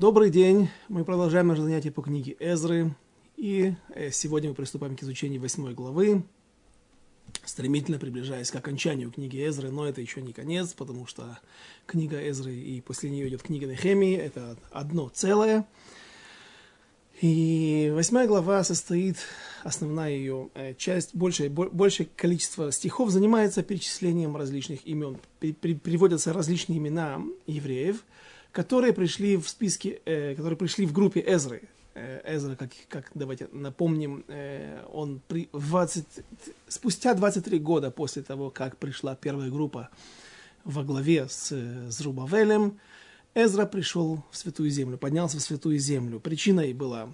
Добрый 0.00 0.30
день. 0.30 0.70
Мы 0.88 1.04
продолжаем 1.04 1.48
наше 1.48 1.60
занятие 1.60 1.90
по 1.90 2.00
книге 2.00 2.34
Эзры. 2.40 2.96
И 3.36 3.74
э, 3.90 4.10
сегодня 4.10 4.48
мы 4.48 4.54
приступаем 4.54 4.96
к 4.96 5.02
изучению 5.02 5.42
восьмой 5.42 5.74
главы, 5.74 6.22
стремительно 7.44 7.98
приближаясь 7.98 8.50
к 8.50 8.56
окончанию 8.56 9.10
книги 9.10 9.46
Эзры, 9.46 9.70
но 9.70 9.86
это 9.86 10.00
еще 10.00 10.22
не 10.22 10.32
конец, 10.32 10.72
потому 10.72 11.06
что 11.06 11.38
книга 11.84 12.16
Эзры 12.30 12.54
и 12.54 12.80
после 12.80 13.10
нее 13.10 13.28
идет 13.28 13.42
книга 13.42 13.66
Нехемии, 13.66 14.16
это 14.16 14.56
одно 14.70 15.10
целое. 15.10 15.68
И 17.20 17.92
восьмая 17.94 18.26
глава 18.26 18.64
состоит, 18.64 19.18
основная 19.64 20.12
ее 20.12 20.48
э, 20.54 20.72
часть, 20.78 21.14
большее, 21.14 21.50
большее 21.50 22.08
количество 22.16 22.72
стихов 22.72 23.10
занимается 23.10 23.62
перечислением 23.62 24.34
различных 24.34 24.86
имен. 24.86 25.18
При, 25.40 25.52
при, 25.52 25.74
приводятся 25.74 26.32
различные 26.32 26.78
имена 26.78 27.20
евреев– 27.46 28.02
которые 28.52 28.92
пришли 28.92 29.36
в 29.36 29.48
списке, 29.48 30.00
э, 30.04 30.34
которые 30.34 30.56
пришли 30.56 30.86
в 30.86 30.92
группе 30.92 31.22
Эзры. 31.26 31.62
Э, 31.94 32.20
Эзра, 32.24 32.56
как, 32.56 32.70
как 32.88 33.10
давайте 33.14 33.48
напомним, 33.52 34.24
э, 34.28 34.84
он 34.92 35.20
при 35.26 35.48
20, 35.52 36.04
спустя 36.68 37.14
23 37.14 37.58
года 37.58 37.90
после 37.90 38.22
того, 38.22 38.50
как 38.50 38.76
пришла 38.76 39.14
первая 39.14 39.50
группа 39.50 39.90
во 40.64 40.84
главе 40.84 41.28
с, 41.28 41.52
с 41.52 42.00
Рубавелем, 42.00 42.78
Эзра 43.34 43.66
пришел 43.66 44.24
в 44.30 44.36
Святую 44.36 44.70
Землю, 44.70 44.98
поднялся 44.98 45.38
в 45.38 45.40
Святую 45.40 45.78
Землю. 45.78 46.18
Причиной 46.18 46.72
была, 46.72 47.08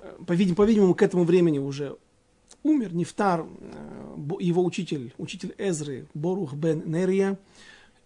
э, 0.00 0.16
по-видимому, 0.26 0.56
по-видимому, 0.56 0.94
к 0.94 1.02
этому 1.02 1.24
времени 1.24 1.58
уже 1.58 1.96
умер 2.62 2.94
Нефтар, 2.94 3.46
э, 3.46 4.30
его 4.40 4.64
учитель, 4.64 5.12
учитель 5.18 5.54
Эзры, 5.58 6.06
Борух 6.14 6.54
бен 6.54 6.82
Нерия, 6.86 7.38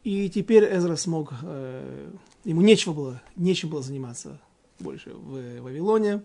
и 0.04 0.28
теперь 0.28 0.64
Эзра 0.64 0.96
смог, 0.96 1.32
э, 1.42 2.10
ему 2.48 2.62
нечего 2.62 2.94
было, 2.94 3.22
нечем 3.36 3.68
было 3.68 3.82
заниматься 3.82 4.40
больше 4.80 5.10
в 5.10 5.60
Вавилоне. 5.60 6.22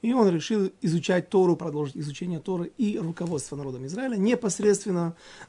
И 0.00 0.12
он 0.14 0.30
решил 0.30 0.70
изучать 0.80 1.28
Тору, 1.28 1.56
продолжить 1.56 1.96
изучение 1.96 2.40
Торы 2.40 2.72
и 2.78 2.98
руководство 2.98 3.54
народом 3.56 3.84
Израиля 3.86 4.16
непосредственно 4.16 5.14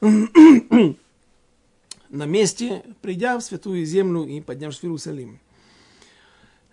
на 2.10 2.26
месте, 2.26 2.82
придя 3.00 3.38
в 3.38 3.42
Святую 3.42 3.86
Землю 3.86 4.24
и 4.24 4.42
поднявшись 4.42 4.80
в 4.80 4.84
Иерусалим. 4.84 5.40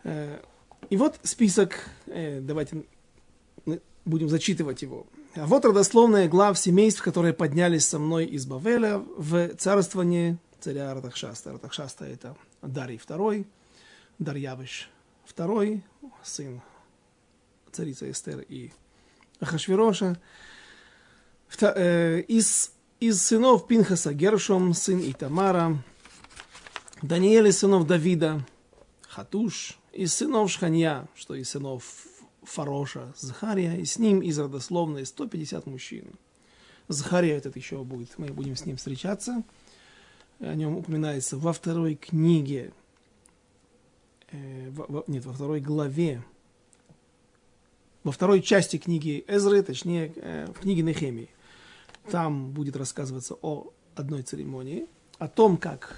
Э, 0.04 0.42
и 0.90 0.98
вот 0.98 1.18
список, 1.24 1.90
э, 2.08 2.42
давайте 2.42 2.84
будем 4.04 4.28
зачитывать 4.28 4.82
его. 4.82 5.08
А 5.36 5.46
вот 5.46 5.64
родословная 5.64 6.28
глав 6.28 6.60
семейств, 6.60 7.02
которые 7.02 7.34
поднялись 7.34 7.88
со 7.88 7.98
мной 7.98 8.26
из 8.26 8.46
Бавеля 8.46 8.98
в 8.98 9.56
царствование 9.56 10.38
царя 10.60 10.92
Артахшаста. 10.92 11.52
Артахшаста 11.52 12.06
это 12.06 12.36
Дарий 12.62 12.98
II, 12.98 13.46
Дарьявыш 14.20 14.90
II, 15.36 15.82
сын 16.24 16.62
царицы 17.72 18.12
Эстер 18.12 18.40
и 18.42 18.72
Ахашвироша. 19.40 20.20
Э, 21.62 22.22
из, 22.22 22.72
из 23.00 23.22
сынов 23.22 23.68
Пинхаса 23.68 24.14
Гершом, 24.14 24.74
сын 24.74 25.00
Итамара, 25.00 25.78
Даниэль 27.02 27.48
из 27.48 27.60
сынов 27.60 27.86
Давида, 27.86 28.46
Хатуш, 29.08 29.78
из 29.94 30.14
сынов 30.14 30.52
Шханья, 30.52 31.08
что 31.16 31.36
из 31.36 31.50
сынов 31.50 31.84
Фароша, 32.44 33.14
Захария, 33.18 33.76
и 33.76 33.86
с 33.86 34.00
ним 34.00 34.22
из 34.22 34.40
родословной 34.40 35.06
150 35.06 35.68
мужчин. 35.68 36.06
Захария 36.88 37.36
этот 37.36 37.56
еще 37.56 37.84
будет, 37.84 38.18
мы 38.18 38.28
будем 38.28 38.56
с 38.56 38.66
ним 38.66 38.78
встречаться– 38.78 39.44
о 40.40 40.54
нем 40.54 40.78
упоминается 40.78 41.38
во 41.38 41.54
второй 41.54 41.96
книге, 41.96 42.72
э, 44.32 44.70
во, 44.72 45.04
нет, 45.08 45.26
во 45.26 45.34
второй 45.34 45.60
главе, 45.60 46.24
во 48.04 48.12
второй 48.12 48.42
части 48.42 48.78
книги 48.78 49.24
Эзры, 49.28 49.62
точнее, 49.64 50.14
э, 50.16 50.48
в 50.48 50.60
книге 50.60 50.82
Нехемии. 50.82 51.30
Там 52.10 52.52
будет 52.52 52.76
рассказываться 52.76 53.36
о 53.42 53.72
одной 53.96 54.24
церемонии, 54.24 54.88
о 55.18 55.28
том, 55.28 55.58
как 55.58 55.96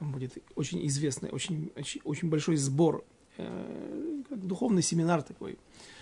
будет 0.00 0.38
очень 0.54 0.86
известный, 0.86 1.30
очень, 1.30 1.72
очень, 2.04 2.28
большой 2.28 2.56
сбор, 2.56 3.04
э, 3.36 4.22
духовный 4.30 4.82
семинар 4.82 5.22
такой– 5.22 5.58
Э, 5.68 5.99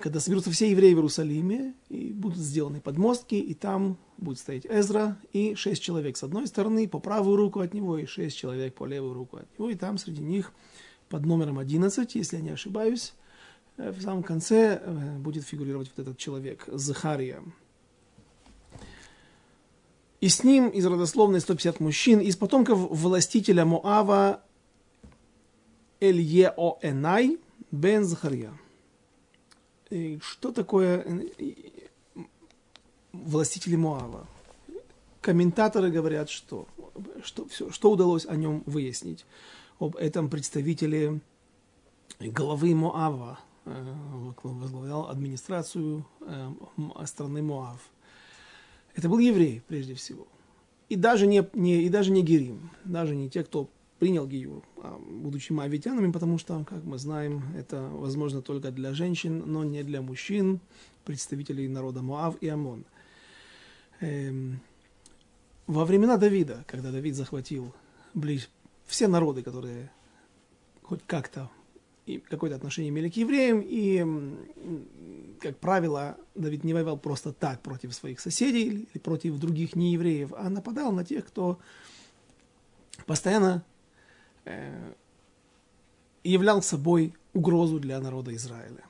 когда 0.00 0.20
соберутся 0.20 0.50
все 0.50 0.70
евреи 0.70 0.94
в 0.94 0.98
Иерусалиме, 0.98 1.74
и 1.88 2.12
будут 2.12 2.38
сделаны 2.38 2.80
подмостки, 2.80 3.34
и 3.34 3.54
там 3.54 3.98
будет 4.16 4.38
стоять 4.38 4.64
Эзра, 4.66 5.18
и 5.32 5.54
шесть 5.54 5.82
человек 5.82 6.16
с 6.16 6.22
одной 6.22 6.46
стороны, 6.46 6.88
по 6.88 6.98
правую 6.98 7.36
руку 7.36 7.60
от 7.60 7.74
него, 7.74 7.98
и 7.98 8.06
шесть 8.06 8.36
человек 8.36 8.74
по 8.74 8.86
левую 8.86 9.14
руку 9.14 9.38
от 9.38 9.58
него, 9.58 9.68
и 9.70 9.74
там 9.74 9.98
среди 9.98 10.22
них 10.22 10.52
под 11.08 11.26
номером 11.26 11.58
11, 11.58 12.14
если 12.14 12.36
я 12.36 12.42
не 12.42 12.50
ошибаюсь, 12.50 13.12
э, 13.76 13.90
в 13.90 14.00
самом 14.00 14.22
конце 14.22 14.80
э, 14.82 15.18
будет 15.18 15.44
фигурировать 15.44 15.90
вот 15.94 16.02
этот 16.02 16.18
человек, 16.18 16.64
Захария. 16.68 17.42
И 20.20 20.28
с 20.28 20.44
ним 20.44 20.68
из 20.68 20.86
родословной 20.86 21.40
150 21.40 21.80
мужчин, 21.80 22.20
из 22.20 22.36
потомков 22.36 22.78
властителя 22.90 23.64
Моава 23.64 24.42
Эльео 26.00 26.78
Энай 26.82 27.38
бен 27.70 28.04
Захария. 28.04 28.52
Что 29.90 30.52
такое 30.52 31.04
э, 31.04 31.44
властители 33.12 33.74
Моава? 33.74 34.26
Комментаторы 35.20 35.90
говорят, 35.90 36.30
что, 36.30 36.68
что, 37.24 37.46
все, 37.48 37.70
что 37.70 37.90
удалось 37.90 38.24
о 38.26 38.36
нем 38.36 38.62
выяснить. 38.66 39.26
Об 39.80 39.96
этом 39.96 40.30
представителе 40.30 41.20
главы 42.20 42.74
Моава, 42.74 43.40
э, 43.64 43.94
возглавлял 44.44 45.08
администрацию 45.08 46.06
э, 46.20 46.50
страны 47.06 47.42
Моав. 47.42 47.80
Это 48.94 49.08
был 49.08 49.18
еврей, 49.18 49.60
прежде 49.66 49.94
всего. 49.94 50.28
И 50.88 50.94
даже 50.94 51.26
не, 51.26 51.48
не, 51.54 51.82
и 51.82 51.88
даже 51.88 52.12
не 52.12 52.22
Герим, 52.22 52.70
даже 52.84 53.16
не 53.16 53.28
те, 53.28 53.42
кто 53.42 53.68
принял 54.00 54.26
Гиюр, 54.26 54.64
а, 54.78 54.98
будучи 54.98 55.52
моавитянами, 55.52 56.10
потому 56.10 56.38
что, 56.38 56.64
как 56.64 56.82
мы 56.84 56.96
знаем, 56.96 57.44
это 57.54 57.82
возможно 57.92 58.40
только 58.40 58.70
для 58.72 58.94
женщин, 58.94 59.44
но 59.46 59.62
не 59.62 59.82
для 59.82 60.00
мужчин, 60.00 60.60
представителей 61.04 61.68
народа 61.68 62.00
Моав 62.00 62.36
и 62.40 62.48
Амон. 62.48 62.86
Эм, 64.00 64.60
во 65.66 65.84
времена 65.84 66.16
Давида, 66.16 66.64
когда 66.66 66.90
Давид 66.90 67.14
захватил 67.14 67.74
близ... 68.14 68.48
все 68.86 69.06
народы, 69.06 69.42
которые 69.42 69.90
хоть 70.82 71.02
как-то 71.06 71.50
какое-то 72.28 72.56
отношение 72.56 72.88
имели 72.88 73.10
к 73.10 73.16
евреям, 73.16 73.62
и, 73.62 74.04
как 75.40 75.58
правило, 75.58 76.16
Давид 76.34 76.64
не 76.64 76.72
воевал 76.72 76.98
просто 76.98 77.32
так 77.32 77.60
против 77.60 77.94
своих 77.94 78.18
соседей 78.18 78.88
или 78.92 78.98
против 78.98 79.38
других 79.38 79.76
неевреев, 79.76 80.32
а 80.36 80.48
нападал 80.48 80.90
на 80.90 81.04
тех, 81.04 81.26
кто 81.26 81.60
постоянно 83.06 83.62
являл 86.24 86.62
собой 86.62 87.14
угрозу 87.32 87.80
для 87.80 88.00
народа 88.00 88.34
Израиля. 88.34 88.82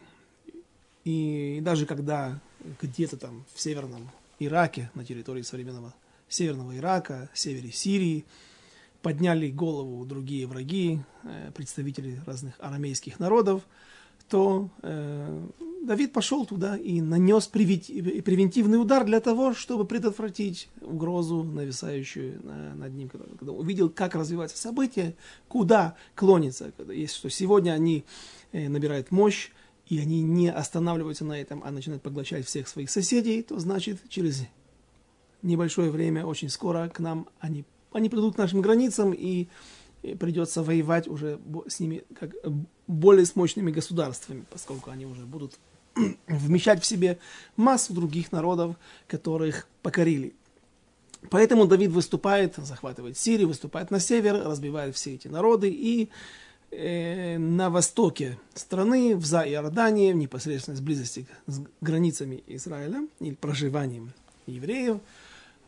И 1.04 1.60
даже 1.62 1.86
когда 1.86 2.40
где-то 2.80 3.16
там 3.16 3.44
в 3.54 3.60
северном 3.60 4.10
Ираке, 4.38 4.90
на 4.94 5.04
территории 5.04 5.42
современного 5.42 5.94
северного 6.28 6.76
Ирака, 6.76 7.28
севере 7.34 7.72
Сирии, 7.72 8.24
подняли 9.02 9.50
голову 9.50 10.04
другие 10.04 10.46
враги, 10.46 11.00
э, 11.24 11.50
представители 11.54 12.20
разных 12.26 12.54
арамейских 12.58 13.18
народов, 13.18 13.62
то 14.28 14.70
э, 14.82 15.46
Давид 15.82 16.12
пошел 16.12 16.44
туда 16.44 16.76
и 16.76 17.00
нанес 17.00 17.46
превентивный 17.46 18.80
удар 18.80 19.04
для 19.04 19.20
того, 19.20 19.54
чтобы 19.54 19.86
предотвратить 19.86 20.68
угрозу, 20.82 21.42
нависающую 21.42 22.40
над 22.76 22.92
ним. 22.92 23.08
Когда 23.08 23.52
увидел, 23.52 23.88
как 23.88 24.14
развиваются 24.14 24.58
события, 24.58 25.14
куда 25.48 25.96
клонится. 26.14 26.72
Есть, 26.92 27.14
что 27.14 27.30
сегодня 27.30 27.72
они 27.72 28.04
э, 28.52 28.68
набирают 28.68 29.10
мощь, 29.10 29.50
и 29.86 29.98
они 29.98 30.22
не 30.22 30.52
останавливаются 30.52 31.24
на 31.24 31.40
этом, 31.40 31.62
а 31.64 31.70
начинают 31.70 32.02
поглощать 32.02 32.46
всех 32.46 32.68
своих 32.68 32.90
соседей, 32.90 33.42
то 33.42 33.58
значит, 33.58 33.98
через 34.08 34.42
небольшое 35.42 35.90
время, 35.90 36.26
очень 36.26 36.50
скоро 36.50 36.88
к 36.88 37.00
нам 37.00 37.26
они, 37.40 37.64
они 37.92 38.10
придут 38.10 38.34
к 38.34 38.38
нашим 38.38 38.60
границам, 38.60 39.12
и 39.12 39.48
придется 40.02 40.62
воевать 40.62 41.08
уже 41.08 41.40
с 41.66 41.80
ними 41.80 42.04
как 42.18 42.34
более 42.86 43.26
с 43.26 43.34
мощными 43.34 43.70
государствами, 43.70 44.44
поскольку 44.50 44.90
они 44.90 45.06
уже 45.06 45.24
будут 45.24 45.58
вмещать 46.26 46.82
в 46.82 46.86
себе 46.86 47.18
массу 47.56 47.92
других 47.92 48.32
народов, 48.32 48.76
которых 49.06 49.66
покорили. 49.82 50.34
Поэтому 51.28 51.66
Давид 51.66 51.90
выступает, 51.90 52.54
захватывает 52.56 53.18
Сирию, 53.18 53.48
выступает 53.48 53.90
на 53.90 54.00
север, 54.00 54.42
разбивает 54.42 54.96
все 54.96 55.14
эти 55.14 55.28
народы 55.28 55.68
и 55.68 56.08
э, 56.70 57.36
на 57.36 57.68
востоке 57.68 58.38
страны, 58.54 59.16
в 59.16 59.26
За 59.26 59.42
Иордании, 59.42 60.12
в 60.12 60.16
непосредственной 60.16 60.80
близости 60.80 61.26
с 61.46 61.60
границами 61.80 62.42
Израиля 62.46 63.06
или 63.20 63.34
проживанием 63.34 64.12
евреев, 64.46 64.98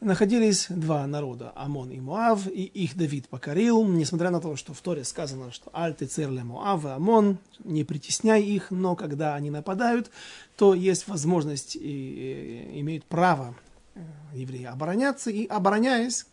находились 0.03 0.67
два 0.69 1.07
народа, 1.07 1.53
Амон 1.55 1.91
и 1.91 2.01
Моав, 2.01 2.47
и 2.47 2.65
их 2.65 2.97
Давид 2.97 3.29
покорил, 3.29 3.85
несмотря 3.87 4.31
на 4.31 4.41
то, 4.41 4.57
что 4.57 4.75
в 4.75 4.81
Торе 4.81 5.05
сказано, 5.05 5.53
что 5.53 5.71
Альты 5.73 6.07
Церле 6.07 6.43
Моав 6.45 6.85
и 6.85 6.89
Амон, 6.89 7.39
не 7.65 7.85
притесняй 7.85 8.43
их, 8.43 8.71
но 8.71 8.97
когда 8.97 9.35
они 9.35 9.51
нападают, 9.51 10.11
то 10.57 10.75
есть 10.75 11.09
возможность 11.09 11.77
и 11.77 12.71
имеют 12.81 13.05
право 13.05 13.55
э, 13.95 14.01
евреи 14.35 14.65
обороняться, 14.65 15.31
и 15.31 15.47
обороняясь, 15.47 16.27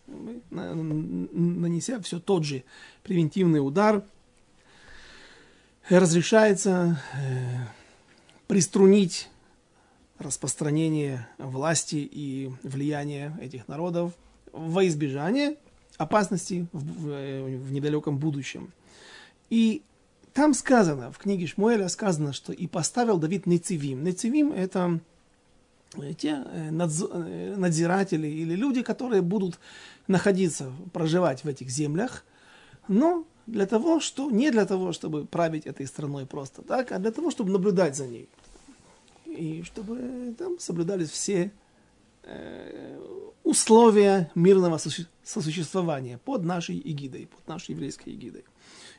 нанеся 0.49 2.01
все 2.01 2.19
тот 2.19 2.43
же 2.43 2.63
превентивный 3.03 3.65
удар, 3.65 4.03
разрешается 5.89 7.01
э, 7.13 7.65
приструнить 8.47 9.29
распространение 10.19 11.27
власти 11.37 11.95
и 11.95 12.51
влияния 12.63 13.37
этих 13.41 13.67
народов 13.67 14.13
во 14.51 14.85
избежание 14.85 15.55
опасности 15.97 16.67
в, 16.71 16.79
в, 16.79 17.45
в 17.57 17.71
недалеком 17.71 18.17
будущем. 18.17 18.71
И 19.49 19.81
там 20.33 20.53
сказано, 20.53 21.11
в 21.11 21.17
книге 21.17 21.47
Шмуэля 21.47 21.89
сказано, 21.89 22.33
что 22.33 22.53
и 22.53 22.67
поставил 22.67 23.17
Давид 23.17 23.45
Нецивим. 23.45 24.03
Нецивим 24.03 24.51
это 24.51 24.99
те 26.17 26.43
э, 26.45 26.69
э, 26.69 27.55
надзиратели 27.57 28.27
или 28.27 28.55
люди, 28.55 28.83
которые 28.83 29.21
будут 29.21 29.59
находиться, 30.07 30.71
проживать 30.93 31.43
в 31.43 31.47
этих 31.47 31.69
землях, 31.69 32.23
но 32.87 33.25
для 33.47 33.65
того, 33.65 33.99
что 33.99 34.29
не 34.29 34.51
для 34.51 34.65
того, 34.65 34.91
чтобы 34.91 35.25
править 35.25 35.65
этой 35.65 35.87
страной 35.87 36.25
просто 36.25 36.61
так, 36.61 36.91
а 36.91 36.99
для 36.99 37.11
того, 37.11 37.31
чтобы 37.31 37.51
наблюдать 37.51 37.95
за 37.95 38.07
ней 38.07 38.29
и 39.29 39.63
чтобы 39.63 40.35
там 40.37 40.59
соблюдались 40.59 41.09
все 41.09 41.51
э, 42.23 42.99
условия 43.43 44.31
мирного 44.35 44.79
сосуществования 45.23 46.17
под 46.17 46.43
нашей 46.43 46.79
эгидой, 46.79 47.27
под 47.27 47.47
нашей 47.47 47.71
еврейской 47.71 48.09
эгидой. 48.09 48.45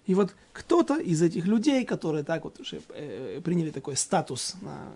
И 0.06 0.14
вот 0.14 0.34
кто-то 0.52 0.98
из 0.98 1.22
этих 1.22 1.46
людей, 1.46 1.84
которые 1.84 2.24
так 2.24 2.44
вот 2.44 2.58
уже 2.60 2.80
э, 2.88 3.40
приняли 3.44 3.70
такой 3.70 3.96
статус 3.96 4.56
на 4.62 4.92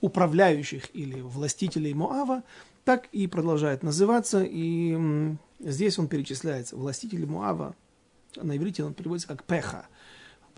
управляющих 0.00 0.94
или 0.94 1.20
властителей 1.20 1.94
Моава, 1.94 2.42
так 2.84 3.08
и 3.12 3.26
продолжает 3.26 3.82
называться. 3.82 4.44
И 4.44 4.96
здесь 5.58 5.98
он 5.98 6.08
перечисляется. 6.08 6.76
Властители 6.76 7.24
Моава, 7.24 7.74
на 8.36 8.56
иврите 8.56 8.84
он 8.84 8.94
переводится 8.94 9.28
как 9.28 9.44
пеха– 9.44 9.86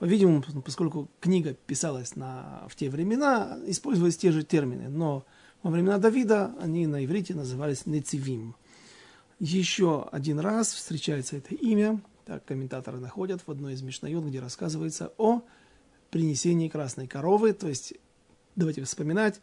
по-видимому, 0.00 0.42
поскольку 0.64 1.10
книга 1.20 1.52
писалась 1.52 2.16
на, 2.16 2.66
в 2.70 2.74
те 2.74 2.88
времена, 2.88 3.58
использовались 3.66 4.16
те 4.16 4.32
же 4.32 4.42
термины, 4.42 4.88
но 4.88 5.26
во 5.62 5.70
времена 5.70 5.98
Давида 5.98 6.54
они 6.58 6.86
на 6.86 7.04
иврите 7.04 7.34
назывались 7.34 7.84
Нецивим. 7.84 8.56
Еще 9.40 10.08
один 10.10 10.38
раз 10.38 10.72
встречается 10.72 11.36
это 11.36 11.54
имя, 11.54 12.00
так 12.24 12.42
комментаторы 12.46 12.98
находят 12.98 13.42
в 13.46 13.50
одной 13.50 13.74
из 13.74 13.82
Мишнайот, 13.82 14.24
где 14.24 14.40
рассказывается 14.40 15.12
о 15.18 15.42
принесении 16.10 16.70
красной 16.70 17.06
коровы, 17.06 17.52
то 17.52 17.68
есть, 17.68 17.92
давайте 18.56 18.82
вспоминать, 18.84 19.42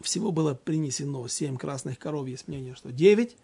всего 0.00 0.32
было 0.32 0.54
принесено 0.54 1.28
семь 1.28 1.58
красных 1.58 1.98
коров, 1.98 2.26
есть 2.26 2.48
мнение, 2.48 2.74
что 2.74 2.90
девять. 2.90 3.36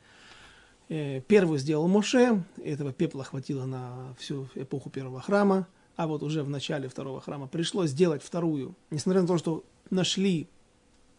Э, 0.88 1.20
первую 1.20 1.58
сделал 1.58 1.86
Моше, 1.86 2.42
этого 2.64 2.94
пепла 2.94 3.24
хватило 3.24 3.66
на 3.66 4.14
всю 4.18 4.48
эпоху 4.54 4.88
первого 4.88 5.20
храма– 5.20 5.68
а 5.96 6.06
вот 6.06 6.22
уже 6.22 6.42
в 6.42 6.48
начале 6.48 6.88
второго 6.88 7.20
храма 7.20 7.46
пришлось 7.46 7.90
сделать 7.90 8.22
вторую, 8.22 8.74
несмотря 8.90 9.22
на 9.22 9.28
то, 9.28 9.38
что 9.38 9.64
нашли, 9.90 10.48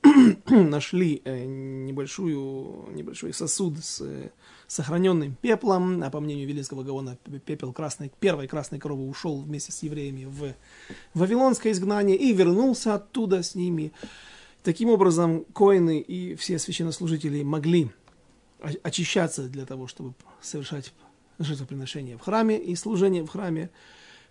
нашли 0.48 1.22
э, 1.24 1.46
небольшую, 1.46 2.90
небольшой 2.94 3.34
сосуд 3.34 3.84
с 3.84 4.02
э, 4.02 4.32
сохраненным 4.68 5.36
пеплом, 5.36 6.02
а 6.04 6.10
по 6.10 6.20
мнению 6.20 6.48
Вилинского 6.48 6.84
Гаона, 6.84 7.18
пепел 7.46 7.72
красной, 7.74 8.12
первой 8.20 8.48
красной 8.48 8.80
коровы 8.80 9.08
ушел 9.08 9.42
вместе 9.42 9.72
с 9.72 9.84
евреями 9.84 10.26
в 10.26 10.54
Вавилонское 11.14 11.72
изгнание 11.72 12.18
и 12.18 12.34
вернулся 12.34 12.96
оттуда 12.96 13.44
с 13.44 13.56
ними. 13.56 13.92
Таким 14.64 14.90
образом, 14.90 15.46
коины 15.54 16.00
и 16.00 16.36
все 16.36 16.58
священнослужители 16.58 17.44
могли 17.44 17.92
очищаться 18.82 19.50
для 19.50 19.66
того, 19.66 19.88
чтобы 19.88 20.14
совершать 20.42 20.94
жертвоприношение 21.40 22.18
в 22.18 22.22
храме 22.22 22.58
и 22.58 22.76
служение 22.76 23.24
в 23.24 23.30
храме. 23.30 23.70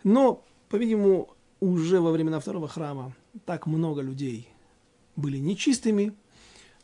Но, 0.05 0.45
по-видимому, 0.69 1.29
уже 1.61 2.01
во 2.01 2.11
времена 2.11 2.41
второго 2.41 2.69
храма 2.69 3.13
так 3.45 3.67
много 3.67 4.01
людей 4.01 4.49
были 5.17 5.39
нечистыми, 5.39 6.13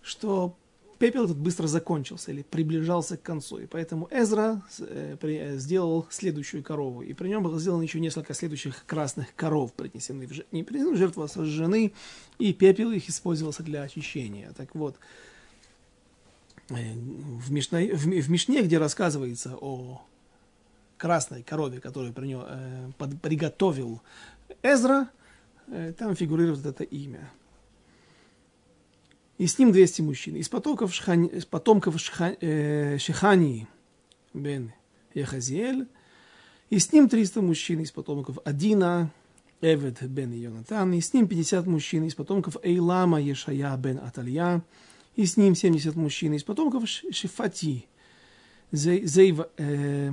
что 0.02 0.56
пепел 0.98 1.24
этот 1.24 1.38
быстро 1.38 1.66
закончился 1.66 2.32
или 2.32 2.42
приближался 2.42 3.16
к 3.16 3.22
концу. 3.22 3.58
И 3.58 3.66
поэтому 3.66 4.08
Эзра 4.10 4.62
э, 4.78 5.16
э, 5.20 5.56
сделал 5.58 6.06
следующую 6.10 6.62
корову. 6.62 7.02
И 7.02 7.12
при 7.12 7.28
нем 7.28 7.42
было 7.42 7.58
сделано 7.58 7.82
еще 7.82 8.00
несколько 8.00 8.34
следующих 8.34 8.84
красных 8.86 9.34
коров, 9.34 9.72
принесены 9.72 10.26
в, 10.26 10.32
не 10.52 10.62
принесены 10.64 10.94
в 10.94 10.98
жертву, 10.98 11.26
сожжены, 11.28 11.92
и 12.38 12.52
пепел 12.52 12.90
их 12.90 13.08
использовался 13.08 13.62
для 13.62 13.82
очищения. 13.82 14.52
Так 14.56 14.74
вот, 14.74 14.96
э, 16.70 16.74
в, 16.74 17.50
Мишне, 17.52 17.94
в, 17.94 18.04
в 18.04 18.30
Мишне, 18.30 18.62
где 18.62 18.78
рассказывается 18.78 19.56
о 19.60 20.02
красной 20.98 21.42
корове, 21.42 21.80
которую 21.80 22.12
при 22.12 22.26
нем, 22.26 22.42
э, 22.46 22.90
под, 22.98 23.20
приготовил 23.22 24.02
Эзра, 24.62 25.08
э, 25.68 25.94
там 25.96 26.14
фигурирует 26.14 26.66
это 26.66 26.84
имя. 26.84 27.30
И 29.38 29.46
с 29.46 29.58
ним 29.58 29.72
200 29.72 30.02
мужчин. 30.02 30.36
Из 30.36 30.48
потомков, 30.48 30.92
Шхани, 30.92 31.28
из 31.28 31.46
потомков 31.46 31.98
Шха, 32.00 32.36
э, 32.40 32.98
Шехани 32.98 33.68
бен 34.34 34.72
Яхазиэль. 35.14 35.86
И 36.70 36.78
с 36.78 36.92
ним 36.92 37.08
300 37.08 37.40
мужчин 37.40 37.80
из 37.80 37.92
потомков 37.92 38.38
Адина, 38.44 39.10
Эвед 39.60 40.02
бен 40.02 40.32
Йонатан. 40.32 40.92
И 40.92 41.00
с 41.00 41.14
ним 41.14 41.28
50 41.28 41.66
мужчин 41.66 42.04
из 42.04 42.14
потомков 42.14 42.56
Эйлама 42.62 43.20
Ешая 43.20 43.76
бен 43.76 43.98
Аталья. 43.98 44.62
И 45.14 45.24
с 45.24 45.36
ним 45.36 45.54
70 45.54 45.94
мужчин 45.94 46.34
из 46.34 46.42
потомков 46.42 46.88
Шифати. 46.88 47.86
Зейв, 48.72 49.40
э, 49.56 50.12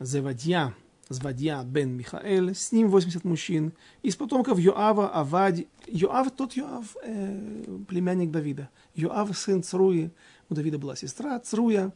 Зевадья, 0.00 0.74
Звадья 1.10 1.62
бен 1.62 1.90
Михаэль, 1.90 2.54
с 2.54 2.72
ним 2.72 2.88
80 2.88 3.22
мужчин. 3.24 3.72
Из 4.02 4.16
потомков 4.16 4.58
Йоава, 4.58 5.10
Авади. 5.10 5.68
Йоав, 5.86 6.30
тот 6.30 6.54
Йоав, 6.54 6.96
э, 7.02 7.78
племянник 7.86 8.30
Давида. 8.30 8.70
Йоав, 8.94 9.36
сын 9.36 9.62
Цруи. 9.62 10.10
У 10.48 10.54
Давида 10.54 10.78
была 10.78 10.96
сестра 10.96 11.38
Цруя. 11.40 11.92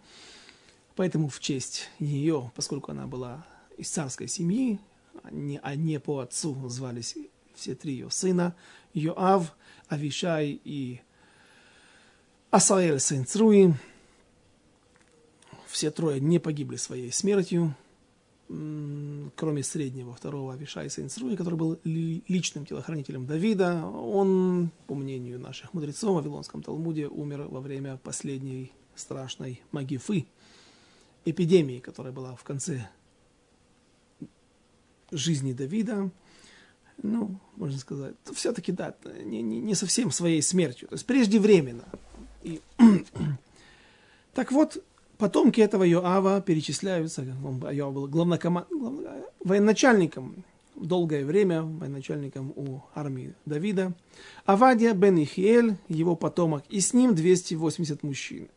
Поэтому 0.96 1.28
в 1.28 1.40
честь 1.40 1.88
ее, 1.98 2.52
поскольку 2.54 2.92
она 2.92 3.06
была 3.06 3.46
из 3.78 3.88
царской 3.88 4.28
семьи, 4.28 4.78
а 5.22 5.30
не, 5.30 5.58
а 5.62 5.74
не 5.74 5.98
по 5.98 6.18
отцу 6.18 6.68
звались 6.68 7.16
все 7.54 7.74
три 7.74 7.94
ее 7.94 8.10
сына, 8.10 8.54
Йоав, 8.92 9.56
Авишай 9.88 10.60
и 10.62 11.00
Асаэль, 12.50 13.00
сын 13.00 13.24
Цруи. 13.24 13.72
Все 15.68 15.90
трое 15.90 16.20
не 16.20 16.38
погибли 16.38 16.76
своей 16.76 17.10
смертью 17.10 17.74
кроме 18.48 19.62
среднего, 19.62 20.14
второго 20.14 20.52
Авишай 20.52 20.90
Сейнсруи, 20.90 21.34
который 21.34 21.54
был 21.54 21.78
личным 21.84 22.66
телохранителем 22.66 23.26
Давида, 23.26 23.86
он, 23.86 24.70
по 24.86 24.94
мнению 24.94 25.40
наших 25.40 25.72
мудрецов 25.72 26.12
в 26.12 26.14
Вавилонском 26.16 26.62
Талмуде, 26.62 27.08
умер 27.08 27.48
во 27.48 27.60
время 27.60 27.96
последней 27.96 28.72
страшной 28.94 29.62
магифы, 29.72 30.26
эпидемии, 31.24 31.80
которая 31.80 32.12
была 32.12 32.36
в 32.36 32.44
конце 32.44 32.88
жизни 35.10 35.52
Давида. 35.52 36.10
Ну, 37.02 37.40
можно 37.56 37.78
сказать, 37.78 38.14
все-таки, 38.34 38.72
да, 38.72 38.94
не, 39.24 39.42
не, 39.42 39.60
не 39.60 39.74
совсем 39.74 40.10
своей 40.10 40.42
смертью, 40.42 40.88
то 40.88 40.94
есть 40.94 41.06
преждевременно. 41.06 41.88
И, 42.42 42.60
так 44.34 44.52
вот, 44.52 44.84
потомки 45.18 45.60
этого 45.60 45.84
Йоава 45.84 46.40
перечисляются, 46.40 47.24
он, 47.44 47.62
Йоав 47.70 47.94
был 47.94 48.08
главнокома... 48.08 48.66
военачальником 49.40 50.44
долгое 50.76 51.24
время, 51.24 51.62
военачальником 51.62 52.52
у 52.56 52.80
армии 52.94 53.34
Давида. 53.46 53.94
Авадия 54.44 54.92
бен 54.92 55.22
Ихиэль, 55.22 55.76
его 55.88 56.16
потомок, 56.16 56.64
и 56.68 56.80
с 56.80 56.92
ним 56.92 57.14
280 57.14 58.02
мужчин. 58.02 58.48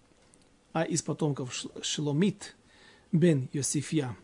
А 0.73 0.83
из 0.83 1.01
потомков 1.01 1.53
Шломит 1.81 2.55
бен 3.11 3.49
Йосифья. 3.53 4.15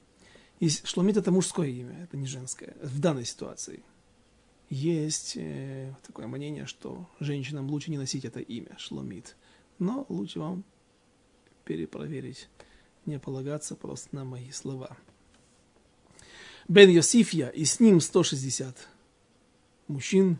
И 0.59 0.69
Шломит 0.69 1.17
это 1.17 1.31
мужское 1.31 1.67
имя, 1.67 2.03
это 2.03 2.17
не 2.17 2.27
женское, 2.27 2.75
в 2.81 2.99
данной 2.99 3.25
ситуации. 3.25 3.83
Есть 4.69 5.33
э, 5.35 5.93
такое 6.05 6.27
мнение, 6.27 6.65
что 6.65 7.07
женщинам 7.19 7.69
лучше 7.69 7.91
не 7.91 7.97
носить 7.97 8.25
это 8.25 8.39
имя, 8.39 8.75
Шломит. 8.77 9.35
Но 9.77 10.05
лучше 10.09 10.39
вам 10.39 10.63
перепроверить, 11.65 12.49
не 13.05 13.19
полагаться 13.19 13.75
просто 13.75 14.15
на 14.15 14.23
мои 14.25 14.51
слова. 14.51 14.97
Бен 16.67 16.89
Йосифья, 16.89 17.49
и 17.49 17.65
с 17.65 17.79
ним 17.79 17.99
160 17.99 18.87
мужчин. 19.87 20.39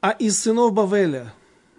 А 0.00 0.10
из 0.10 0.38
сынов 0.38 0.72
Бавеля 0.72 1.34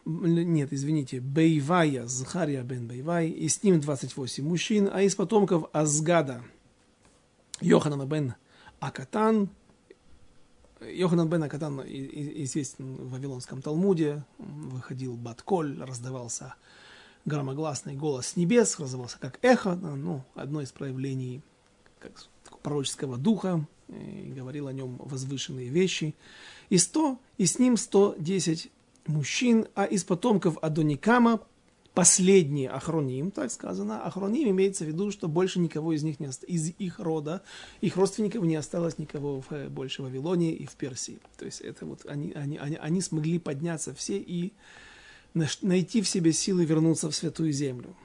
нет, 0.05 0.71
извините, 0.71 1.19
Бейвая, 1.19 2.05
Захария 2.05 2.63
бен 2.63 2.87
Бейвай, 2.87 3.29
и 3.29 3.49
с 3.49 3.63
ним 3.63 3.79
28 3.79 4.47
мужчин, 4.47 4.89
а 4.91 5.01
из 5.01 5.15
потомков 5.15 5.65
Азгада, 5.73 6.43
Йоханана 7.59 8.05
бен 8.05 8.35
Акатан, 8.79 9.49
Йоханан 10.89 11.29
бен 11.29 11.43
Акатан 11.43 11.81
известен 11.81 12.95
в 12.95 13.11
Вавилонском 13.11 13.61
Талмуде, 13.61 14.23
выходил 14.37 15.15
Батколь, 15.15 15.81
раздавался 15.81 16.55
громогласный 17.25 17.95
голос 17.95 18.27
с 18.27 18.35
небес, 18.35 18.79
раздавался 18.79 19.19
как 19.19 19.39
эхо, 19.41 19.75
ну, 19.75 20.23
одно 20.35 20.61
из 20.61 20.71
проявлений 20.71 21.41
как, 21.99 22.11
пророческого 22.61 23.17
духа, 23.17 23.65
и 23.89 24.33
говорил 24.35 24.67
о 24.67 24.73
нем 24.73 24.97
возвышенные 24.99 25.69
вещи. 25.69 26.15
И 26.69 26.77
сто, 26.77 27.19
и 27.37 27.45
с 27.45 27.59
ним 27.59 27.77
110 27.77 28.71
мужчин, 29.07 29.67
а 29.75 29.85
из 29.85 30.03
потомков 30.03 30.57
Адоникама 30.61 31.41
последние 31.95 32.69
Ахроним, 32.69 33.31
так 33.31 33.49
сказано. 33.49 34.03
Ахроним 34.03 34.49
имеется 34.49 34.83
в 34.83 34.87
виду, 34.87 35.11
что 35.11 35.27
больше 35.27 35.59
никого 35.59 35.93
из 35.93 36.03
них 36.03 36.19
не 36.19 36.27
осталось, 36.27 36.53
из 36.53 36.73
их 36.77 36.99
рода, 36.99 37.41
их 37.81 37.95
родственников 37.95 38.43
не 38.43 38.55
осталось 38.55 38.97
никого 38.99 39.41
в, 39.41 39.51
э, 39.51 39.69
больше 39.69 40.01
в 40.01 40.05
Вавилоне 40.05 40.53
и 40.53 40.65
в 40.65 40.75
Персии. 40.75 41.19
То 41.37 41.45
есть 41.45 41.61
это 41.61 41.85
вот 41.85 42.05
они, 42.05 42.33
они, 42.33 42.57
они, 42.57 42.75
они 42.75 43.01
смогли 43.01 43.39
подняться 43.39 43.95
все 43.95 44.17
и 44.17 44.51
найти 45.61 46.01
в 46.01 46.07
себе 46.07 46.33
силы 46.33 46.65
вернуться 46.65 47.09
в 47.09 47.15
Святую 47.15 47.53
Землю. 47.53 47.95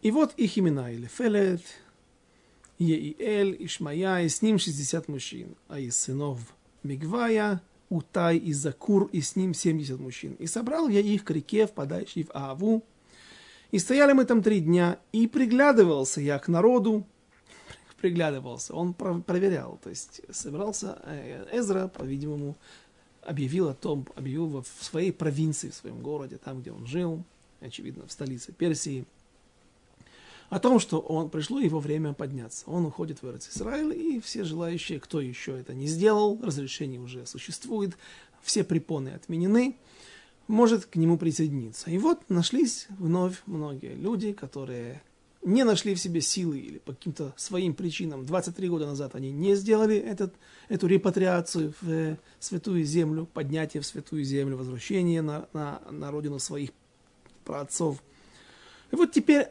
И 0.00 0.10
вот 0.10 0.34
их 0.36 0.58
имена 0.58 0.92
Илефелет, 0.92 1.62
Еиэль, 2.78 3.56
Ишмая, 3.60 4.24
и 4.24 4.28
с 4.28 4.42
ним 4.42 4.58
60 4.58 5.08
мужчин, 5.08 5.56
а 5.68 5.78
из 5.78 5.96
сынов 5.96 6.40
Мигвая– 6.82 7.62
Утай 7.88 8.36
и 8.38 8.52
Закур, 8.52 9.08
и 9.12 9.20
с 9.20 9.36
ним 9.36 9.54
70 9.54 9.98
мужчин. 9.98 10.34
И 10.34 10.46
собрал 10.46 10.88
я 10.88 11.00
их 11.00 11.24
к 11.24 11.30
реке, 11.30 11.66
впадающей 11.66 12.24
в 12.24 12.30
Аву. 12.32 12.84
И 13.70 13.78
стояли 13.78 14.12
мы 14.12 14.24
там 14.24 14.42
три 14.42 14.60
дня, 14.60 14.98
и 15.12 15.26
приглядывался 15.26 16.20
я 16.20 16.38
к 16.38 16.48
народу, 16.48 17.06
приглядывался, 18.00 18.74
он 18.74 18.94
проверял, 18.94 19.80
то 19.82 19.90
есть 19.90 20.20
собирался 20.30 20.98
э, 21.04 21.58
Эзра, 21.58 21.88
по-видимому, 21.88 22.56
объявил 23.22 23.68
о 23.68 23.74
том, 23.74 24.06
объявил 24.14 24.62
в 24.62 24.84
своей 24.84 25.12
провинции, 25.12 25.70
в 25.70 25.74
своем 25.74 26.02
городе, 26.02 26.38
там, 26.38 26.60
где 26.60 26.70
он 26.70 26.86
жил, 26.86 27.24
очевидно, 27.60 28.06
в 28.06 28.12
столице 28.12 28.52
Персии, 28.52 29.06
о 30.50 30.60
том, 30.60 30.78
что 30.78 31.00
он, 31.00 31.30
пришло 31.30 31.58
его 31.60 31.80
время 31.80 32.12
подняться. 32.12 32.64
Он 32.66 32.86
уходит 32.86 33.22
в 33.22 33.36
Израиль, 33.36 33.94
и 33.94 34.20
все 34.20 34.44
желающие, 34.44 35.00
кто 35.00 35.20
еще 35.20 35.58
это 35.58 35.74
не 35.74 35.86
сделал, 35.86 36.38
разрешение 36.42 37.00
уже 37.00 37.26
существует, 37.26 37.96
все 38.42 38.62
препоны 38.62 39.10
отменены, 39.10 39.76
может 40.46 40.86
к 40.86 40.96
нему 40.96 41.18
присоединиться. 41.18 41.90
И 41.90 41.98
вот 41.98 42.28
нашлись 42.28 42.86
вновь 42.98 43.42
многие 43.46 43.94
люди, 43.94 44.32
которые 44.32 45.02
не 45.44 45.62
нашли 45.64 45.94
в 45.94 46.00
себе 46.00 46.20
силы 46.20 46.58
или 46.58 46.78
по 46.78 46.92
каким-то 46.92 47.34
своим 47.36 47.74
причинам. 47.74 48.24
23 48.24 48.68
года 48.68 48.86
назад 48.86 49.14
они 49.14 49.30
не 49.30 49.54
сделали 49.54 49.96
этот, 49.96 50.34
эту 50.68 50.86
репатриацию 50.86 51.74
в 51.80 52.16
святую 52.40 52.84
землю, 52.84 53.28
поднятие 53.32 53.82
в 53.82 53.86
святую 53.86 54.24
землю, 54.24 54.56
возвращение 54.56 55.20
на, 55.20 55.46
на, 55.52 55.82
на 55.90 56.10
родину 56.10 56.38
своих 56.38 56.70
праотцов. 57.44 58.02
И 58.90 58.96
вот 58.96 59.12
теперь 59.12 59.48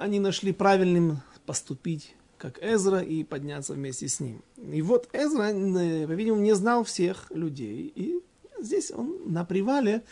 они 0.00 0.18
нашли 0.18 0.52
правильным 0.52 1.20
поступить 1.44 2.14
как 2.38 2.58
Эзра 2.62 3.00
и 3.00 3.22
подняться 3.22 3.74
вместе 3.74 4.08
с 4.08 4.18
ним. 4.18 4.42
И 4.72 4.80
вот 4.80 5.10
Эзра, 5.12 5.52
э, 5.52 6.06
по-видимому, 6.06 6.42
не 6.42 6.54
знал 6.54 6.84
всех 6.84 7.30
людей. 7.30 7.92
И 7.94 8.18
здесь 8.58 8.90
он 8.90 9.18
на 9.26 9.44
привале, 9.44 10.02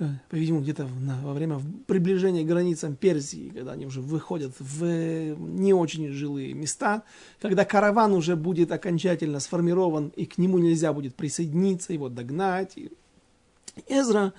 э, 0.00 0.08
по-видимому, 0.28 0.64
где-то 0.64 0.88
во 1.22 1.32
время 1.34 1.60
приближения 1.86 2.42
к 2.42 2.48
границам 2.48 2.96
Персии, 2.96 3.50
когда 3.50 3.72
они 3.72 3.86
уже 3.86 4.00
выходят 4.00 4.54
в 4.58 5.36
не 5.36 5.72
очень 5.72 6.08
жилые 6.08 6.52
места, 6.52 7.04
когда 7.40 7.64
караван 7.64 8.14
уже 8.14 8.34
будет 8.34 8.72
окончательно 8.72 9.38
сформирован, 9.38 10.12
и 10.16 10.26
к 10.26 10.36
нему 10.36 10.58
нельзя 10.58 10.92
будет 10.92 11.14
присоединиться, 11.14 11.92
его 11.92 12.08
догнать. 12.08 12.76
Эзра 13.86 14.32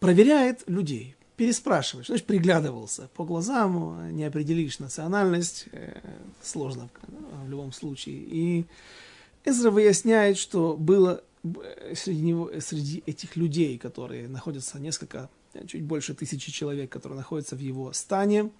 проверяет 0.00 0.64
людей, 0.66 1.14
переспрашиваешь, 1.36 2.06
значит, 2.06 2.26
приглядывался. 2.26 3.08
По 3.14 3.24
глазам 3.24 4.14
не 4.14 4.24
определишь 4.24 4.78
национальность, 4.78 5.66
э, 5.72 6.00
сложно 6.42 6.88
в 7.44 7.48
любом 7.48 7.72
случае. 7.72 8.16
И 8.16 8.66
Эзра 9.44 9.70
выясняет, 9.70 10.38
что 10.38 10.76
было 10.76 11.22
среди, 11.94 12.22
него, 12.22 12.50
среди 12.60 13.02
этих 13.06 13.36
людей, 13.36 13.78
которые 13.78 14.28
находятся 14.28 14.78
несколько, 14.78 15.28
чуть 15.66 15.82
больше 15.82 16.14
тысячи 16.14 16.52
человек, 16.52 16.90
которые 16.90 17.18
находятся 17.18 17.56
в 17.56 17.60
его 17.60 17.92
стане, 17.92 18.50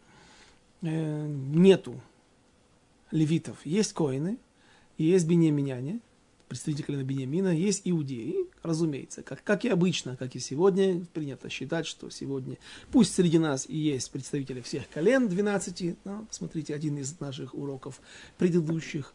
э, 0.82 1.26
нету 1.26 2.00
левитов. 3.10 3.64
Есть 3.64 3.92
коины, 3.92 4.38
есть 4.98 5.26
бенеминяне, 5.26 6.00
представители 6.52 6.82
колена 6.84 7.02
Бениамина, 7.02 7.48
есть 7.48 7.80
иудеи, 7.86 8.46
разумеется, 8.62 9.22
как, 9.22 9.42
как 9.42 9.64
и 9.64 9.70
обычно, 9.70 10.18
как 10.18 10.36
и 10.36 10.38
сегодня, 10.38 11.02
принято 11.14 11.48
считать, 11.48 11.86
что 11.86 12.10
сегодня, 12.10 12.58
пусть 12.90 13.14
среди 13.14 13.38
нас 13.38 13.64
и 13.66 13.74
есть 13.74 14.10
представители 14.10 14.60
всех 14.60 14.86
колен 14.90 15.28
12, 15.28 15.96
ну, 16.04 16.26
смотрите, 16.28 16.74
один 16.74 16.98
из 16.98 17.18
наших 17.20 17.54
уроков 17.54 18.02
предыдущих, 18.36 19.14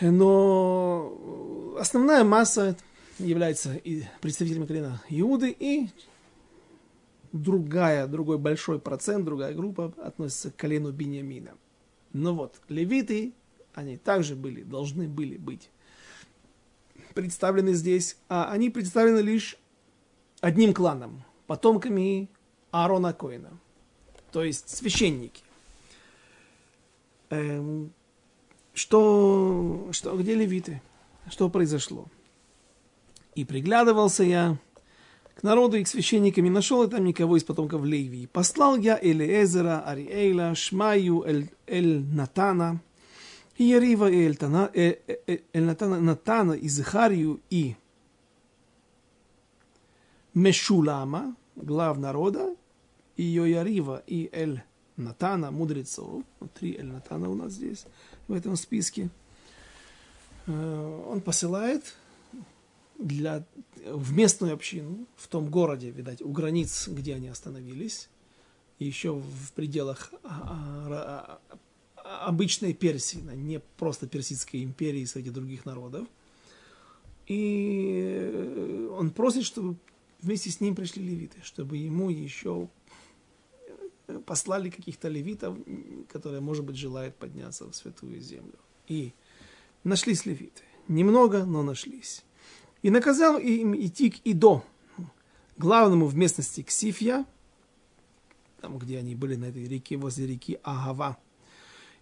но 0.00 1.76
основная 1.78 2.24
масса 2.24 2.78
является 3.18 3.74
и 3.74 4.04
представителями 4.22 4.64
колена 4.64 5.02
Иуды, 5.10 5.50
и 5.50 5.88
другая, 7.32 8.06
другой 8.06 8.38
большой 8.38 8.78
процент, 8.78 9.26
другая 9.26 9.52
группа 9.52 9.92
относится 9.98 10.50
к 10.50 10.56
колену 10.56 10.92
Бениамина. 10.92 11.52
Но 12.14 12.34
вот, 12.34 12.54
левиты, 12.70 13.34
они 13.74 13.98
также 13.98 14.34
были, 14.34 14.62
должны 14.62 15.06
были 15.06 15.36
быть 15.36 15.68
представлены 17.14 17.74
здесь, 17.74 18.16
а 18.28 18.50
они 18.50 18.70
представлены 18.70 19.20
лишь 19.20 19.56
одним 20.40 20.72
кланом, 20.74 21.24
потомками 21.46 22.28
Аарона 22.70 23.12
Коина, 23.12 23.50
то 24.32 24.42
есть 24.44 24.68
священники. 24.68 25.42
Эм, 27.30 27.92
что, 28.74 29.88
что, 29.92 30.16
где 30.16 30.34
левиты? 30.34 30.82
Что 31.28 31.48
произошло? 31.48 32.06
И 33.34 33.44
приглядывался 33.44 34.24
я 34.24 34.58
к 35.36 35.42
народу 35.42 35.76
и 35.76 35.84
к 35.84 35.88
священникам, 35.88 36.46
и 36.46 36.50
нашел 36.50 36.82
я 36.82 36.88
там 36.88 37.04
никого 37.04 37.36
из 37.36 37.44
потомков 37.44 37.84
Левии. 37.84 38.26
Послал 38.26 38.76
я 38.76 38.98
Элиэзера, 39.00 39.80
Ариэйла, 39.86 40.54
Шмаю, 40.54 41.22
Эль, 41.24 41.50
Эль 41.66 42.00
Натана, 42.00 42.80
и 43.60 43.64
Ярива, 43.64 44.10
и 44.10 44.24
Эльтана, 44.24 44.70
э, 44.72 44.96
э, 45.06 45.16
э, 45.26 45.38
Эльнатана, 45.52 46.00
Натана, 46.00 46.52
и 46.54 46.68
Захарию, 46.68 47.40
и 47.50 47.76
Мешулама, 50.32 51.36
глав 51.56 51.98
народа, 51.98 52.56
и 53.18 53.22
Йоярива, 53.22 54.02
и 54.06 54.30
Эль 54.32 54.62
Натана, 54.96 55.50
мудрецов. 55.50 56.24
Три 56.54 56.74
Эль 56.78 56.86
Натана 56.86 57.28
у 57.28 57.34
нас 57.34 57.52
здесь, 57.52 57.84
в 58.28 58.32
этом 58.32 58.56
списке. 58.56 59.10
Он 60.46 61.20
посылает 61.20 61.94
для, 62.98 63.44
в 63.84 64.14
местную 64.14 64.54
общину, 64.54 65.06
в 65.16 65.28
том 65.28 65.50
городе, 65.50 65.90
видать, 65.90 66.22
у 66.22 66.30
границ, 66.30 66.88
где 66.88 67.14
они 67.14 67.28
остановились, 67.28 68.08
еще 68.78 69.12
в 69.12 69.52
пределах 69.52 70.14
а, 70.22 71.40
а, 71.50 71.58
обычной 72.18 72.74
Персии, 72.74 73.18
не 73.34 73.60
просто 73.76 74.06
Персидской 74.06 74.62
империи 74.62 75.04
среди 75.04 75.30
других 75.30 75.64
народов. 75.64 76.08
И 77.26 78.28
э, 78.32 78.88
он 78.98 79.10
просит, 79.10 79.44
чтобы 79.44 79.76
вместе 80.20 80.50
с 80.50 80.60
ним 80.60 80.74
пришли 80.74 81.04
левиты, 81.04 81.38
чтобы 81.42 81.76
ему 81.76 82.10
еще 82.10 82.68
э, 84.08 84.18
послали 84.26 84.70
каких-то 84.70 85.08
левитов, 85.08 85.56
которые, 86.08 86.40
может 86.40 86.64
быть, 86.64 86.76
желают 86.76 87.14
подняться 87.14 87.70
в 87.70 87.74
святую 87.74 88.20
землю. 88.20 88.58
И 88.88 89.12
нашлись 89.84 90.26
левиты. 90.26 90.62
Немного, 90.88 91.44
но 91.44 91.62
нашлись. 91.62 92.24
И 92.82 92.90
наказал 92.90 93.38
им 93.38 93.76
идти 93.76 94.10
к 94.10 94.16
Идо, 94.24 94.64
главному 95.56 96.06
в 96.06 96.16
местности 96.16 96.62
Ксифья, 96.62 97.24
там, 98.60 98.78
где 98.78 98.98
они 98.98 99.14
были 99.14 99.36
на 99.36 99.46
этой 99.46 99.68
реке, 99.68 99.96
возле 99.96 100.26
реки 100.26 100.58
Агава– 100.64 101.16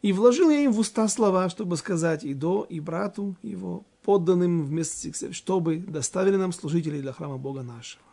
и 0.03 0.13
вложил 0.13 0.51
я 0.51 0.61
им 0.61 0.73
в 0.73 0.79
уста 0.79 1.09
слова, 1.09 1.49
чтобы 1.49 1.77
сказать 1.77 2.25
и 2.25 2.35
до, 2.35 2.67
и 2.69 2.81
брату 2.81 3.37
его, 3.43 3.85
подданным 4.03 4.65
вместе, 4.65 5.13
чтобы 5.33 5.79
доставили 5.79 6.37
нам 6.37 6.53
служителей 6.53 7.01
для 7.01 7.13
храма 7.13 7.37
Бога 7.37 7.63
нашего. 7.63 8.05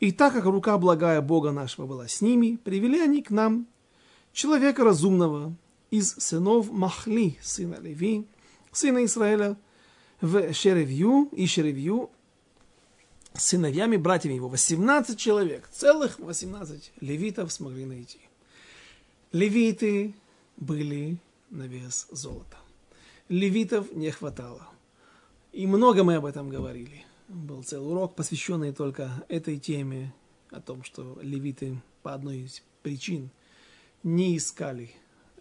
И 0.00 0.12
так 0.12 0.32
как 0.32 0.44
рука 0.44 0.78
благая 0.78 1.20
Бога 1.20 1.50
нашего 1.50 1.86
была 1.86 2.06
с 2.06 2.20
ними, 2.20 2.56
привели 2.62 3.00
они 3.00 3.22
к 3.22 3.30
нам 3.30 3.66
человека 4.32 4.84
разумного 4.84 5.56
из 5.90 6.12
сынов 6.12 6.70
Махли, 6.70 7.38
сына 7.42 7.78
Леви, 7.80 8.26
сына 8.70 9.04
Израиля, 9.04 9.56
в 10.20 10.52
Шеревью 10.52 11.28
и 11.32 11.46
Шеревью, 11.46 12.10
сыновьями, 13.34 13.96
братьями 13.96 14.34
его, 14.34 14.48
18 14.48 15.18
человек, 15.18 15.68
целых 15.72 16.18
18 16.18 16.92
левитов 17.00 17.52
смогли 17.52 17.84
найти. 17.84 18.20
Левиты 19.32 20.14
были 20.58 21.18
на 21.50 21.66
вес 21.66 22.06
золота. 22.10 22.58
Левитов 23.28 23.92
не 23.92 24.10
хватало. 24.10 24.68
И 25.52 25.66
много 25.66 26.04
мы 26.04 26.16
об 26.16 26.26
этом 26.26 26.50
говорили. 26.50 27.04
Был 27.28 27.62
целый 27.62 27.90
урок, 27.90 28.14
посвященный 28.14 28.72
только 28.72 29.24
этой 29.28 29.58
теме, 29.58 30.12
о 30.50 30.60
том, 30.60 30.82
что 30.82 31.18
левиты 31.20 31.80
по 32.02 32.14
одной 32.14 32.38
из 32.38 32.62
причин 32.82 33.30
не 34.02 34.36
искали 34.36 34.90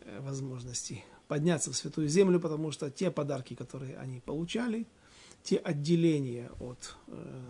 э, 0.02 0.20
возможности 0.22 1.04
подняться 1.28 1.72
в 1.72 1.76
Святую 1.76 2.08
Землю, 2.08 2.40
потому 2.40 2.72
что 2.72 2.90
те 2.90 3.12
подарки, 3.12 3.54
которые 3.54 3.98
они 3.98 4.20
получали, 4.20 4.86
те 5.44 5.58
отделения 5.58 6.50
от 6.60 6.96
э, 7.08 7.42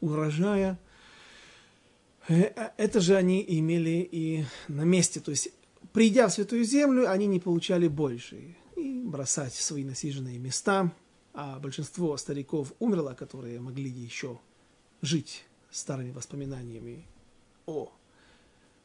урожая, 0.00 0.78
э, 2.28 2.42
это 2.76 3.00
же 3.00 3.16
они 3.16 3.44
имели 3.46 4.08
и 4.10 4.44
на 4.68 4.82
месте. 4.82 5.20
То 5.20 5.30
есть, 5.30 5.50
придя 5.96 6.28
в 6.28 6.32
Святую 6.32 6.62
Землю, 6.64 7.10
они 7.10 7.26
не 7.26 7.40
получали 7.40 7.88
больше. 7.88 8.54
И 8.76 9.02
бросать 9.02 9.54
свои 9.54 9.82
насиженные 9.82 10.36
места, 10.36 10.92
а 11.32 11.58
большинство 11.58 12.14
стариков 12.18 12.74
умерло, 12.80 13.14
которые 13.14 13.60
могли 13.60 13.88
еще 13.88 14.38
жить 15.00 15.46
старыми 15.70 16.10
воспоминаниями 16.10 17.06
о 17.64 17.90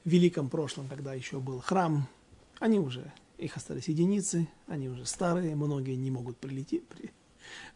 великом 0.06 0.50
прошлом, 0.50 0.88
когда 0.88 1.14
еще 1.14 1.42
был 1.42 1.60
храм, 1.60 2.08
они 2.60 2.80
уже, 2.80 3.12
их 3.38 3.58
остались 3.58 3.90
единицы, 3.90 4.48
они 4.68 4.88
уже 4.88 5.06
старые, 5.06 5.54
многие 5.58 5.96
не 5.96 6.12
могут 6.12 6.38
прилететь, 6.38 6.88
при, 6.88 7.12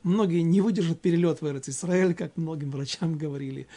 многие 0.01 0.43
не 0.43 0.61
выдержат 0.61 1.01
перелет 1.01 1.41
в 1.41 1.45
Израиль, 1.45 2.13
как 2.13 2.37
многим 2.37 2.71
врачам 2.71 3.17
говорили. 3.17 3.67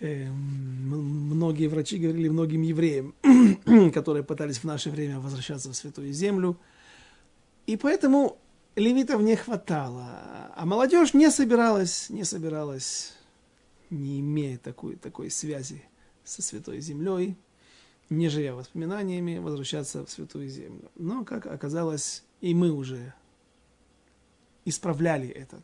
Э, 0.00 0.30
многие 0.30 1.68
врачи 1.68 1.98
говорили 1.98 2.28
многим 2.28 2.62
евреям, 2.62 3.14
которые 3.92 4.24
пытались 4.24 4.58
в 4.58 4.64
наше 4.64 4.90
время 4.90 5.20
возвращаться 5.20 5.70
в 5.70 5.76
Святую 5.76 6.12
Землю. 6.12 6.58
И 7.66 7.76
поэтому 7.76 8.38
левитов 8.76 9.20
не 9.20 9.36
хватало. 9.36 10.50
А 10.56 10.64
молодежь 10.64 11.12
не 11.12 11.30
собиралась, 11.30 12.08
не 12.08 12.24
собиралась, 12.24 13.12
не 13.90 14.20
имея 14.20 14.56
такой, 14.58 14.96
такой 14.96 15.30
связи 15.30 15.84
со 16.24 16.40
Святой 16.40 16.80
Землей, 16.80 17.36
не 18.08 18.28
живя 18.28 18.54
воспоминаниями, 18.54 19.38
возвращаться 19.38 20.04
в 20.04 20.10
Святую 20.10 20.48
Землю. 20.48 20.90
Но, 20.96 21.24
как 21.24 21.46
оказалось, 21.46 22.24
и 22.40 22.54
мы 22.54 22.72
уже 22.72 23.12
исправляли 24.64 25.28
этот, 25.28 25.62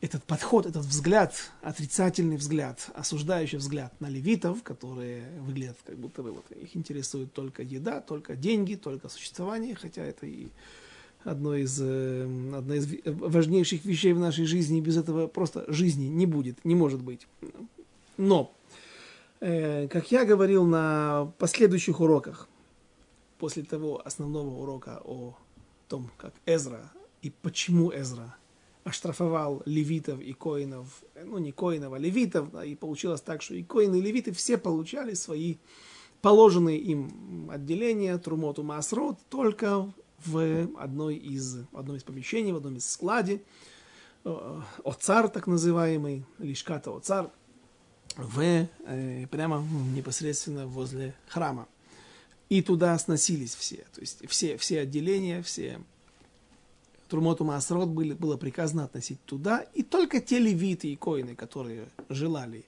этот 0.00 0.22
подход, 0.24 0.66
этот 0.66 0.84
взгляд, 0.84 1.34
отрицательный 1.60 2.36
взгляд, 2.36 2.90
осуждающий 2.94 3.58
взгляд 3.58 3.92
на 4.00 4.08
левитов, 4.08 4.62
которые 4.62 5.24
выглядят 5.40 5.76
как 5.84 5.98
будто 5.98 6.22
бы 6.22 6.30
вот, 6.32 6.44
их 6.52 6.76
интересует 6.76 7.32
только 7.32 7.62
еда, 7.62 8.00
только 8.00 8.36
деньги, 8.36 8.76
только 8.76 9.08
существование, 9.08 9.74
хотя 9.74 10.02
это 10.02 10.26
и 10.26 10.48
одно 11.24 11.56
из, 11.56 11.80
э, 11.80 12.24
одна 12.56 12.76
из 12.76 12.86
важнейших 13.04 13.84
вещей 13.84 14.12
в 14.12 14.20
нашей 14.20 14.44
жизни, 14.44 14.80
без 14.80 14.96
этого 14.96 15.26
просто 15.26 15.64
жизни 15.72 16.04
не 16.06 16.26
будет, 16.26 16.64
не 16.64 16.76
может 16.76 17.02
быть. 17.02 17.26
Но, 18.16 18.52
э, 19.40 19.88
как 19.88 20.12
я 20.12 20.24
говорил 20.24 20.64
на 20.64 21.32
последующих 21.38 22.00
уроках, 22.00 22.48
после 23.38 23.62
того 23.62 24.00
основного 24.04 24.62
урока 24.62 25.00
о 25.04 25.36
том, 25.88 26.10
как 26.16 26.34
Эзра 26.46 26.90
и 27.22 27.30
почему 27.30 27.92
Эзра 27.92 28.36
оштрафовал 28.88 29.62
левитов 29.64 30.20
и 30.20 30.32
коинов, 30.32 31.02
ну 31.24 31.38
не 31.38 31.52
коинов, 31.52 31.92
а 31.92 31.98
левитов, 31.98 32.50
да, 32.50 32.64
и 32.64 32.74
получилось 32.74 33.20
так, 33.20 33.42
что 33.42 33.54
и 33.54 33.62
коины, 33.62 33.96
и 33.96 34.00
левиты 34.00 34.32
все 34.32 34.58
получали 34.58 35.14
свои 35.14 35.56
положенные 36.20 36.78
им 36.78 37.48
отделения, 37.50 38.18
трумоту 38.18 38.62
масрот, 38.62 39.18
только 39.28 39.92
в 40.24 40.68
одной 40.78 41.16
из, 41.16 41.58
одном 41.72 41.96
из 41.96 42.02
помещений, 42.02 42.52
в 42.52 42.56
одном 42.56 42.76
из 42.76 42.90
складе, 42.90 43.42
э, 44.24 44.60
оцар 44.84 45.28
так 45.28 45.46
называемый, 45.46 46.24
лишката 46.38 46.94
оцар, 46.96 47.30
в, 48.16 48.40
э, 48.40 49.26
прямо 49.28 49.64
непосредственно 49.94 50.66
возле 50.66 51.14
храма. 51.28 51.68
И 52.48 52.62
туда 52.62 52.98
сносились 52.98 53.54
все, 53.54 53.84
то 53.94 54.00
есть 54.00 54.28
все, 54.28 54.56
все 54.56 54.80
отделения, 54.80 55.42
все 55.42 55.80
Трумоту 57.08 57.44
Маасрот 57.44 57.88
были, 57.88 58.12
было 58.12 58.36
приказано 58.36 58.84
относить 58.84 59.22
туда, 59.24 59.60
и 59.74 59.82
только 59.82 60.20
те 60.20 60.38
левиты 60.38 60.88
и 60.88 60.96
коины, 60.96 61.34
которые 61.34 61.88
желали 62.08 62.64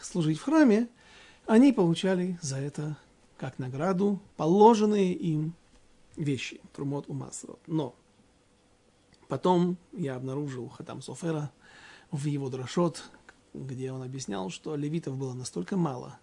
служить 0.00 0.38
в 0.38 0.42
храме, 0.42 0.88
они 1.46 1.72
получали 1.72 2.38
за 2.42 2.56
это 2.56 2.96
как 3.36 3.58
награду 3.58 4.20
положенные 4.36 5.12
им 5.12 5.54
вещи, 6.16 6.60
трумот 6.74 7.08
умасрот. 7.08 7.60
Но 7.66 7.94
потом 9.28 9.76
я 9.92 10.16
обнаружил 10.16 10.68
Хатам 10.68 11.02
Софера 11.02 11.50
в 12.10 12.24
его 12.26 12.48
дрошот, 12.48 13.04
где 13.52 13.92
он 13.92 14.02
объяснял, 14.02 14.50
что 14.50 14.74
левитов 14.74 15.16
было 15.16 15.34
настолько 15.34 15.76
мало, 15.76 16.18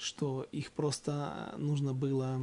что 0.00 0.46
их 0.50 0.72
просто 0.72 1.54
нужно 1.58 1.92
было 1.92 2.40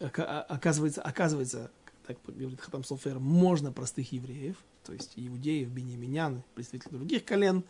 оказывается, 0.00 1.02
оказывается, 1.02 1.70
так 2.06 2.16
говорит 2.26 2.60
Хатам 2.60 2.84
Софер, 2.84 3.18
можно 3.18 3.70
простых 3.70 4.12
евреев, 4.12 4.56
то 4.84 4.94
есть 4.94 5.12
иудеев, 5.16 5.68
бенеминян, 5.68 6.42
представителей 6.54 6.96
других 6.96 7.24
колен, 7.24 7.64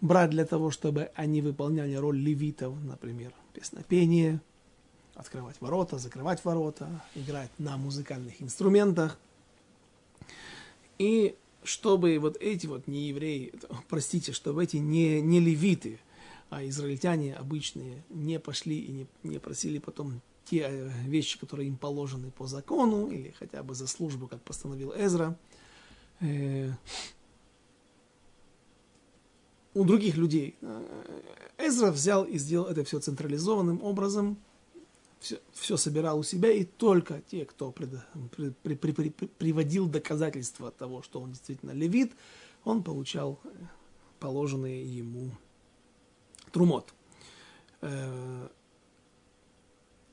брать 0.00 0.30
для 0.30 0.44
того, 0.44 0.70
чтобы 0.70 1.10
они 1.16 1.42
выполняли 1.42 1.94
роль 1.94 2.18
левитов, 2.18 2.74
например, 2.84 3.32
песнопение, 3.52 4.40
открывать 5.14 5.56
ворота, 5.60 5.98
закрывать 5.98 6.44
ворота, 6.44 7.02
играть 7.16 7.50
на 7.58 7.76
музыкальных 7.76 8.40
инструментах. 8.40 9.18
И 10.98 11.34
чтобы 11.64 12.18
вот 12.20 12.36
эти 12.36 12.66
вот 12.66 12.86
не 12.86 13.08
евреи, 13.08 13.52
простите, 13.88 14.32
чтобы 14.32 14.62
эти 14.62 14.76
не, 14.76 15.20
не 15.20 15.40
левиты, 15.40 15.98
а 16.50 16.64
израильтяне 16.66 17.34
обычные 17.34 18.04
не 18.08 18.38
пошли 18.38 18.78
и 18.78 18.92
не, 18.92 19.06
не 19.22 19.38
просили 19.38 19.78
потом 19.78 20.20
те 20.44 20.68
э, 20.68 20.88
вещи, 21.04 21.38
которые 21.38 21.68
им 21.68 21.76
положены 21.76 22.30
по 22.30 22.46
закону, 22.46 23.08
или 23.08 23.34
хотя 23.38 23.62
бы 23.62 23.74
за 23.74 23.86
службу, 23.86 24.28
как 24.28 24.40
постановил 24.42 24.92
Эзра, 24.96 25.36
э, 26.20 26.70
у 29.74 29.84
других 29.84 30.16
людей. 30.16 30.56
Э, 30.62 31.20
Эзра 31.58 31.90
взял 31.90 32.24
и 32.24 32.38
сделал 32.38 32.66
это 32.66 32.84
все 32.84 33.00
централизованным 33.00 33.82
образом, 33.82 34.38
все, 35.18 35.40
все 35.52 35.76
собирал 35.76 36.20
у 36.20 36.22
себя, 36.22 36.52
и 36.52 36.64
только 36.64 37.22
те, 37.28 37.44
кто 37.44 37.72
пред, 37.72 37.90
при, 38.36 38.50
при, 38.50 38.74
при, 38.74 38.92
при, 38.92 39.26
приводил 39.26 39.88
доказательства 39.88 40.70
того, 40.70 41.02
что 41.02 41.20
он 41.20 41.30
действительно 41.32 41.72
левит, 41.72 42.12
он 42.64 42.84
получал 42.84 43.40
положенные 44.20 44.84
ему 44.84 45.32
трумот. 46.56 46.94
Э, 47.82 48.48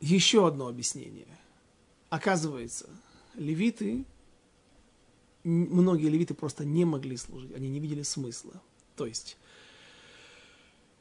еще 0.01 0.45
одно 0.45 0.67
объяснение. 0.67 1.39
Оказывается, 2.10 2.89
левиты, 3.36 4.03
многие 5.45 6.10
левиты 6.10 6.34
просто 6.34 6.65
не 6.65 6.84
могли 6.84 7.15
служить, 7.15 7.56
они 7.56 7.69
не 7.69 7.79
видели 7.79 8.03
смысла. 8.03 8.62
То 8.97 9.06
есть, 9.06 9.38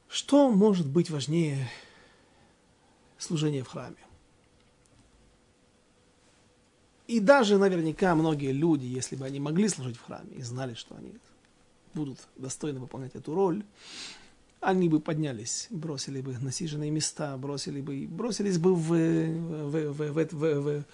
что 0.08 0.48
может 0.48 0.86
быть 0.86 1.10
важнее 1.10 1.68
служения 3.18 3.64
в 3.64 3.68
храме? 3.68 3.96
И 7.08 7.18
даже 7.18 7.58
наверняка 7.58 8.14
многие 8.14 8.52
люди, 8.52 8.84
если 8.84 9.16
бы 9.16 9.24
они 9.26 9.40
могли 9.40 9.68
служить 9.68 9.96
в 9.96 10.04
храме 10.04 10.36
и 10.36 10.42
знали, 10.42 10.74
что 10.74 10.94
они 10.94 11.12
будут 11.94 12.20
достойно 12.36 12.78
выполнять 12.78 13.16
эту 13.16 13.34
роль, 13.34 13.64
они 14.62 14.88
бы 14.88 15.00
поднялись, 15.00 15.66
бросили 15.70 16.20
бы 16.20 16.38
насиженные 16.38 16.90
места, 16.90 17.36
бросили 17.36 17.80
бы, 17.80 18.06
бросились 18.08 18.58
бы 18.58 18.74
в, 18.74 18.90
в, 18.90 19.92
в, 19.92 19.92
в, 19.92 20.32
в, 20.32 20.60
в, 20.60 20.84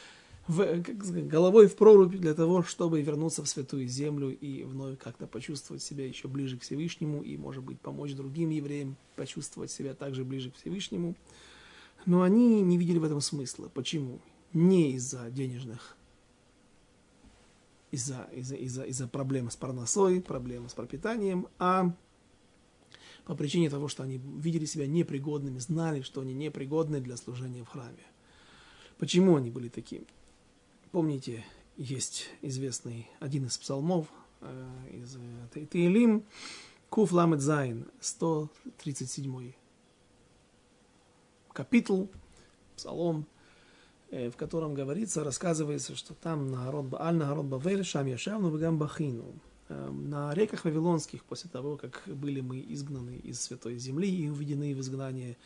в, 0.48 0.82
как 0.82 1.04
сказать, 1.04 1.28
головой 1.28 1.66
в 1.68 1.76
прорубь 1.76 2.16
для 2.16 2.32
того, 2.32 2.62
чтобы 2.62 3.02
вернуться 3.02 3.44
в 3.44 3.48
святую 3.48 3.86
землю 3.86 4.34
и 4.34 4.64
вновь 4.64 4.98
как-то 4.98 5.26
почувствовать 5.26 5.82
себя 5.82 6.06
еще 6.06 6.28
ближе 6.28 6.56
к 6.56 6.62
Всевышнему 6.62 7.20
и, 7.22 7.36
может 7.36 7.62
быть, 7.62 7.78
помочь 7.78 8.14
другим 8.14 8.48
евреям 8.48 8.96
почувствовать 9.16 9.70
себя 9.70 9.92
также 9.92 10.24
ближе 10.24 10.50
к 10.50 10.56
Всевышнему. 10.56 11.14
Но 12.06 12.22
они 12.22 12.62
не 12.62 12.78
видели 12.78 12.96
в 12.96 13.04
этом 13.04 13.20
смысла. 13.20 13.70
Почему? 13.74 14.18
Не 14.54 14.92
из-за 14.92 15.30
денежных 15.30 15.94
из-за 17.90 18.28
из 18.32 18.50
из 18.52 18.78
из 18.78 19.08
проблем 19.08 19.50
с 19.50 19.56
парносой, 19.56 20.22
проблем 20.22 20.68
с 20.68 20.74
пропитанием, 20.74 21.48
а 21.58 21.94
по 23.28 23.34
причине 23.34 23.68
того, 23.68 23.88
что 23.88 24.02
они 24.02 24.16
видели 24.16 24.64
себя 24.64 24.86
непригодными, 24.86 25.58
знали, 25.58 26.00
что 26.00 26.22
они 26.22 26.32
непригодны 26.32 26.98
для 26.98 27.14
служения 27.18 27.62
в 27.62 27.68
храме. 27.68 28.06
Почему 28.96 29.36
они 29.36 29.50
были 29.50 29.68
такими? 29.68 30.06
Помните, 30.92 31.44
есть 31.76 32.30
известный 32.40 33.06
один 33.20 33.44
из 33.44 33.58
псалмов, 33.58 34.06
из 34.90 35.16
э, 35.16 35.66
Теилим, 35.66 36.24
Куф 36.88 37.12
Ламет 37.12 37.42
Зайн, 37.42 37.86
137 38.00 39.52
капитул, 41.52 42.08
псалом, 42.76 43.26
в 44.10 44.32
котором 44.36 44.72
говорится, 44.72 45.22
рассказывается, 45.22 45.96
что 45.96 46.14
там 46.14 46.50
народ, 46.50 46.94
Аль 46.94 47.16
народ 47.16 47.44
Бавель, 47.44 47.84
Шам 47.84 48.06
Вегам 48.06 48.78
Бахину, 48.78 49.34
на 49.68 50.34
реках 50.34 50.64
Вавилонских, 50.64 51.24
после 51.24 51.50
того, 51.50 51.76
как 51.76 52.02
были 52.06 52.40
мы 52.40 52.64
изгнаны 52.68 53.16
из 53.16 53.40
Святой 53.40 53.78
Земли 53.78 54.08
и 54.08 54.28
уведены 54.28 54.74
в 54.74 54.80
изгнание, 54.80 55.36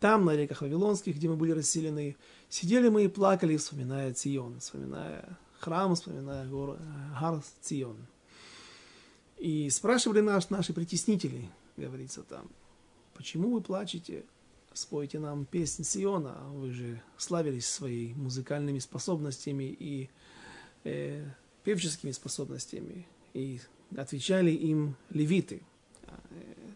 там, 0.00 0.24
на 0.24 0.36
реках 0.36 0.60
Вавилонских, 0.60 1.16
где 1.16 1.28
мы 1.28 1.36
были 1.36 1.52
расселены, 1.52 2.16
сидели 2.48 2.88
мы 2.88 3.04
и 3.04 3.08
плакали, 3.08 3.56
вспоминая 3.56 4.12
Цион, 4.12 4.60
вспоминая 4.60 5.38
храм, 5.60 5.94
вспоминая 5.94 6.46
гор, 6.46 6.76
э, 6.78 7.20
Гар 7.20 7.42
Цион. 7.62 7.96
И 9.38 9.70
спрашивали 9.70 10.20
нас 10.20 10.50
наши 10.50 10.72
притеснители, 10.72 11.48
говорится 11.76 12.22
там, 12.22 12.50
почему 13.14 13.50
вы 13.50 13.60
плачете, 13.60 14.24
спойте 14.72 15.18
нам 15.18 15.46
песнь 15.46 15.84
Сиона, 15.84 16.36
вы 16.52 16.70
же 16.70 17.02
славились 17.16 17.66
своими 17.66 18.12
музыкальными 18.14 18.78
способностями 18.78 19.64
и 19.64 20.10
э, 20.84 21.24
певческими 21.62 22.10
способностями 22.10 23.06
и 23.34 23.60
отвечали 23.96 24.50
им 24.50 24.96
левиты. 25.10 25.62
Э, 26.06 26.14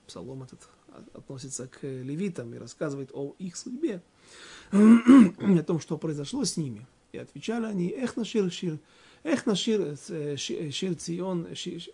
псалом 0.06 0.42
этот 0.42 0.68
относится 1.14 1.68
к 1.68 1.82
левитам 1.82 2.54
и 2.54 2.58
рассказывает 2.58 3.10
о 3.14 3.34
их 3.38 3.56
судьбе, 3.56 4.02
о 4.72 5.62
том, 5.62 5.80
что 5.80 5.96
произошло 5.96 6.44
с 6.44 6.56
ними. 6.56 6.86
И 7.12 7.18
отвечали 7.18 7.66
они, 7.66 7.88
эх 7.88 8.16
нашир 8.16 8.50
шир, 8.50 8.78
эх 9.22 9.46
нашир 9.46 9.96
э, 10.08 10.36
шир 10.36 10.94
цион 10.96 11.48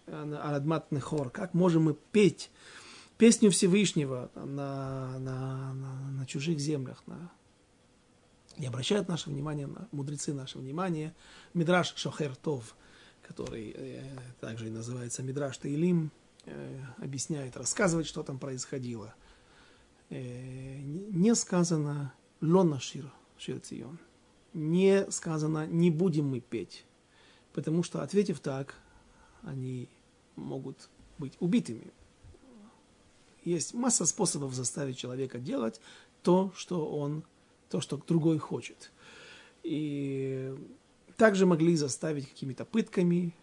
арадмат 0.07 0.91
нехор, 0.91 1.31
как 1.31 1.55
можем 1.55 1.85
мы 1.85 1.95
петь 2.13 2.51
песню 3.19 3.51
Всевышнего 3.51 4.31
на, 4.35 5.19
на, 5.19 5.73
на, 5.75 6.11
на 6.11 6.27
чужих 6.27 6.59
землях, 6.59 7.03
на, 7.07 7.31
и 8.57 8.67
обращают 8.67 9.09
наше 9.09 9.31
внимание, 9.31 9.69
мудрецы 9.93 10.33
наше 10.33 10.59
внимание, 10.59 11.15
Мидраш 11.53 11.95
Шохер 11.97 12.35
Тов– 12.37 12.75
который 13.27 13.75
э, 13.77 14.03
также 14.41 14.71
называется 14.71 15.23
Мидраш 15.23 15.59
Таилим, 15.59 16.11
э, 16.45 16.81
объясняет, 16.99 17.57
рассказывает, 17.57 18.07
что 18.07 18.23
там 18.23 18.39
происходило. 18.39 19.15
Э, 20.11 20.81
не 20.81 21.35
сказано 21.35 22.13
«Лона 22.41 22.79
шир, 22.81 23.11
шир 23.39 23.61
цион». 23.61 23.99
Не 24.53 25.11
сказано 25.11 25.67
«не 25.67 25.91
будем 25.91 26.29
мы 26.29 26.41
петь», 26.41 26.85
потому 27.53 27.83
что, 27.83 28.03
ответив 28.03 28.41
так, 28.41 28.75
они 29.43 29.89
могут 30.37 30.89
быть 31.19 31.35
убитыми. 31.41 31.93
Есть 33.45 33.75
масса 33.75 34.07
способов 34.07 34.55
заставить 34.55 34.97
человека 34.97 35.39
делать 35.39 35.81
то, 36.23 36.53
что 36.57 36.87
он, 36.87 37.25
то, 37.69 37.81
что 37.81 37.97
другой 37.97 38.39
хочет. 38.39 38.91
И 39.63 40.55
также 41.17 41.47
могли 41.47 41.77
заставить 41.77 42.29
какими-то 42.29 42.65
пытками, 42.65 43.35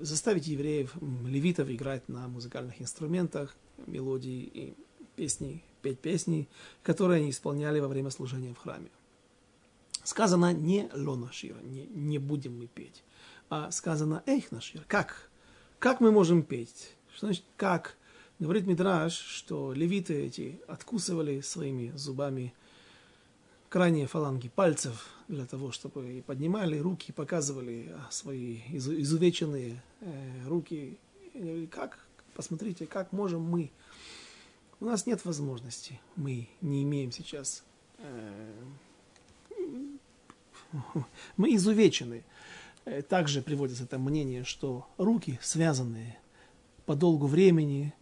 заставить 0.00 0.46
евреев, 0.46 0.94
левитов 1.26 1.70
играть 1.70 2.08
на 2.08 2.28
музыкальных 2.28 2.80
инструментах, 2.80 3.56
мелодии 3.86 4.50
и 4.52 4.74
песни, 5.16 5.62
петь 5.82 6.00
песни, 6.00 6.48
которые 6.82 7.20
они 7.20 7.30
исполняли 7.30 7.80
во 7.80 7.88
время 7.88 8.10
служения 8.10 8.52
в 8.52 8.58
храме. 8.58 8.90
Сказано 10.02 10.52
не 10.52 10.90
лона 10.94 11.32
шира, 11.32 11.58
не, 11.62 11.86
не 11.86 12.18
будем 12.18 12.58
мы 12.58 12.66
петь, 12.66 13.02
а 13.48 13.70
сказано 13.70 14.22
эйх. 14.26 14.50
Как? 14.86 15.30
Как 15.78 16.00
мы 16.00 16.12
можем 16.12 16.42
петь? 16.42 16.94
Что 17.14 17.26
значит 17.26 17.44
как? 17.56 17.96
Говорит 18.38 18.66
Мидраш, 18.66 19.14
что 19.14 19.72
левиты 19.72 20.14
эти 20.14 20.60
откусывали 20.66 21.40
своими 21.40 21.92
зубами 21.96 22.52
крайние 23.74 24.06
фаланги 24.06 24.48
пальцев 24.48 25.08
для 25.26 25.46
того, 25.46 25.72
чтобы 25.72 26.22
поднимали 26.24 26.78
руки, 26.78 27.10
показывали 27.10 27.90
а, 27.92 28.08
свои 28.12 28.60
изувеченные 28.70 29.82
э, 30.00 30.46
руки. 30.46 30.96
Как, 31.72 31.98
посмотрите, 32.34 32.86
как 32.86 33.10
можем 33.10 33.42
мы. 33.42 33.72
У 34.78 34.84
нас 34.84 35.06
нет 35.06 35.24
возможности, 35.24 36.00
мы 36.14 36.48
не 36.60 36.84
имеем 36.84 37.10
сейчас. 37.10 37.64
Э, 37.98 38.54
мы 41.36 41.56
изувечены. 41.56 42.22
Э, 42.84 43.02
также 43.02 43.42
приводится 43.42 43.82
это 43.82 43.98
мнение, 43.98 44.44
что 44.44 44.86
руки 44.98 45.40
связанные 45.42 46.16
по 46.86 46.94
долгу 46.94 47.26
времени, 47.26 47.92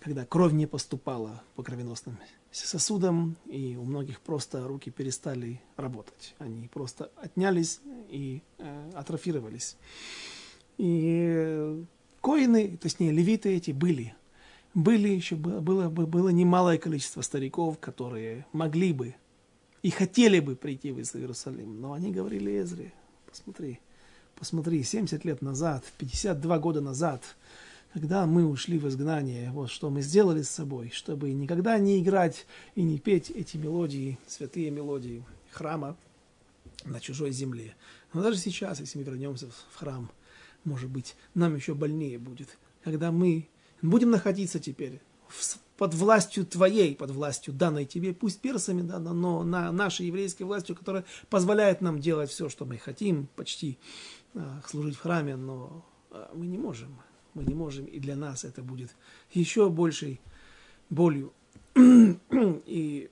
когда 0.00 0.26
кровь 0.26 0.52
не 0.52 0.66
поступала 0.66 1.42
по 1.54 1.62
кровеносным 1.62 2.18
сосудом, 2.50 3.36
и 3.46 3.76
у 3.76 3.84
многих 3.84 4.20
просто 4.20 4.66
руки 4.66 4.90
перестали 4.90 5.60
работать. 5.76 6.34
Они 6.38 6.68
просто 6.68 7.10
отнялись 7.16 7.80
и 8.08 8.42
э, 8.58 8.90
атрофировались. 8.94 9.76
И 10.78 11.84
коины, 12.20 12.76
точнее 12.80 13.12
левиты 13.12 13.54
эти 13.54 13.72
были. 13.72 14.14
Были 14.74 15.08
еще, 15.08 15.36
было, 15.36 15.88
было 15.88 16.28
немалое 16.28 16.78
количество 16.78 17.22
стариков, 17.22 17.78
которые 17.78 18.46
могли 18.52 18.92
бы 18.92 19.14
и 19.82 19.90
хотели 19.90 20.40
бы 20.40 20.56
прийти 20.56 20.92
в 20.92 20.98
Иерусалим, 20.98 21.80
но 21.80 21.92
они 21.92 22.10
говорили 22.10 22.60
Эзре, 22.60 22.92
посмотри, 23.26 23.80
посмотри, 24.34 24.82
70 24.82 25.24
лет 25.24 25.42
назад, 25.42 25.84
52 25.98 26.58
года 26.58 26.80
назад– 26.80 27.22
когда 27.92 28.26
мы 28.26 28.46
ушли 28.46 28.78
в 28.78 28.86
изгнание, 28.88 29.50
вот 29.50 29.70
что 29.70 29.90
мы 29.90 30.02
сделали 30.02 30.42
с 30.42 30.50
собой, 30.50 30.90
чтобы 30.90 31.32
никогда 31.32 31.78
не 31.78 32.00
играть 32.00 32.46
и 32.74 32.82
не 32.82 32.98
петь 32.98 33.30
эти 33.30 33.56
мелодии, 33.56 34.18
святые 34.26 34.70
мелодии 34.70 35.24
храма 35.50 35.96
на 36.84 37.00
чужой 37.00 37.32
земле. 37.32 37.74
Но 38.12 38.22
даже 38.22 38.38
сейчас, 38.38 38.80
если 38.80 38.98
мы 38.98 39.04
вернемся 39.04 39.48
в 39.70 39.76
храм, 39.76 40.10
может 40.64 40.90
быть, 40.90 41.16
нам 41.34 41.54
еще 41.54 41.74
больнее 41.74 42.18
будет, 42.18 42.48
когда 42.84 43.10
мы 43.10 43.48
будем 43.82 44.10
находиться 44.10 44.58
теперь 44.58 45.00
под 45.76 45.94
властью 45.94 46.44
твоей, 46.44 46.96
под 46.96 47.10
властью 47.10 47.54
данной 47.54 47.84
тебе, 47.84 48.12
пусть 48.12 48.40
персами, 48.40 48.82
да, 48.82 48.98
но 48.98 49.44
на 49.44 49.70
нашей 49.72 50.06
еврейской 50.06 50.42
властью, 50.42 50.74
которая 50.74 51.04
позволяет 51.30 51.80
нам 51.80 52.00
делать 52.00 52.30
все, 52.30 52.48
что 52.48 52.64
мы 52.64 52.78
хотим, 52.78 53.28
почти 53.36 53.78
а, 54.34 54.60
служить 54.66 54.96
в 54.96 55.00
храме, 55.00 55.36
но 55.36 55.84
а, 56.10 56.30
мы 56.34 56.46
не 56.46 56.58
можем 56.58 56.98
мы 57.38 57.44
не 57.44 57.54
можем, 57.54 57.84
и 57.84 58.00
для 58.00 58.16
нас 58.16 58.44
это 58.44 58.62
будет 58.62 58.90
еще 59.32 59.70
большей 59.70 60.20
болью. 60.90 61.32
И 62.66 63.10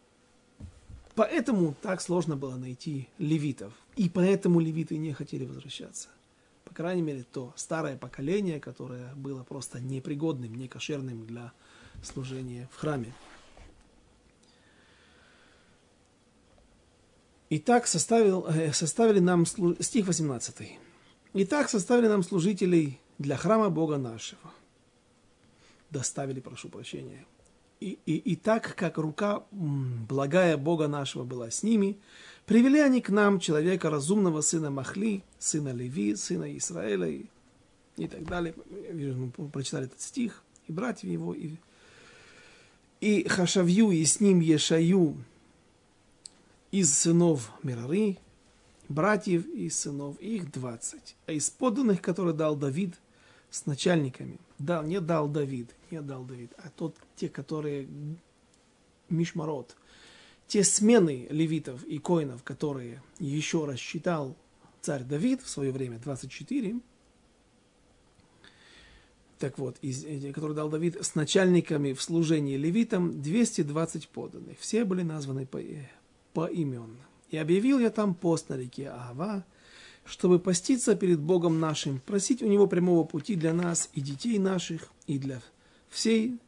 поэтому 1.15 1.75
так 1.81 2.01
сложно 2.01 2.37
было 2.37 2.57
найти 2.57 3.09
левитов. 3.19 3.73
И 3.95 4.09
поэтому 4.09 4.59
левиты 4.59 4.97
не 4.99 5.12
хотели 5.12 5.45
возвращаться. 5.45 6.09
По 6.65 6.75
крайней 6.75 7.03
мере, 7.03 7.23
то 7.23 7.53
старое 7.57 7.97
поколение, 7.97 8.59
которое 8.59 9.15
было 9.15 9.45
просто 9.45 9.81
непригодным, 9.81 10.57
некошерным 10.57 11.25
для 11.25 11.53
служения 12.03 12.69
в 12.73 12.77
храме. 12.81 13.15
Итак, 17.49 17.87
составил, 17.87 18.45
э, 18.49 18.73
составили 18.73 19.21
нам 19.21 19.47
стих 19.47 20.07
18. 20.09 20.81
Итак, 21.35 21.71
составили 21.71 22.09
нам 22.09 22.25
служителей 22.25 22.99
для 23.18 23.37
храма 23.37 23.70
Бога 23.70 23.96
нашего. 23.98 24.52
Доставили, 25.90 26.40
прошу 26.40 26.68
прощения. 26.68 27.24
И, 27.81 27.98
и, 28.07 28.16
и 28.16 28.37
так 28.37 28.74
как 28.74 28.96
рука 28.96 29.44
благая 29.50 30.57
Бога 30.57 30.88
нашего 30.88 31.24
была 31.24 31.50
с 31.50 31.62
ними, 31.62 31.98
привели 32.46 32.81
они 32.81 33.00
к 33.00 33.11
нам 33.11 33.38
человека 33.38 33.90
разумного, 33.90 34.40
сына 34.40 34.70
Махли, 34.70 35.22
сына 35.38 35.72
Леви, 35.72 36.16
сына 36.16 36.57
Израиля 36.57 37.09
и, 37.09 37.26
и 37.96 38.09
так 38.09 38.24
далее. 38.24 38.55
Вижу, 38.90 39.33
мы 39.37 39.48
прочитали 39.48 39.87
этот 39.87 40.00
стих, 40.00 40.42
и 40.66 40.72
братья 40.72 41.09
его, 41.09 41.35
и, 41.35 41.57
и 43.00 43.29
Хашавью, 43.29 43.90
и 43.90 44.05
с 44.05 44.20
ним 44.20 44.40
Ешаю 44.40 45.16
из 46.70 46.98
сынов 46.98 47.50
Мирары, 47.62 48.16
братьев 48.88 49.46
и 49.46 49.68
сынов, 49.68 50.18
их 50.18 50.50
двадцать. 50.50 51.14
А 51.26 51.33
из 51.33 51.50
подданных, 51.50 52.00
которые 52.00 52.35
дал 52.35 52.57
Давид– 52.57 52.94
с 53.57 53.66
начальниками. 53.66 54.38
Да, 54.59 54.83
не 54.83 55.01
дал 55.01 55.29
Давид, 55.29 55.75
не 55.90 56.01
дал 56.03 56.25
Давид, 56.25 56.53
а 56.59 56.69
тот, 56.71 56.97
те, 57.16 57.29
которые 57.29 57.88
Мишмарот, 59.09 59.77
те 60.47 60.62
смены 60.62 61.27
левитов 61.31 61.83
и 61.85 61.99
коинов, 61.99 62.42
которые 62.42 63.03
еще 63.19 63.64
рассчитал 63.64 64.37
царь 64.83 65.05
Давид 65.05 65.42
в 65.42 65.49
свое 65.49 65.73
время, 65.73 65.99
24, 65.99 66.81
так 69.38 69.59
вот, 69.59 69.77
из, 69.83 70.05
который 70.35 70.55
дал 70.55 70.69
Давид 70.69 70.97
с 71.01 71.14
начальниками 71.14 71.92
в 71.92 72.03
служении 72.03 72.57
левитам 72.57 73.21
220 73.21 74.09
поданных. 74.09 74.59
Все 74.59 74.85
были 74.85 75.03
названы 75.03 75.47
по, 75.47 75.61
по 76.33 76.47
имен. 76.47 76.97
И 77.31 77.37
объявил 77.37 77.79
я 77.79 77.90
там 77.90 78.14
пост 78.14 78.49
на 78.49 78.55
реке 78.55 78.88
Ава, 78.88 79.45
чтобы 80.07 80.38
поститься 80.38 80.95
перед 80.95 81.21
Богом 81.21 81.61
нашим, 81.61 82.01
просить 82.01 82.42
у 82.42 82.47
Него 82.47 82.66
прямого 82.66 83.05
пути 83.05 83.35
для 83.35 83.53
нас 83.53 83.90
и 83.92 84.01
детей 84.01 84.38
наших, 84.38 84.88
и 85.07 85.19
для 85.19 85.40
всей 85.90 86.38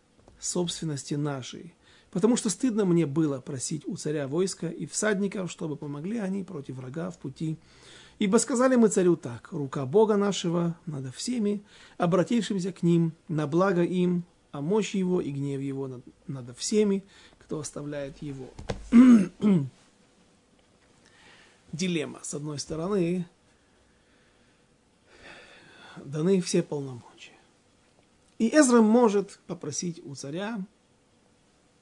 собственности 0.40 1.14
нашей. 1.14 1.74
Потому 2.10 2.36
что 2.36 2.48
стыдно 2.48 2.84
мне 2.84 3.04
было 3.04 3.40
просить 3.40 3.86
у 3.86 3.96
царя 3.96 4.28
войска 4.28 4.68
и 4.68 4.86
всадников, 4.86 5.50
чтобы 5.50 5.76
помогли 5.76 6.18
они 6.18 6.42
против 6.42 6.76
врага 6.76 7.10
в 7.10 7.18
пути. 7.18 7.58
Ибо 8.18 8.38
сказали 8.38 8.76
мы 8.76 8.88
царю 8.88 9.16
так, 9.16 9.52
рука 9.52 9.84
Бога 9.86 10.16
нашего 10.16 10.76
над 10.86 11.14
всеми, 11.14 11.62
обратившимся 11.98 12.72
к 12.72 12.82
ним, 12.82 13.12
на 13.28 13.46
благо 13.46 13.82
им, 13.82 14.24
а 14.50 14.60
мощь 14.60 14.94
его 14.94 15.20
и 15.20 15.30
гнев 15.30 15.60
его 15.60 15.86
над, 15.86 16.04
над 16.26 16.56
всеми, 16.56 17.04
кто 17.38 17.60
оставляет 17.60 18.22
его. 18.22 18.48
Дилемма. 21.72 22.20
С 22.22 22.34
одной 22.34 22.58
стороны, 22.58 23.26
даны 26.04 26.40
все 26.40 26.62
полномочия. 26.62 27.32
И 28.38 28.48
Эзра 28.56 28.80
может 28.80 29.40
попросить 29.46 30.00
у 30.04 30.14
царя 30.14 30.60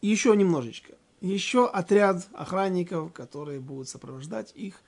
еще 0.01 0.35
немножечко, 0.37 0.95
еще 1.21 1.67
отряд 1.69 2.27
охранников, 2.33 3.13
которые 3.13 3.61
будут 3.61 3.89
сопровождать 3.89 4.53
их 4.55 4.81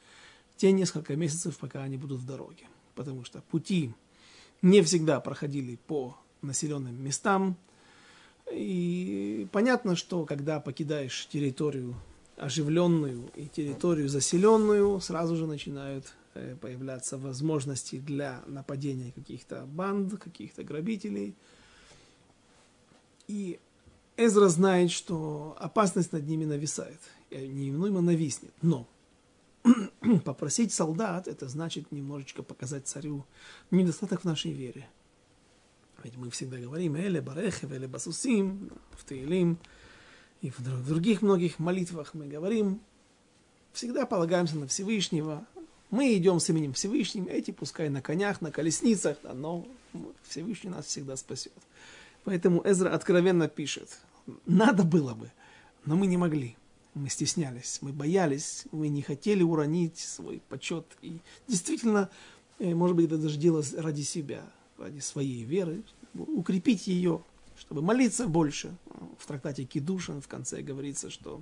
те 0.56 0.72
несколько 0.72 1.16
месяцев, 1.16 1.56
пока 1.58 1.82
они 1.82 1.96
будут 1.96 2.20
в 2.20 2.26
дороге. 2.26 2.66
Потому 2.94 3.24
что 3.24 3.42
пути 3.42 3.92
не 4.62 4.82
всегда 4.82 5.20
проходили 5.20 5.78
по 5.86 6.16
населенным 6.42 7.02
местам. 7.02 7.56
И 8.50 9.46
понятно, 9.52 9.94
что 9.94 10.24
когда 10.24 10.58
покидаешь 10.58 11.26
территорию 11.28 11.94
оживленную 12.36 13.30
и 13.34 13.46
территорию 13.46 14.08
заселенную, 14.08 15.00
сразу 15.00 15.36
же 15.36 15.46
начинают 15.46 16.14
появляться 16.60 17.18
возможности 17.18 17.98
для 17.98 18.42
нападения 18.46 19.12
каких-то 19.12 19.66
банд, 19.66 20.18
каких-то 20.18 20.64
грабителей. 20.64 21.34
И 23.26 23.58
Эзра 24.16 24.48
знает, 24.48 24.90
что 24.90 25.56
опасность 25.58 26.12
над 26.12 26.26
ними 26.26 26.44
нависает, 26.44 27.00
и 27.30 27.46
неименуемо 27.46 28.00
нависнет. 28.00 28.52
Но 28.62 28.88
попросить 30.24 30.72
солдат, 30.72 31.28
это 31.28 31.48
значит 31.48 31.92
немножечко 31.92 32.42
показать 32.42 32.86
царю 32.86 33.24
недостаток 33.70 34.22
в 34.22 34.24
нашей 34.24 34.52
вере. 34.52 34.88
Ведь 36.02 36.16
мы 36.16 36.30
всегда 36.30 36.58
говорим 36.58 36.96
«Эле 36.96 37.20
барехев, 37.20 37.70
эле 37.72 37.88
басусим» 37.88 38.70
в 38.92 39.04
Таилим 39.04 39.58
и 40.40 40.50
в 40.50 40.86
других 40.86 41.22
многих 41.22 41.58
молитвах 41.58 42.14
мы 42.14 42.26
говорим, 42.26 42.80
всегда 43.72 44.06
полагаемся 44.06 44.56
на 44.56 44.68
Всевышнего, 44.68 45.46
мы 45.90 46.16
идем 46.16 46.40
с 46.40 46.48
именем 46.50 46.72
Всевышним, 46.72 47.28
эти 47.28 47.50
пускай 47.50 47.88
на 47.88 48.02
конях, 48.02 48.40
на 48.40 48.50
колесницах, 48.50 49.16
да, 49.22 49.32
но 49.32 49.66
Всевышний 50.28 50.70
нас 50.70 50.86
всегда 50.86 51.16
спасет. 51.16 51.52
Поэтому 52.24 52.62
Эзра 52.64 52.90
откровенно 52.90 53.48
пишет, 53.48 53.98
надо 54.44 54.84
было 54.84 55.14
бы, 55.14 55.30
но 55.84 55.96
мы 55.96 56.06
не 56.06 56.16
могли. 56.16 56.56
Мы 56.94 57.08
стеснялись, 57.08 57.78
мы 57.80 57.92
боялись, 57.92 58.64
мы 58.72 58.88
не 58.88 59.02
хотели 59.02 59.42
уронить 59.42 59.98
свой 59.98 60.42
почет. 60.48 60.84
И 61.00 61.18
действительно, 61.46 62.10
э, 62.58 62.74
может 62.74 62.96
быть, 62.96 63.06
это 63.06 63.18
даже 63.18 63.38
дело 63.38 63.62
ради 63.76 64.02
себя, 64.02 64.42
ради 64.78 64.98
своей 65.00 65.44
веры, 65.44 65.82
укрепить 66.14 66.86
ее, 66.86 67.22
чтобы 67.58 67.82
молиться 67.82 68.26
больше. 68.26 68.74
В 69.18 69.26
трактате 69.26 69.64
Кидушин 69.64 70.20
в 70.20 70.28
конце 70.28 70.60
говорится, 70.60 71.08
что 71.10 71.40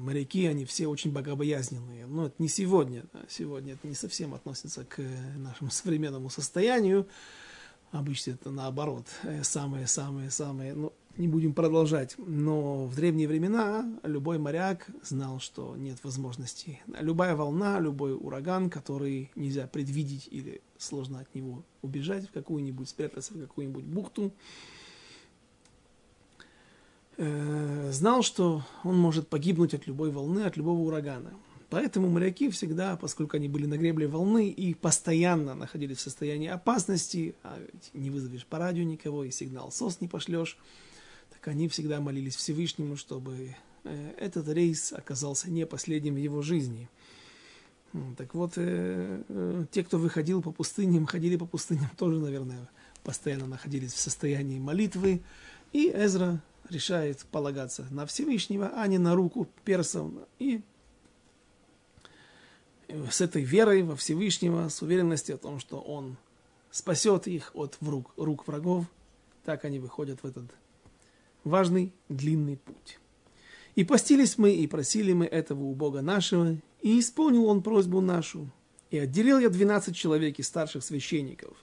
моряки, 0.00 0.46
они 0.46 0.64
все 0.64 0.86
очень 0.86 1.12
богобоязненные. 1.12 2.06
Но 2.06 2.26
это 2.26 2.34
не 2.38 2.48
сегодня. 2.48 3.04
Сегодня 3.28 3.74
это 3.74 3.86
не 3.86 3.94
совсем 3.94 4.34
относится 4.34 4.84
к 4.84 5.00
нашему 5.36 5.70
современному 5.70 6.30
состоянию. 6.30 7.06
Обычно 7.90 8.32
это 8.32 8.50
наоборот. 8.50 9.06
Самые-самые-самые. 9.42 10.72
Э, 10.72 10.74
ну, 10.74 10.92
не 11.16 11.28
будем 11.28 11.54
продолжать. 11.54 12.16
Но 12.18 12.86
в 12.86 12.96
древние 12.96 13.28
времена 13.28 13.86
любой 14.02 14.38
моряк 14.38 14.88
знал, 15.02 15.38
что 15.38 15.76
нет 15.76 16.02
возможности. 16.02 16.80
Любая 16.98 17.36
волна, 17.36 17.78
любой 17.78 18.14
ураган, 18.14 18.68
который 18.68 19.30
нельзя 19.36 19.68
предвидеть 19.68 20.28
или 20.30 20.60
сложно 20.76 21.20
от 21.20 21.32
него 21.34 21.62
убежать 21.82 22.28
в 22.28 22.32
какую-нибудь, 22.32 22.88
спрятаться 22.88 23.32
в 23.32 23.40
какую-нибудь 23.40 23.84
бухту, 23.84 24.32
Э, 24.32 24.83
знал, 27.16 28.22
что 28.22 28.62
он 28.82 28.98
может 28.98 29.28
погибнуть 29.28 29.74
от 29.74 29.86
любой 29.86 30.10
волны, 30.10 30.40
от 30.40 30.56
любого 30.56 30.80
урагана. 30.80 31.32
Поэтому 31.74 32.08
моряки 32.08 32.50
всегда, 32.50 32.96
поскольку 32.96 33.36
они 33.36 33.48
были 33.48 33.66
на 33.66 33.76
гребле 33.76 34.06
волны 34.06 34.48
и 34.48 34.74
постоянно 34.74 35.54
находились 35.54 35.96
в 35.98 36.02
состоянии 36.02 36.48
опасности, 36.48 37.34
а 37.42 37.58
не 37.92 38.10
вызовешь 38.10 38.46
по 38.46 38.58
радио 38.58 38.84
никого 38.84 39.24
и 39.24 39.32
сигнал 39.32 39.72
СОС 39.72 40.00
не 40.00 40.06
пошлешь, 40.06 40.56
так 41.30 41.48
они 41.48 41.68
всегда 41.68 42.00
молились 42.00 42.36
Всевышнему, 42.36 42.96
чтобы 42.96 43.56
э, 43.82 44.14
этот 44.18 44.48
рейс 44.48 44.92
оказался 44.92 45.50
не 45.50 45.66
последним 45.66 46.14
в 46.14 46.18
его 46.18 46.42
жизни. 46.42 46.88
Так 48.16 48.34
вот, 48.34 48.52
э, 48.56 49.64
те, 49.72 49.82
кто 49.82 49.98
выходил 49.98 50.42
по 50.42 50.52
пустыням, 50.52 51.06
ходили 51.06 51.36
по 51.36 51.46
пустыням, 51.46 51.90
тоже, 51.96 52.20
наверное, 52.20 52.68
постоянно 53.02 53.46
находились 53.46 53.92
в 53.92 53.98
состоянии 53.98 54.60
молитвы. 54.60 55.22
И 55.72 55.90
Эзра 55.92 56.40
решает 56.70 57.24
полагаться 57.30 57.86
на 57.90 58.06
Всевышнего, 58.06 58.72
а 58.74 58.86
не 58.86 58.98
на 58.98 59.14
руку 59.14 59.48
персов. 59.64 60.10
И 60.38 60.62
с 63.10 63.20
этой 63.20 63.42
верой 63.42 63.82
во 63.82 63.96
Всевышнего, 63.96 64.68
с 64.68 64.82
уверенностью 64.82 65.36
о 65.36 65.38
том, 65.38 65.58
что 65.58 65.80
Он 65.80 66.16
спасет 66.70 67.26
их 67.26 67.50
от 67.54 67.76
рук, 67.80 68.12
рук 68.16 68.46
врагов, 68.46 68.86
так 69.44 69.64
они 69.64 69.78
выходят 69.78 70.22
в 70.22 70.26
этот 70.26 70.44
важный 71.44 71.92
длинный 72.08 72.56
путь. 72.56 72.98
И 73.74 73.84
постились 73.84 74.38
мы, 74.38 74.52
и 74.52 74.66
просили 74.66 75.12
мы 75.12 75.26
этого 75.26 75.64
у 75.64 75.74
Бога 75.74 76.00
нашего, 76.00 76.56
и 76.80 77.00
исполнил 77.00 77.46
Он 77.46 77.62
просьбу 77.62 78.00
нашу. 78.00 78.50
И 78.90 78.98
отделил 78.98 79.38
я 79.38 79.50
12 79.50 79.96
человек 79.96 80.38
из 80.38 80.46
старших 80.46 80.84
священников. 80.84 81.56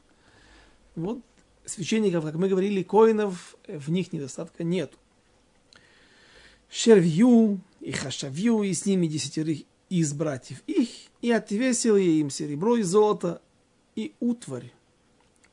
Вот 0.95 1.19
священников, 1.65 2.23
как 2.23 2.35
мы 2.35 2.49
говорили, 2.49 2.83
коинов, 2.83 3.55
в 3.67 3.91
них 3.91 4.13
недостатка 4.13 4.63
нет. 4.63 4.93
Шервью 6.69 7.59
и 7.79 7.91
Хашавью, 7.91 8.63
и 8.63 8.73
с 8.73 8.85
ними 8.85 9.07
десятерых 9.07 9.63
из 9.89 10.13
братьев 10.13 10.63
их, 10.67 10.89
и 11.21 11.31
отвесил 11.31 11.97
я 11.97 12.11
им 12.11 12.29
серебро 12.29 12.77
и 12.77 12.81
золото 12.81 13.41
и 13.95 14.13
утварь, 14.21 14.71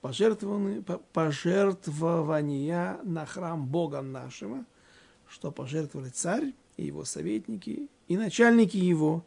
пожертвования, 0.01 0.83
пожертвования 1.13 3.01
на 3.03 3.27
храм 3.27 3.67
Бога 3.67 4.01
нашего, 4.01 4.65
что 5.29 5.51
пожертвовали 5.51 6.11
царь 6.11 6.55
и 6.77 6.87
его 6.87 7.05
советники, 7.05 7.89
и 8.07 8.17
начальники 8.17 8.77
его, 8.77 9.25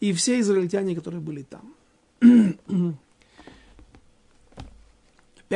и 0.00 0.12
все 0.12 0.38
израильтяне, 0.40 0.94
которые 0.94 1.20
были 1.20 1.42
там. 1.42 1.74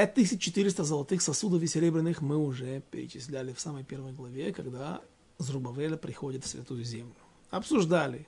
5400 0.07 0.85
золотых 0.85 1.21
сосудов 1.23 1.61
и 1.61 1.67
серебряных 1.67 2.21
мы 2.21 2.37
уже 2.37 2.83
перечисляли 2.93 3.53
в 3.53 3.59
самой 3.59 3.83
первой 3.83 4.13
главе, 4.13 4.53
когда 4.53 5.03
Зрубавеля 5.39 5.97
приходит 5.97 6.45
в 6.45 6.47
Святую 6.47 6.85
Землю. 6.85 7.17
Обсуждали 7.51 8.25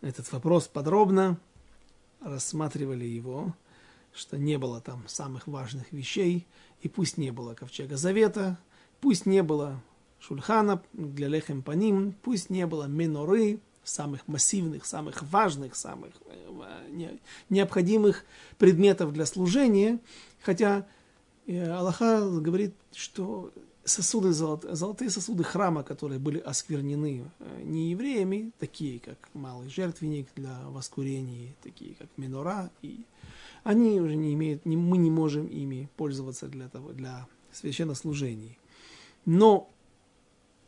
этот 0.00 0.32
вопрос 0.32 0.66
подробно, 0.66 1.38
рассматривали 2.20 3.04
его, 3.04 3.54
что 4.12 4.36
не 4.36 4.58
было 4.58 4.80
там 4.80 5.06
самых 5.06 5.46
важных 5.46 5.92
вещей, 5.92 6.48
и 6.82 6.88
пусть 6.88 7.16
не 7.16 7.30
было 7.30 7.54
Ковчега 7.54 7.96
Завета, 7.96 8.58
пусть 9.00 9.26
не 9.26 9.44
было 9.44 9.80
Шульхана 10.18 10.82
для 10.92 11.28
Лехем 11.28 11.62
Паним, 11.62 12.16
пусть 12.20 12.50
не 12.50 12.66
было 12.66 12.86
Меноры, 12.88 13.60
самых 13.84 14.26
массивных, 14.28 14.84
самых 14.84 15.22
важных, 15.22 15.74
самых 15.74 16.12
э, 16.26 17.16
необходимых 17.48 18.24
предметов 18.58 19.12
для 19.12 19.26
служения, 19.26 19.98
хотя 20.42 20.86
э, 21.46 21.70
Аллаха 21.70 22.28
говорит, 22.40 22.74
что 22.92 23.52
сосуды, 23.84 24.32
золотые 24.32 25.10
сосуды 25.10 25.44
храма, 25.44 25.82
которые 25.82 26.18
были 26.18 26.38
осквернены 26.38 27.24
э, 27.38 27.62
не 27.62 27.90
евреями, 27.90 28.52
такие 28.58 29.00
как 29.00 29.16
малый 29.34 29.68
жертвенник 29.68 30.28
для 30.36 30.56
воскурения, 30.68 31.54
такие 31.62 31.94
как 31.94 32.08
минора, 32.16 32.70
и 32.82 33.00
они 33.64 34.00
уже 34.00 34.16
не 34.16 34.34
имеют, 34.34 34.64
мы 34.64 34.98
не 34.98 35.10
можем 35.10 35.46
ими 35.46 35.88
пользоваться 35.96 36.48
для, 36.48 36.68
того, 36.68 36.92
для 36.92 37.26
священнослужений. 37.52 38.58
Но 39.26 39.70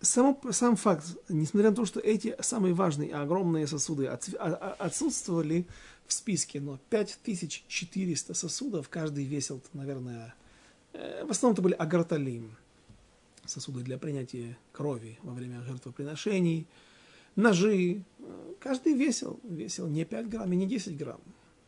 само, 0.03 0.39
сам 0.51 0.77
факт, 0.77 1.17
несмотря 1.29 1.71
на 1.71 1.77
то, 1.77 1.85
что 1.87 2.01
эти 2.01 2.37
самые 2.41 2.75
важные 2.75 3.15
огромные 3.15 3.67
сосуды 3.67 4.07
а, 4.07 4.19
а, 4.39 4.77
отсутствовали 4.79 5.67
в 6.07 6.13
списке, 6.13 6.61
но 6.61 6.79
5400 6.91 8.35
сосудов, 8.35 8.89
каждый 8.89 9.25
весил, 9.25 9.63
наверное, 9.73 10.35
э, 10.93 11.25
в 11.25 11.31
основном 11.31 11.55
это 11.55 11.63
были 11.63 11.75
агарталим, 11.75 12.57
сосуды 13.47 13.81
для 13.83 13.99
принятия 13.99 14.59
крови 14.73 15.19
во 15.23 15.33
время 15.33 15.63
жертвоприношений. 15.63 16.67
ножи. 17.37 18.03
Каждый 18.61 18.95
весил, 18.95 19.41
весил 19.43 19.89
не 19.89 20.05
5 20.05 20.29
грамм 20.29 20.53
и 20.53 20.57
не 20.57 20.67
10 20.67 20.97
грамм. 20.97 21.21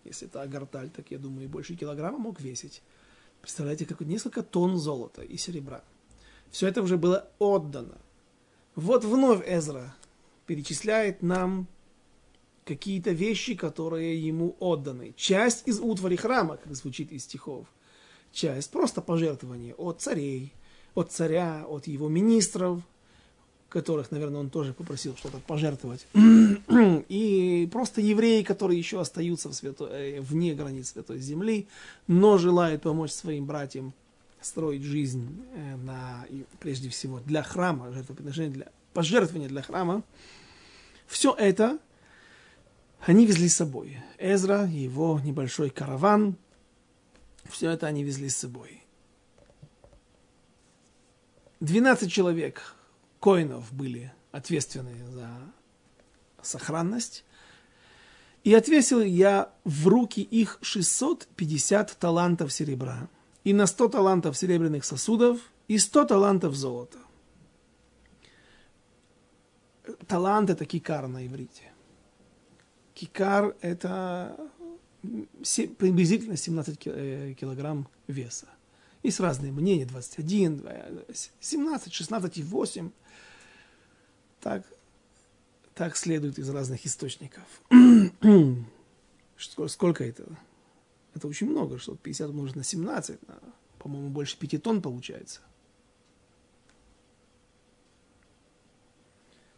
Если 0.04 0.28
это 0.28 0.42
агарталь, 0.42 0.90
так 0.90 1.10
я 1.10 1.18
думаю, 1.18 1.48
больше 1.48 1.74
килограмма 1.74 2.18
мог 2.18 2.40
весить. 2.40 2.82
Представляете, 3.40 3.86
как 3.86 4.00
несколько 4.00 4.42
тонн 4.42 4.76
золота 4.76 5.22
и 5.22 5.36
серебра. 5.36 5.82
Все 6.50 6.68
это 6.68 6.82
уже 6.82 6.96
было 6.96 7.28
отдано. 7.38 7.98
Вот 8.76 9.04
вновь 9.04 9.42
Эзра 9.46 9.94
перечисляет 10.46 11.22
нам 11.22 11.66
какие-то 12.64 13.10
вещи, 13.10 13.54
которые 13.54 14.20
ему 14.20 14.56
отданы. 14.58 15.14
Часть 15.16 15.68
из 15.68 15.78
утвари 15.78 16.16
храма, 16.16 16.56
как 16.56 16.74
звучит 16.74 17.12
из 17.12 17.24
стихов. 17.24 17.66
Часть 18.32 18.70
просто 18.70 19.00
пожертвования 19.00 19.74
от 19.74 20.00
царей, 20.00 20.52
от 20.94 21.12
царя, 21.12 21.64
от 21.68 21.86
его 21.86 22.08
министров, 22.08 22.82
которых, 23.68 24.10
наверное, 24.10 24.40
он 24.40 24.50
тоже 24.50 24.72
попросил 24.72 25.16
что-то 25.16 25.38
пожертвовать. 25.38 26.06
И 27.08 27.68
просто 27.72 28.00
евреи, 28.00 28.42
которые 28.42 28.78
еще 28.78 29.00
остаются 29.00 29.48
в 29.48 29.54
свято... 29.54 29.86
Э, 29.86 30.20
вне 30.20 30.54
границ 30.54 30.92
Святой 30.92 31.18
Земли, 31.18 31.68
но 32.06 32.38
желают 32.38 32.82
помочь 32.82 33.10
своим 33.10 33.46
братьям 33.46 33.92
строить 34.44 34.82
жизнь 34.82 35.44
э, 35.54 35.76
на, 35.76 36.26
прежде 36.60 36.88
всего 36.88 37.20
для 37.20 37.42
храма, 37.42 37.92
жертвоприношения, 37.92 38.50
для 38.50 38.72
пожертвования 38.92 39.48
для 39.48 39.62
храма. 39.62 40.02
Все 41.06 41.34
это 41.34 41.78
они 43.00 43.26
везли 43.26 43.48
с 43.48 43.56
собой. 43.56 43.98
Эзра, 44.18 44.66
его 44.66 45.20
небольшой 45.20 45.70
караван, 45.70 46.36
все 47.44 47.70
это 47.70 47.86
они 47.86 48.04
везли 48.04 48.28
с 48.28 48.36
собой. 48.36 48.82
12 51.60 52.10
человек, 52.10 52.74
коинов, 53.20 53.72
были 53.72 54.12
ответственны 54.32 55.06
за 55.08 55.28
сохранность. 56.42 57.24
И 58.42 58.52
отвесил 58.52 59.00
я 59.00 59.52
в 59.64 59.88
руки 59.88 60.20
их 60.20 60.58
650 60.60 61.96
талантов 61.98 62.52
серебра, 62.52 63.08
и 63.44 63.52
на 63.52 63.66
100 63.66 63.88
талантов 63.88 64.36
серебряных 64.36 64.84
сосудов, 64.84 65.38
и 65.68 65.78
100 65.78 66.04
талантов 66.04 66.54
золота. 66.54 66.98
Талант– 70.06 70.50
это 70.50 70.64
кикар 70.64 71.06
на 71.08 71.26
иврите. 71.26 71.72
Кикар– 72.94 73.54
это 73.60 74.36
приблизительно 75.78 76.36
17 76.36 76.86
э, 76.86 77.34
килограмм 77.38 77.88
веса. 78.06 78.48
Есть 79.02 79.20
разные 79.20 79.52
мнения, 79.52 79.84
21, 79.84 81.04
17, 81.40 81.92
16 81.92 82.38
и 82.38 82.42
8. 82.42 82.90
Так, 84.40 84.64
так 85.74 85.96
следует 85.96 86.38
из 86.38 86.48
разных 86.48 86.86
источников. 86.86 87.44
Сколько 89.36 90.04
это? 90.04 90.24
Это 91.14 91.28
очень 91.28 91.48
много, 91.48 91.78
что 91.78 91.96
50 91.96 92.30
умножить 92.30 92.56
на 92.56 92.64
17, 92.64 93.20
по-моему, 93.78 94.10
больше 94.10 94.36
5 94.38 94.62
тонн 94.62 94.82
получается. 94.82 95.40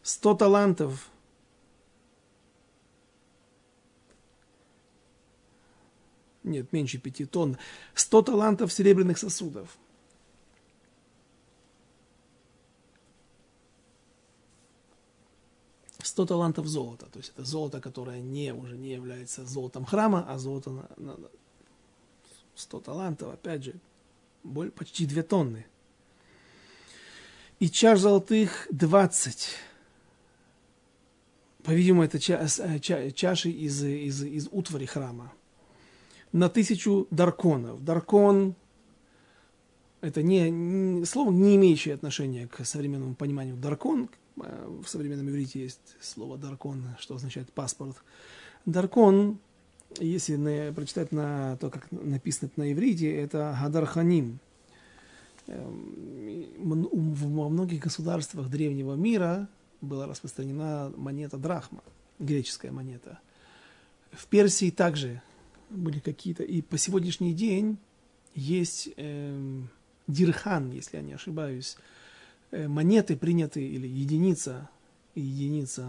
100 0.03 0.35
талантов 0.35 1.09
нет, 6.43 6.71
меньше 6.71 6.97
5 6.97 7.29
тонн, 7.29 7.57
100 7.93 8.21
талантов 8.21 8.71
серебряных 8.71 9.17
сосудов. 9.17 9.77
Сто 16.01 16.25
талантов 16.25 16.65
золота, 16.67 17.05
то 17.07 17.19
есть 17.19 17.31
это 17.35 17.43
золото, 17.43 17.81
которое 17.81 18.21
не, 18.21 18.53
уже 18.53 18.77
не 18.77 18.91
является 18.91 19.45
золотом 19.45 19.85
храма, 19.85 20.25
а 20.27 20.39
золото 20.39 20.71
на, 20.71 20.89
на 20.97 21.29
100 22.57 22.79
талантов, 22.81 23.33
опять 23.33 23.63
же, 23.63 23.75
более, 24.43 24.71
почти 24.71 25.05
2 25.05 25.23
тонны. 25.23 25.65
И 27.59 27.69
чаш 27.69 27.99
золотых 27.99 28.67
20. 28.71 29.55
По-видимому, 31.63 32.03
это 32.03 32.19
ча, 32.19 32.47
ча, 32.79 33.11
чаши 33.11 33.49
из, 33.49 33.83
из, 33.83 34.23
из 34.23 34.47
утвари 34.51 34.85
храма 34.85 35.33
на 36.31 36.49
тысячу 36.49 37.07
дарконов. 37.11 37.83
Даркон– 37.83 38.55
это 40.01 40.21
не, 40.21 40.49
не, 40.49 41.05
слово, 41.05 41.31
не 41.31 41.55
имеющее 41.55 41.95
отношения 41.95 42.47
к 42.47 42.63
современному 42.65 43.15
пониманию. 43.15 43.55
Даркон, 43.55 44.09
э, 44.41 44.79
в 44.83 44.87
современном 44.87 45.29
иврите 45.29 45.61
есть 45.61 45.95
слово 46.01 46.37
даркон, 46.37 46.83
что 46.99 47.15
означает 47.15 47.51
паспорт. 47.51 47.97
Даркон, 48.65 49.39
если 49.99 50.35
на, 50.35 50.73
прочитать 50.73 51.11
на 51.11 51.57
то, 51.57 51.69
как 51.69 51.91
написано 51.91 52.51
на 52.55 52.71
иврите, 52.71 53.13
это 53.15 53.57
гадарханим. 53.61 54.39
Эм, 55.47 56.45
во 56.57 57.49
многих 57.49 57.79
государствах 57.79 58.49
древнего 58.49 58.95
мира 58.95 59.47
была 59.81 60.07
распространена 60.07 60.91
монета 60.95 61.37
драхма, 61.37 61.83
греческая 62.19 62.71
монета. 62.71 63.19
В 64.11 64.27
Персии 64.27 64.71
также 64.71 65.21
были 65.69 65.99
какие-то. 65.99 66.43
И 66.43 66.61
по 66.61 66.77
сегодняшний 66.77 67.33
день 67.33 67.77
есть 68.33 68.89
э, 68.97 69.61
дирхан, 70.07 70.71
если 70.71 70.97
я 70.97 71.03
не 71.03 71.13
ошибаюсь, 71.13 71.77
э, 72.51 72.67
монеты 72.67 73.17
принятые 73.17 73.67
или 73.67 73.87
единица, 73.87 74.69
единица 75.15 75.87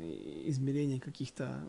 э, 0.00 0.42
измерения 0.46 1.00
каких-то... 1.00 1.64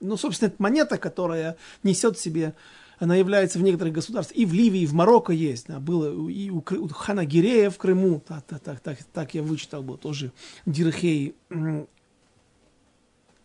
Ну, 0.00 0.16
собственно, 0.16 0.48
это 0.48 0.62
монета, 0.62 0.98
которая 0.98 1.56
несет 1.82 2.16
в 2.16 2.20
себе 2.20 2.54
она 2.98 3.14
является 3.14 3.58
в 3.58 3.62
некоторых 3.62 3.94
государствах, 3.94 4.36
и 4.36 4.44
в 4.44 4.52
Ливии, 4.52 4.80
и 4.80 4.86
в 4.86 4.92
Марокко 4.92 5.32
есть, 5.32 5.68
да, 5.68 5.78
было 5.78 6.28
и 6.28 6.50
у, 6.50 6.58
у 6.58 6.88
хана 6.88 7.24
Гирея 7.24 7.70
в 7.70 7.78
Крыму, 7.78 8.20
так, 8.20 8.44
так, 8.44 8.60
так, 8.60 8.80
так, 8.80 8.98
так 9.12 9.34
я 9.34 9.42
вычитал, 9.42 9.82
был 9.82 9.96
тоже 9.96 10.32
Дирхей. 10.66 11.34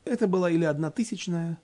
Это 0.05 0.27
была 0.27 0.49
или 0.49 0.65
одна 0.65 0.91
тысячная, 0.91 1.59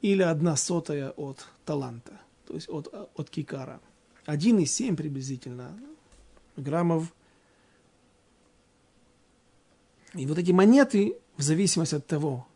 или 0.00 0.22
одна 0.22 0.56
сотая 0.56 1.10
от 1.10 1.46
таланта, 1.64 2.20
то 2.46 2.54
есть 2.54 2.68
от, 2.68 2.88
от 3.14 3.30
кикара. 3.30 3.80
1,7 4.26 4.96
приблизительно 4.96 5.78
граммов. 6.56 7.12
И 10.14 10.26
вот 10.26 10.38
эти 10.38 10.52
монеты, 10.52 11.16
в 11.36 11.42
зависимости 11.42 11.94
от 11.94 12.06
того, 12.06 12.46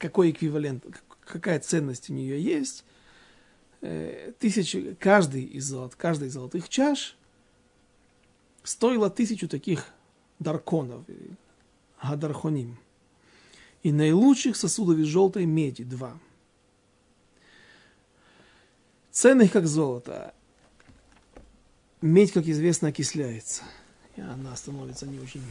какой 0.00 0.32
эквивалент, 0.32 0.84
какая 1.24 1.60
ценность 1.60 2.10
у 2.10 2.12
нее 2.12 2.42
есть, 2.42 2.84
э, 3.82 4.32
тысячи, 4.40 4.96
каждый 4.98 5.44
из, 5.44 5.66
золот, 5.66 5.94
каждый 5.94 6.26
из 6.26 6.32
золотых 6.32 6.68
чаш 6.68 7.16
стоило 8.64 9.08
тысячу 9.10 9.46
таких 9.46 9.86
дарконов, 10.40 11.04
гадархоним– 12.02 12.76
и 13.82 13.92
наилучших 13.92 14.56
сосудов 14.56 14.98
из 14.98 15.06
желтой 15.06 15.46
меди 15.46 15.84
два. 15.84 16.18
Ценных 19.10 19.52
как 19.52 19.66
золото. 19.66 20.34
Медь, 22.00 22.32
как 22.32 22.46
известно, 22.46 22.88
окисляется. 22.88 23.62
И 24.16 24.20
она 24.20 24.54
становится 24.56 25.06
не 25.06 25.18
очень... 25.18 25.42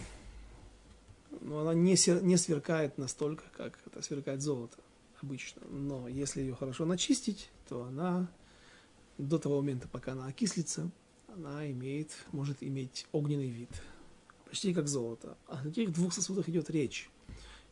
Но 1.41 1.59
она 1.59 1.73
не, 1.73 1.95
не 2.21 2.37
сверкает 2.37 2.97
настолько, 2.97 3.43
как 3.55 3.79
это 3.85 4.01
сверкает 4.01 4.41
золото 4.41 4.77
обычно. 5.21 5.61
Но 5.69 6.07
если 6.07 6.41
ее 6.41 6.55
хорошо 6.55 6.85
начистить, 6.85 7.49
то 7.67 7.83
она 7.83 8.29
до 9.17 9.37
того 9.37 9.57
момента, 9.57 9.87
пока 9.87 10.13
она 10.13 10.27
окислится, 10.27 10.89
она 11.27 11.69
имеет, 11.71 12.11
может 12.31 12.63
иметь 12.63 13.05
огненный 13.11 13.49
вид. 13.49 13.69
Почти 14.45 14.73
как 14.73 14.87
золото. 14.87 15.37
О 15.47 15.61
каких 15.63 15.91
двух 15.91 16.13
сосудах 16.13 16.49
идет 16.49 16.69
речь? 16.69 17.09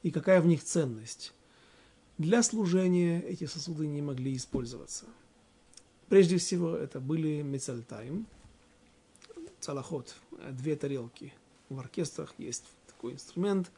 и 0.03 0.11
какая 0.11 0.41
в 0.41 0.47
них 0.47 0.63
ценность. 0.63 1.33
Для 2.17 2.41
служения 2.41 3.21
эти 3.21 3.45
сосуды 3.45 3.87
не 3.87 4.01
могли 4.01 4.35
использоваться. 4.35 5.05
Прежде 6.09 6.37
всего, 6.37 6.75
это 6.75 6.99
были 6.99 7.41
мецальтайм, 7.41 8.25
цалахот, 9.59 10.15
две 10.51 10.75
тарелки. 10.75 11.33
В 11.69 11.79
оркестрах 11.79 12.33
есть 12.37 12.63
такой 12.97 13.13
инструмент. 13.13 13.71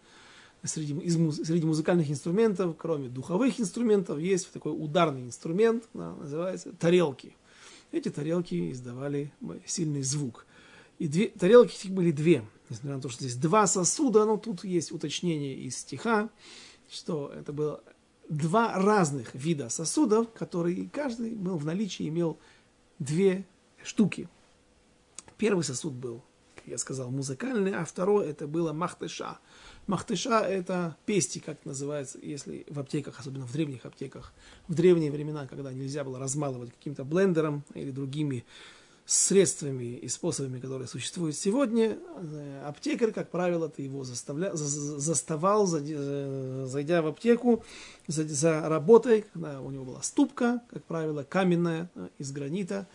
Среди, 0.63 0.93
из, 0.93 1.15
среди 1.45 1.65
музыкальных 1.65 2.09
инструментов, 2.09 2.75
кроме 2.77 3.07
духовых 3.07 3.59
инструментов, 3.59 4.19
есть 4.19 4.51
такой 4.51 4.73
ударный 4.73 5.23
инструмент, 5.23 5.85
да, 5.93 6.13
называется 6.15 6.73
тарелки. 6.73 7.35
Эти 7.91 8.09
тарелки 8.09 8.71
издавали 8.71 9.31
сильный 9.65 10.01
звук. 10.01 10.45
И 10.97 11.07
две, 11.07 11.27
тарелки 11.29 11.75
этих 11.75 11.91
были 11.91 12.11
две 12.11 12.43
несмотря 12.69 12.97
на 12.97 13.01
то, 13.01 13.09
что 13.09 13.23
здесь 13.23 13.35
два 13.35 13.67
сосуда, 13.67 14.25
но 14.25 14.37
тут 14.37 14.63
есть 14.63 14.91
уточнение 14.91 15.55
из 15.55 15.77
стиха, 15.77 16.29
что 16.89 17.31
это 17.33 17.51
было 17.51 17.83
два 18.29 18.73
разных 18.75 19.33
вида 19.33 19.69
сосудов, 19.69 20.31
которые 20.33 20.87
каждый 20.89 21.31
был 21.31 21.57
в 21.57 21.65
наличии, 21.65 22.07
имел 22.07 22.37
две 22.99 23.45
штуки. 23.83 24.29
Первый 25.37 25.63
сосуд 25.63 25.93
был, 25.93 26.21
я 26.69 26.77
сказал, 26.77 27.11
музыкальный, 27.11 27.73
а 27.73 27.85
второй 27.85 28.27
это 28.27 28.47
было 28.47 28.73
махтыша. 28.73 29.39
Махтыша 29.87 30.39
это 30.39 30.95
пести, 31.05 31.39
как 31.39 31.65
называется, 31.65 32.19
если 32.21 32.65
в 32.69 32.79
аптеках, 32.79 33.19
особенно 33.19 33.45
в 33.45 33.51
древних 33.51 33.85
аптеках, 33.85 34.33
в 34.67 34.75
древние 34.75 35.11
времена, 35.11 35.47
когда 35.47 35.73
нельзя 35.73 36.03
было 36.03 36.19
размалывать 36.19 36.71
каким-то 36.71 37.03
блендером 37.03 37.63
или 37.73 37.91
другими 37.91 38.45
средствами 39.09 39.95
и 39.95 40.07
способами, 40.07 40.59
которые 40.59 40.87
существуют 40.87 41.35
сегодня, 41.35 41.97
э, 41.97 42.63
аптекарь, 42.63 43.11
как 43.11 43.31
правило, 43.31 43.67
ты 43.67 43.81
его 43.81 44.03
заставля... 44.03 44.51
заставал, 44.53 45.65
зайдя 45.65 47.01
в 47.01 47.07
аптеку, 47.07 47.63
за, 48.05 48.27
за 48.27 48.69
работой, 48.69 49.25
когда 49.33 49.61
у 49.61 49.71
него 49.71 49.85
была 49.85 50.03
ступка, 50.03 50.61
как 50.69 50.83
правило, 50.83 51.23
каменная, 51.23 51.89
э, 51.95 52.09
из 52.19 52.31
гранита 52.31 52.87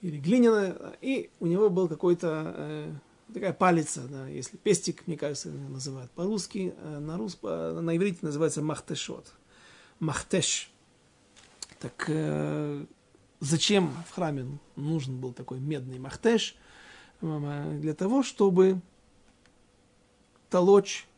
или 0.00 0.18
глиняная, 0.18 0.96
и 1.00 1.30
у 1.38 1.46
него 1.46 1.70
был 1.70 1.86
какой-то 1.86 2.54
э, 2.56 2.92
такая 3.32 3.52
палица, 3.52 4.02
да, 4.08 4.28
если 4.28 4.56
пестик, 4.56 5.06
мне 5.06 5.16
кажется, 5.16 5.50
называют 5.50 6.10
по-русски, 6.12 6.74
на, 6.82 7.16
рус... 7.16 7.38
на 7.42 7.96
иврите 7.96 8.18
называется 8.22 8.62
махтешот. 8.62 9.32
Махтеш. 9.98 10.70
Так 11.80 12.08
Зачем 13.42 13.92
в 14.08 14.12
храме 14.12 14.46
нужен 14.76 15.18
был 15.18 15.32
такой 15.32 15.58
медный 15.58 15.98
махтеш? 15.98 16.54
Для 17.20 17.92
того, 17.92 18.22
чтобы 18.22 18.80
толочь 20.48 21.08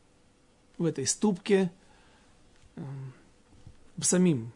в 0.78 0.86
этой 0.86 1.06
ступке 1.06 1.70
э, 2.76 2.82
самим 4.00 4.52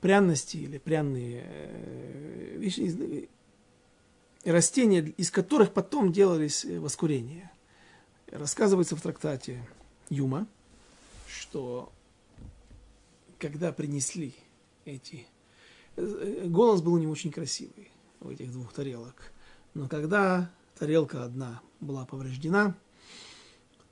пряности 0.00 0.56
или 0.56 0.78
пряные 0.78 1.44
э, 1.46 2.56
вещи, 2.56 3.28
растения, 4.50 5.00
из 5.00 5.30
которых 5.30 5.72
потом 5.72 6.12
делались 6.12 6.64
э, 6.64 6.78
воскурения. 6.78 7.50
Рассказывается 8.30 8.96
в 8.96 9.02
трактате 9.02 9.66
Юма, 10.08 10.46
что 11.28 11.92
когда 13.38 13.72
принесли 13.72 14.34
эти 14.84 15.26
голос 15.96 16.82
был 16.82 16.96
не 16.98 17.06
очень 17.06 17.30
красивый 17.30 17.90
у 18.20 18.30
этих 18.30 18.50
двух 18.50 18.72
тарелок. 18.72 19.32
Но 19.74 19.88
когда 19.88 20.50
тарелка 20.78 21.24
одна 21.24 21.60
была 21.80 22.04
повреждена, 22.04 22.74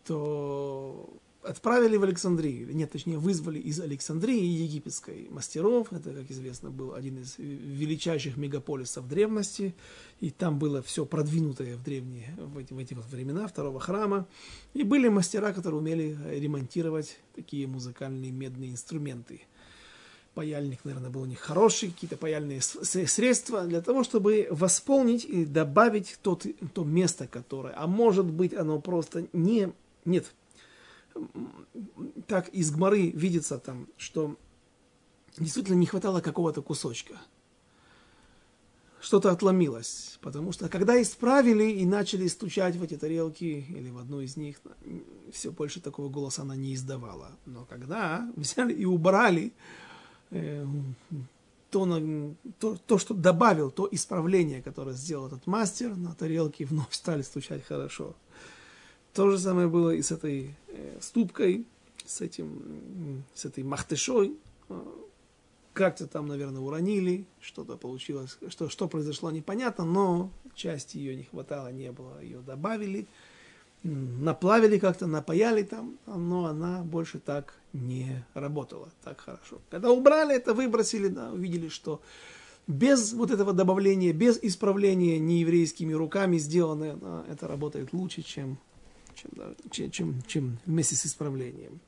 то 0.04 1.08
отправили 1.42 1.96
в 1.96 2.02
Александрию, 2.02 2.74
нет, 2.74 2.90
точнее, 2.90 3.18
вызвали 3.18 3.58
из 3.58 3.80
Александрии 3.80 4.44
египетской 4.44 5.28
мастеров. 5.30 5.92
Это, 5.92 6.12
как 6.12 6.30
известно, 6.30 6.70
был 6.70 6.94
один 6.94 7.18
из 7.18 7.36
величайших 7.38 8.36
мегаполисов 8.36 9.08
древности. 9.08 9.74
И 10.20 10.30
там 10.30 10.58
было 10.58 10.82
все 10.82 11.04
продвинутое 11.04 11.76
в 11.76 11.82
древние, 11.82 12.34
в 12.38 12.58
эти, 12.58 12.72
в 12.72 12.78
эти 12.78 12.94
вот 12.94 13.06
времена 13.06 13.46
второго 13.46 13.80
храма. 13.80 14.26
И 14.74 14.82
были 14.82 15.08
мастера, 15.08 15.52
которые 15.52 15.80
умели 15.80 16.16
ремонтировать 16.30 17.18
такие 17.34 17.66
музыкальные 17.66 18.30
медные 18.30 18.70
инструменты 18.70 19.42
паяльник, 20.34 20.84
наверное, 20.84 21.10
был 21.10 21.22
у 21.22 21.26
них 21.26 21.40
хороший, 21.40 21.90
какие-то 21.90 22.16
паяльные 22.16 22.60
средства 22.62 23.64
для 23.64 23.82
того, 23.82 24.02
чтобы 24.02 24.48
восполнить 24.50 25.24
и 25.24 25.44
добавить 25.44 26.18
тот, 26.22 26.46
то 26.72 26.84
место, 26.84 27.26
которое, 27.26 27.74
а 27.76 27.86
может 27.86 28.26
быть, 28.26 28.54
оно 28.54 28.80
просто 28.80 29.26
не, 29.32 29.72
нет, 30.04 30.32
так 32.26 32.48
из 32.48 32.70
гморы 32.70 33.10
видится 33.10 33.58
там, 33.58 33.88
что 33.96 34.36
действительно 35.38 35.76
не 35.76 35.86
хватало 35.86 36.20
какого-то 36.20 36.62
кусочка. 36.62 37.20
Что-то 39.00 39.32
отломилось, 39.32 40.18
потому 40.20 40.52
что 40.52 40.68
когда 40.68 41.00
исправили 41.02 41.64
и 41.64 41.84
начали 41.84 42.28
стучать 42.28 42.76
в 42.76 42.82
эти 42.84 42.96
тарелки 42.96 43.66
или 43.68 43.90
в 43.90 43.98
одну 43.98 44.20
из 44.20 44.36
них, 44.36 44.60
все 45.32 45.50
больше 45.50 45.80
такого 45.80 46.08
голоса 46.08 46.42
она 46.42 46.54
не 46.54 46.74
издавала. 46.74 47.32
Но 47.44 47.64
когда 47.64 48.30
взяли 48.36 48.72
и 48.72 48.84
убрали, 48.84 49.52
Э, 50.32 50.66
то, 51.70 51.86
то, 52.58 52.76
то, 52.86 52.98
что 52.98 53.14
добавил, 53.14 53.70
то 53.70 53.88
исправление, 53.90 54.60
которое 54.60 54.94
сделал 54.94 55.28
этот 55.28 55.46
мастер, 55.46 55.96
на 55.96 56.14
тарелке 56.14 56.66
вновь 56.66 56.92
стали 56.92 57.22
стучать 57.22 57.64
хорошо. 57.64 58.14
То 59.14 59.30
же 59.30 59.38
самое 59.38 59.68
было 59.68 59.90
и 59.90 60.02
с 60.02 60.10
этой 60.10 60.54
э, 60.68 60.98
ступкой, 61.00 61.66
с, 62.04 62.20
этим, 62.20 63.24
с 63.34 63.44
этой 63.44 63.62
махтышой. 63.62 64.36
Э, 64.68 64.80
как-то 65.72 66.06
там, 66.06 66.26
наверное, 66.26 66.60
уронили, 66.60 67.24
что-то 67.40 67.76
получилось, 67.76 68.38
что, 68.48 68.68
что 68.68 68.88
произошло 68.88 69.30
непонятно, 69.30 69.84
но 69.84 70.30
части 70.54 70.98
ее 70.98 71.16
не 71.16 71.24
хватало, 71.24 71.72
не 71.72 71.90
было, 71.92 72.20
ее 72.22 72.40
добавили 72.40 73.06
наплавили 73.82 74.78
как-то, 74.78 75.06
напаяли 75.06 75.62
там, 75.62 75.98
но 76.06 76.46
она 76.46 76.82
больше 76.82 77.18
так 77.18 77.54
не 77.72 78.24
работала 78.34 78.90
так 79.02 79.20
хорошо. 79.20 79.60
Когда 79.70 79.90
убрали 79.90 80.36
это, 80.36 80.54
выбросили, 80.54 81.08
да, 81.08 81.32
увидели, 81.32 81.68
что 81.68 82.00
без 82.66 83.12
вот 83.12 83.30
этого 83.30 83.52
добавления, 83.52 84.12
без 84.12 84.38
исправления 84.40 85.18
нееврейскими 85.18 85.92
руками 85.92 86.38
сделанное, 86.38 86.94
да, 86.94 87.24
это 87.28 87.48
работает 87.48 87.92
лучше, 87.92 88.22
чем, 88.22 88.56
чем, 89.70 89.90
чем, 89.90 90.22
чем, 90.26 90.58
вместе 90.66 90.96
с 90.96 91.06
исправлением. 91.06 91.80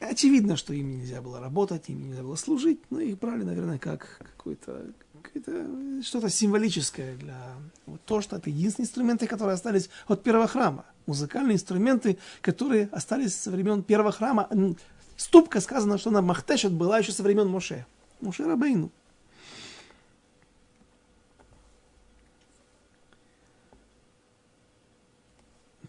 Очевидно, 0.00 0.56
что 0.56 0.74
им 0.74 0.98
нельзя 0.98 1.22
было 1.22 1.38
работать, 1.38 1.88
им 1.88 2.08
нельзя 2.08 2.22
было 2.22 2.34
служить, 2.34 2.80
но 2.90 3.00
их 3.00 3.18
брали, 3.18 3.44
наверное, 3.44 3.78
как 3.78 4.18
какой-то 4.36 4.92
что-то 6.02 6.28
символическое 6.28 7.16
для 7.16 7.54
вот 7.86 8.00
то, 8.04 8.20
что 8.20 8.36
это 8.36 8.50
единственные 8.50 8.86
инструменты, 8.86 9.26
которые 9.26 9.54
остались 9.54 9.88
от 10.08 10.22
первого 10.24 10.48
храма. 10.48 10.84
Музыкальные 11.06 11.54
инструменты, 11.54 12.18
которые 12.40 12.88
остались 12.90 13.34
со 13.34 13.50
времен 13.50 13.84
первого 13.84 14.10
храма. 14.10 14.48
Ступка 15.16 15.60
сказано, 15.60 15.98
что 15.98 16.10
она 16.10 16.22
махтешет 16.22 16.72
была 16.72 16.98
еще 16.98 17.12
со 17.12 17.22
времен 17.22 17.48
Моше. 17.48 17.86
Моше 18.20 18.44
Рабейну. 18.44 18.90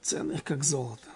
Ценных, 0.03 0.43
как 0.43 0.63
золото. 0.63 1.07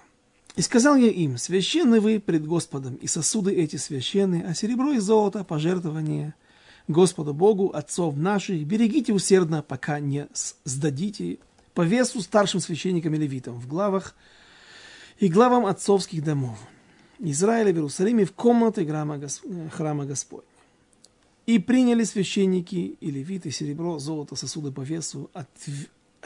И 0.56 0.62
сказал 0.62 0.96
я 0.96 1.10
им, 1.10 1.38
священны 1.38 2.00
вы 2.00 2.20
пред 2.20 2.48
Господом, 2.48 2.96
и 2.96 3.06
сосуды 3.06 3.54
эти 3.54 3.76
священны, 3.76 4.44
а 4.48 4.56
серебро 4.56 4.94
и 4.94 4.98
золото– 4.98 5.44
пожертвования– 5.46 6.34
Господу 6.88 7.34
Богу, 7.34 7.72
отцов 7.74 8.16
наших, 8.16 8.66
берегите 8.66 9.14
усердно, 9.14 9.62
пока 9.62 10.00
не 10.00 10.28
сдадите 10.64 11.40
по 11.74 11.82
весу 11.82 12.22
старшим 12.22 12.60
священникам 12.60 13.14
и 13.14 13.18
левитам 13.18 13.60
в 13.60 13.68
главах 13.68 14.16
и 15.20 15.28
главам 15.28 15.66
отцовских 15.66 16.24
домов 16.24 16.58
Израиля 17.20 17.74
в 17.74 17.76
Иерусалиме 17.76 18.26
в 18.26 18.32
комнаты 18.32 18.86
храма, 18.86 19.20
храма 19.72 20.06
Господня. 20.06 20.48
И 21.46 21.60
приняли 21.60 22.04
священники 22.04 22.98
и 23.00 23.12
левиты 23.12 23.52
серебро, 23.52 24.00
золото, 24.00 24.36
сосуды 24.36 24.72
по 24.72 24.82
весу, 24.82 25.30
от, 25.34 25.48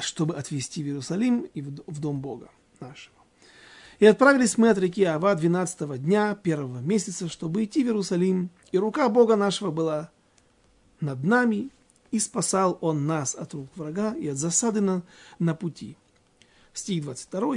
чтобы 0.04 0.36
отвезти 0.36 0.84
в 0.84 0.88
Иерусалим 0.88 1.48
и 1.54 1.62
в, 1.62 2.00
дом 2.00 2.22
Бога 2.22 2.50
нашего. 2.80 3.16
И 4.00 4.06
отправились 4.06 4.58
мы 4.58 4.70
от 4.70 4.78
реки 4.78 5.04
Ава 5.04 5.36
12 5.36 6.02
дня 6.02 6.36
первого 6.36 6.80
месяца, 6.80 7.30
чтобы 7.30 7.64
идти 7.64 7.84
в 7.84 7.88
Иерусалим. 7.88 8.50
И 8.72 8.78
рука 8.78 9.08
Бога 9.10 9.36
нашего 9.36 9.70
была 9.70 10.12
над 11.00 11.24
нами, 11.24 11.70
и 12.12 12.20
спасал 12.20 12.78
он 12.82 13.06
нас 13.06 13.36
от 13.36 13.54
рук 13.54 13.70
врага 13.76 14.14
и 14.14 14.28
от 14.28 14.38
засады 14.38 14.82
на, 14.82 15.04
на 15.40 15.56
пути. 15.56 15.98
Стих 16.74 17.04
22. 17.04 17.56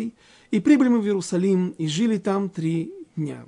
«И 0.51 0.61
прибыли 0.61 0.89
мы 0.89 1.01
в 1.01 1.07
Иерусалим, 1.07 1.71
и 1.71 1.87
жили 1.87 2.19
там 2.19 2.49
три 2.51 2.93
дня. 3.17 3.47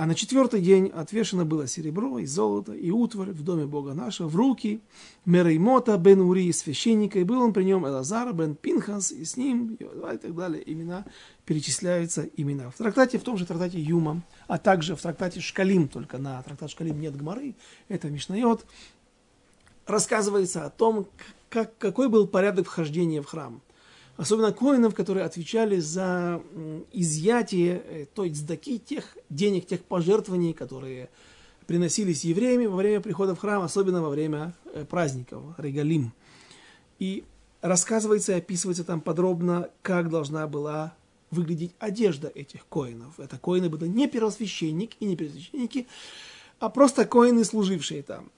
А 0.00 0.06
на 0.06 0.14
четвертый 0.14 0.62
день 0.62 0.88
отвешено 0.88 1.44
было 1.44 1.66
серебро 1.66 2.18
и 2.20 2.24
золото 2.24 2.72
и 2.72 2.90
утварь 2.90 3.32
в 3.32 3.42
доме 3.42 3.66
Бога 3.66 3.92
нашего 3.92 4.28
в 4.28 4.34
руки 4.34 4.80
Мереймота 5.26 5.98
бен 5.98 6.22
Ури, 6.22 6.50
священника, 6.52 7.18
и 7.18 7.22
был 7.22 7.42
он 7.42 7.52
при 7.52 7.64
нем 7.64 7.86
Элазар 7.86 8.32
бен 8.32 8.54
Пинхас, 8.54 9.12
и 9.12 9.26
с 9.26 9.36
ним, 9.36 9.74
и 9.74 9.84
так 10.16 10.34
далее, 10.34 10.62
имена, 10.72 11.04
перечисляются 11.44 12.22
имена. 12.38 12.70
В 12.70 12.78
трактате, 12.78 13.18
в 13.18 13.22
том 13.22 13.36
же 13.36 13.44
трактате 13.44 13.78
Юма, 13.78 14.22
а 14.48 14.56
также 14.56 14.96
в 14.96 15.02
трактате 15.02 15.40
Шкалим, 15.40 15.86
только 15.86 16.16
на 16.16 16.42
трактат 16.44 16.70
Шкалим 16.70 16.98
нет 16.98 17.14
Гмары, 17.14 17.54
это 17.88 18.08
Мишнайот, 18.08 18.64
рассказывается 19.86 20.64
о 20.64 20.70
том, 20.70 21.08
как, 21.50 21.76
какой 21.76 22.08
был 22.08 22.26
порядок 22.26 22.68
вхождения 22.68 23.20
в 23.20 23.26
храм– 23.26 23.60
особенно 24.20 24.52
коинов, 24.52 24.94
которые 24.94 25.24
отвечали 25.24 25.78
за 25.80 26.42
изъятие 26.92 27.82
э, 27.82 28.06
той 28.14 28.30
цдаки, 28.30 28.78
тех 28.78 29.16
денег, 29.30 29.66
тех 29.66 29.82
пожертвований, 29.82 30.52
которые 30.52 31.08
приносились 31.66 32.24
евреями 32.24 32.66
во 32.66 32.76
время 32.76 33.00
прихода 33.00 33.34
в 33.34 33.38
храм, 33.38 33.62
особенно 33.62 34.02
во 34.02 34.10
время 34.10 34.54
э, 34.74 34.84
праздников, 34.84 35.42
регалим. 35.56 36.12
И 36.98 37.24
рассказывается 37.62 38.32
и 38.32 38.36
описывается 38.36 38.84
там 38.84 39.00
подробно, 39.00 39.70
как 39.80 40.10
должна 40.10 40.46
была 40.46 40.94
выглядеть 41.30 41.74
одежда 41.78 42.30
этих 42.34 42.66
коинов. 42.66 43.18
Это 43.18 43.38
коины 43.38 43.70
были 43.70 43.86
не 43.86 44.06
первосвященник 44.06 44.96
и 45.00 45.06
не 45.06 45.16
первосвященники, 45.16 45.86
а 46.58 46.68
просто 46.68 47.06
коины, 47.06 47.42
служившие 47.42 48.02
там. 48.02 48.30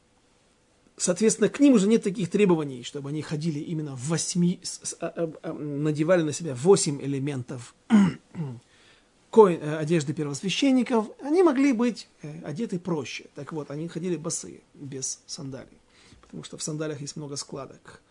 Соответственно, 0.96 1.48
к 1.48 1.58
ним 1.58 1.74
уже 1.74 1.88
нет 1.88 2.02
таких 2.02 2.30
требований, 2.30 2.82
чтобы 2.82 3.08
они 3.08 3.22
ходили 3.22 3.58
именно 3.58 3.96
в 3.96 4.08
восьми, 4.08 4.60
а, 5.00 5.32
а, 5.42 5.52
надевали 5.52 6.22
на 6.22 6.32
себя 6.32 6.54
восемь 6.54 7.02
элементов 7.02 7.74
э, 7.88 9.76
одежды 9.76 10.12
первосвященников. 10.12 11.06
Они 11.22 11.42
могли 11.42 11.72
быть 11.72 12.08
э, 12.22 12.42
одеты 12.44 12.78
проще. 12.78 13.26
Так 13.34 13.52
вот, 13.52 13.70
они 13.70 13.88
ходили 13.88 14.16
босые, 14.16 14.60
без 14.74 15.20
сандалий. 15.26 15.78
Потому 16.20 16.44
что 16.44 16.58
в 16.58 16.62
сандалиях 16.62 17.00
есть 17.00 17.16
много 17.16 17.36
складок. 17.36 18.02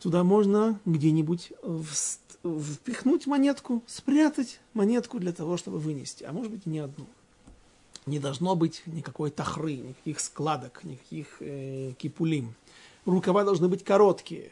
Туда 0.00 0.24
можно 0.24 0.80
где-нибудь 0.86 1.52
впихнуть 2.42 3.26
монетку, 3.26 3.82
спрятать 3.86 4.60
монетку 4.72 5.18
для 5.18 5.32
того, 5.32 5.56
чтобы 5.56 5.78
вынести. 5.78 6.24
А 6.24 6.32
может 6.32 6.50
быть, 6.50 6.66
не 6.66 6.78
одну 6.78 7.06
не 8.06 8.18
должно 8.18 8.54
быть 8.54 8.82
никакой 8.86 9.30
тахры, 9.30 9.76
никаких 9.76 10.20
складок, 10.20 10.84
никаких 10.84 11.36
э, 11.40 11.92
кипулим. 11.98 12.54
Рукава 13.04 13.44
должны 13.44 13.68
быть 13.68 13.84
короткие. 13.84 14.50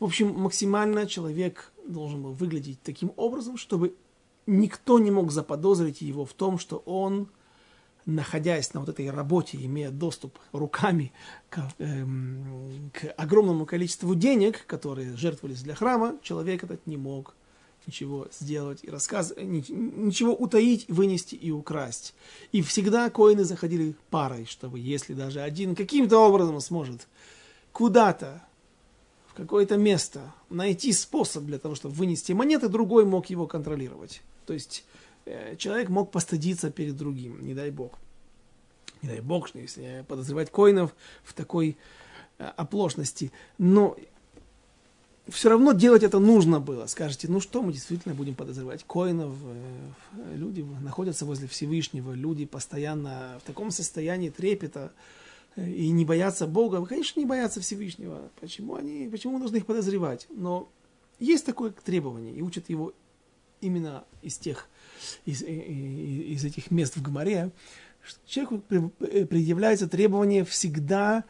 В 0.00 0.04
общем, 0.04 0.28
максимально 0.34 1.06
человек 1.06 1.72
должен 1.86 2.22
был 2.22 2.32
выглядеть 2.32 2.80
таким 2.82 3.12
образом, 3.16 3.56
чтобы 3.56 3.94
никто 4.46 4.98
не 4.98 5.10
мог 5.10 5.30
заподозрить 5.32 6.00
его 6.00 6.24
в 6.24 6.32
том, 6.32 6.58
что 6.58 6.78
он, 6.86 7.28
находясь 8.06 8.72
на 8.74 8.80
вот 8.80 8.88
этой 8.88 9.10
работе, 9.10 9.58
имея 9.60 9.90
доступ 9.90 10.38
руками 10.52 11.12
к, 11.50 11.60
эм, 11.78 12.90
к 12.92 13.12
огромному 13.16 13.66
количеству 13.66 14.14
денег, 14.14 14.64
которые 14.66 15.16
жертвовались 15.16 15.62
для 15.62 15.74
храма, 15.74 16.16
человек 16.22 16.64
этот 16.64 16.86
не 16.86 16.96
мог 16.96 17.34
ничего 17.88 18.28
сделать 18.30 18.80
и 18.82 18.90
рассказывать, 18.90 19.44
ничего 19.46 20.34
утаить, 20.34 20.86
вынести 20.88 21.34
и 21.34 21.50
украсть. 21.50 22.14
И 22.52 22.60
всегда 22.60 23.08
коины 23.08 23.44
заходили 23.44 23.94
парой, 24.10 24.44
чтобы 24.44 24.78
если 24.78 25.14
даже 25.14 25.40
один 25.40 25.74
каким-то 25.74 26.18
образом 26.18 26.60
сможет 26.60 27.08
куда-то, 27.72 28.42
в 29.28 29.34
какое-то 29.34 29.76
место 29.76 30.34
найти 30.50 30.92
способ 30.92 31.44
для 31.44 31.58
того, 31.58 31.74
чтобы 31.74 31.94
вынести 31.94 32.32
монеты, 32.32 32.68
другой 32.68 33.06
мог 33.06 33.26
его 33.30 33.46
контролировать. 33.46 34.20
То 34.46 34.52
есть 34.52 34.84
э, 35.24 35.56
человек 35.56 35.88
мог 35.88 36.10
постыдиться 36.10 36.70
перед 36.70 36.96
другим, 36.96 37.44
не 37.44 37.54
дай 37.54 37.70
бог. 37.70 37.92
Не 39.00 39.08
дай 39.08 39.20
бог, 39.20 39.54
если 39.54 40.04
подозревать 40.08 40.50
коинов 40.50 40.94
в 41.22 41.32
такой 41.32 41.78
э, 42.38 42.44
оплошности. 42.56 43.32
Но 43.56 43.96
все 45.28 45.50
равно 45.50 45.72
делать 45.72 46.02
это 46.02 46.18
нужно 46.18 46.60
было. 46.60 46.86
Скажете, 46.86 47.28
ну 47.28 47.40
что 47.40 47.62
мы 47.62 47.72
действительно 47.72 48.14
будем 48.14 48.34
подозревать? 48.34 48.84
Коинов, 48.84 49.34
э, 49.42 50.34
люди 50.36 50.64
находятся 50.82 51.24
возле 51.26 51.46
Всевышнего, 51.48 52.12
люди 52.12 52.46
постоянно 52.46 53.38
в 53.42 53.46
таком 53.46 53.70
состоянии 53.70 54.30
трепета 54.30 54.92
э, 55.56 55.68
и 55.68 55.90
не 55.90 56.04
боятся 56.04 56.46
Бога. 56.46 56.84
Конечно, 56.86 57.20
не 57.20 57.26
боятся 57.26 57.60
Всевышнего. 57.60 58.30
Почему 58.40 58.76
они, 58.76 59.08
почему 59.10 59.34
мы 59.34 59.40
должны 59.40 59.56
их 59.58 59.66
подозревать? 59.66 60.26
Но 60.30 60.70
есть 61.18 61.44
такое 61.44 61.70
требование, 61.70 62.34
и 62.34 62.42
учат 62.42 62.68
его 62.70 62.92
именно 63.60 64.04
из 64.22 64.38
тех, 64.38 64.68
из, 65.24 65.42
э, 65.42 65.46
из 65.46 66.44
этих 66.44 66.70
мест 66.70 66.96
в 66.96 67.02
что 68.00 68.20
человеку 68.26 68.62
предъявляется 68.68 69.88
требование 69.88 70.44
всегда 70.44 71.24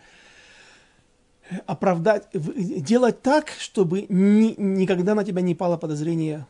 оправдать, 1.67 2.29
делать 2.35 3.23
так, 3.23 3.51
чтобы 3.59 4.07
ни, 4.09 4.55
никогда 4.61 5.15
на 5.15 5.25
тебя 5.25 5.41
не 5.41 5.55
пало 5.55 5.77
подозрение 5.77 6.47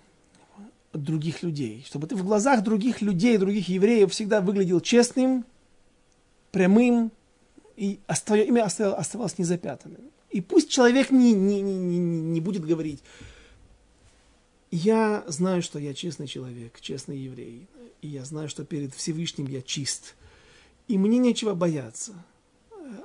других 0.92 1.42
людей. 1.42 1.84
Чтобы 1.86 2.06
ты 2.06 2.16
в 2.16 2.24
глазах 2.24 2.62
других 2.62 3.00
людей, 3.00 3.36
других 3.36 3.68
евреев 3.68 4.10
всегда 4.12 4.40
выглядел 4.40 4.80
честным, 4.80 5.44
прямым, 6.50 7.12
и 7.76 8.00
твое 8.24 8.46
имя 8.46 8.64
оставалось, 8.64 9.38
незапятанным. 9.38 10.00
И 10.30 10.40
пусть 10.40 10.68
человек 10.68 11.10
не, 11.10 11.32
не, 11.32 11.62
не, 11.62 11.98
не 11.98 12.40
будет 12.40 12.64
говорить, 12.64 13.02
я 14.70 15.24
знаю, 15.26 15.62
что 15.62 15.78
я 15.78 15.94
честный 15.94 16.26
человек, 16.26 16.80
честный 16.80 17.18
еврей, 17.18 17.66
и 18.02 18.08
я 18.08 18.24
знаю, 18.24 18.48
что 18.48 18.64
перед 18.64 18.94
Всевышним 18.94 19.46
я 19.46 19.62
чист, 19.62 20.14
и 20.88 20.98
мне 20.98 21.18
нечего 21.18 21.54
бояться– 21.54 22.12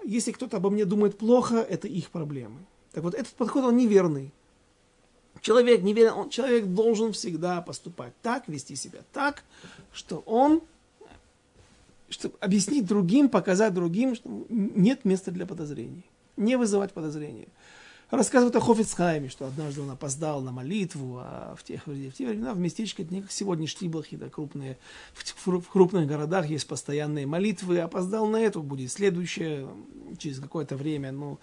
если 0.04 0.32
кто-то 0.32 0.58
обо 0.58 0.70
мне 0.70 0.86
думает 0.86 1.18
плохо, 1.18 1.58
это 1.58 1.88
их 1.88 2.10
проблемы. 2.10 2.60
Так 2.92 3.04
вот, 3.04 3.14
этот 3.14 3.34
подход, 3.34 3.66
он 3.66 3.78
неверный. 3.78 4.32
Человек 5.42 5.82
неверный, 5.82 6.14
он, 6.14 6.30
человек 6.30 6.66
должен 6.66 7.12
всегда 7.12 7.62
поступать 7.62 8.14
так, 8.22 8.48
вести 8.48 8.76
себя 8.76 9.00
так, 9.12 9.44
что 9.92 10.24
он, 10.26 10.62
чтобы 12.10 12.36
объяснить 12.40 12.86
другим, 12.86 13.30
показать 13.30 13.74
другим, 13.74 14.16
что 14.16 14.46
нет 14.50 15.06
места 15.06 15.32
для 15.32 15.46
подозрений. 15.46 16.04
Не 16.38 16.56
вызывать 16.56 16.94
подозрения. 16.94 17.48
Рассказывают 18.14 18.56
о 18.56 18.60
Хофицхайме, 18.60 19.28
что 19.28 19.48
однажды 19.48 19.82
он 19.82 19.90
опоздал 19.90 20.40
на 20.42 20.52
молитву, 20.52 21.18
а 21.20 21.56
в, 21.58 21.64
тех, 21.64 21.88
в 21.88 22.12
те 22.12 22.28
времена 22.28 22.54
в 22.54 22.60
местечке, 22.60 23.08
не 23.10 23.24
как 23.24 23.32
сегодня 23.32 23.66
Штиблахи, 23.66 24.18
да, 24.18 24.30
крупные, 24.30 24.78
в, 25.16 25.48
в 25.48 25.68
крупных 25.68 26.06
городах 26.06 26.46
есть 26.46 26.68
постоянные 26.68 27.26
молитвы, 27.26 27.80
опоздал 27.80 28.28
на 28.28 28.38
эту, 28.38 28.62
будет 28.62 28.92
следующее, 28.92 29.68
через 30.20 30.40
какое-то 30.40 30.76
время, 30.76 31.12
ну, 31.12 31.40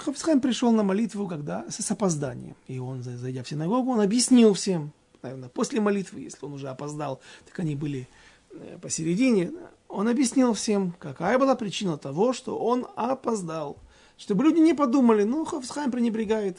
Хофицхайм 0.00 0.40
пришел 0.40 0.72
на 0.72 0.82
молитву, 0.82 1.28
когда 1.28 1.64
с, 1.70 1.80
с 1.80 1.88
опозданием, 1.88 2.56
и 2.66 2.80
он, 2.80 3.04
зайдя 3.04 3.44
в 3.44 3.48
синагогу, 3.48 3.92
он 3.92 4.00
объяснил 4.00 4.54
всем, 4.54 4.90
наверное, 5.22 5.50
после 5.50 5.80
молитвы, 5.80 6.22
если 6.22 6.44
он 6.44 6.54
уже 6.54 6.68
опоздал, 6.68 7.20
так 7.46 7.56
они 7.60 7.76
были 7.76 8.08
э, 8.50 8.78
посередине, 8.82 9.52
он 9.86 10.08
объяснил 10.08 10.52
всем, 10.54 10.96
какая 10.98 11.38
была 11.38 11.54
причина 11.54 11.96
того, 11.96 12.32
что 12.32 12.58
он 12.58 12.88
опоздал– 12.96 13.76
чтобы 14.16 14.44
люди 14.44 14.58
не 14.58 14.74
подумали, 14.74 15.24
ну, 15.24 15.44
Хофсхайм 15.44 15.90
пренебрегает, 15.90 16.58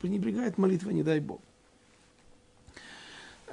пренебрегает 0.00 0.58
молитвой, 0.58 0.94
не 0.94 1.02
дай 1.02 1.20
Бог. 1.20 1.40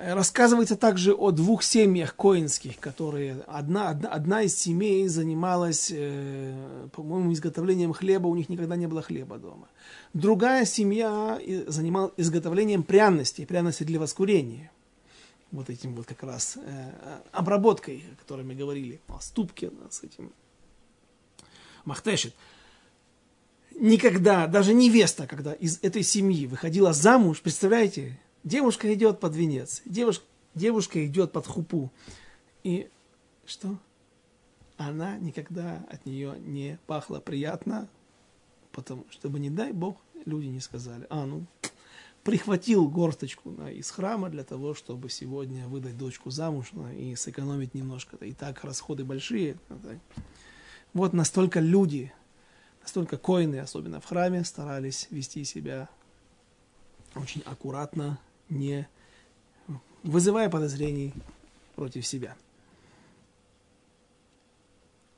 Рассказывается 0.03 0.76
также 0.76 1.13
о 1.13 1.30
двух 1.30 1.61
семьях 1.61 2.15
коинских, 2.15 2.80
которые 2.80 3.43
одна, 3.45 3.89
одна, 3.89 4.09
одна 4.09 4.41
из 4.41 4.57
семей 4.57 5.07
занималась, 5.07 5.91
э, 5.93 6.88
по-моему, 6.91 7.32
изготовлением 7.34 7.93
хлеба, 7.93 8.26
у 8.26 8.36
них 8.36 8.49
никогда 8.49 8.76
не 8.76 8.88
было 8.88 9.03
хлеба 9.03 9.38
дома. 9.38 9.67
Другая 10.13 10.65
семья 10.65 11.39
занималась 11.67 12.13
изготовлением 12.17 12.82
пряностей, 12.82 13.45
пряностей 13.45 13.86
для 13.86 13.99
воскурения. 13.99 14.72
Вот 15.51 15.69
этим 15.69 15.93
вот 15.93 16.07
как 16.07 16.24
раз 16.24 16.57
э, 16.57 16.91
обработкой, 17.32 18.03
о 18.11 18.19
которой 18.19 18.43
мы 18.43 18.55
говорили, 18.55 18.99
о 19.07 19.19
ступке 19.19 19.69
да, 19.69 19.91
с 19.91 20.01
этим 20.01 20.32
махтешит 21.86 22.34
никогда, 23.80 24.47
даже 24.47 24.74
невеста, 24.74 25.28
когда 25.28 25.53
из 25.53 25.80
этой 25.82 26.03
семьи 26.03 26.47
выходила 26.47 26.93
замуж, 26.93 27.41
представляете, 27.41 28.19
девушка 28.43 28.93
идет 28.93 29.19
под 29.19 29.36
венец, 29.36 29.82
девушка, 29.86 30.26
девушка 30.55 31.05
идет 31.05 31.32
под 31.32 31.47
хупу. 31.47 31.91
И 32.63 32.89
что? 33.45 33.78
Она 34.78 35.17
никогда 35.17 35.86
от 35.89 36.05
нее 36.05 36.36
не 36.39 36.80
пахла 36.88 37.19
приятно, 37.19 37.88
потому 38.72 39.05
чтобы, 39.09 39.39
не 39.39 39.49
дай 39.49 39.72
Бог, 39.72 39.97
люди 40.26 40.47
не 40.47 40.59
сказали, 40.59 41.05
а, 41.09 41.26
ну, 41.26 41.45
прихватил 42.24 42.88
горсточку 42.88 43.51
да, 43.51 43.72
из 43.72 43.89
храма 43.89 44.30
для 44.30 44.43
того, 44.43 44.74
чтобы 44.74 45.09
сегодня 45.09 45.67
выдать 45.67 45.97
дочку 45.97 46.30
замуж 46.30 46.69
да, 46.72 46.91
и 46.93 47.15
сэкономить 47.15 47.74
немножко. 47.74 48.17
Да, 48.19 48.26
и 48.26 48.34
так 48.34 48.63
расходы 48.63 49.03
большие. 49.03 49.57
Вот 50.93 51.13
настолько 51.13 51.59
люди 51.59 52.13
Настолько 52.91 53.15
коины, 53.15 53.55
особенно 53.59 54.01
в 54.01 54.05
храме, 54.05 54.43
старались 54.43 55.07
вести 55.11 55.45
себя 55.45 55.87
очень 57.15 57.41
аккуратно, 57.45 58.19
не 58.49 58.85
вызывая 60.03 60.49
подозрений 60.49 61.13
против 61.77 62.05
себя. 62.05 62.35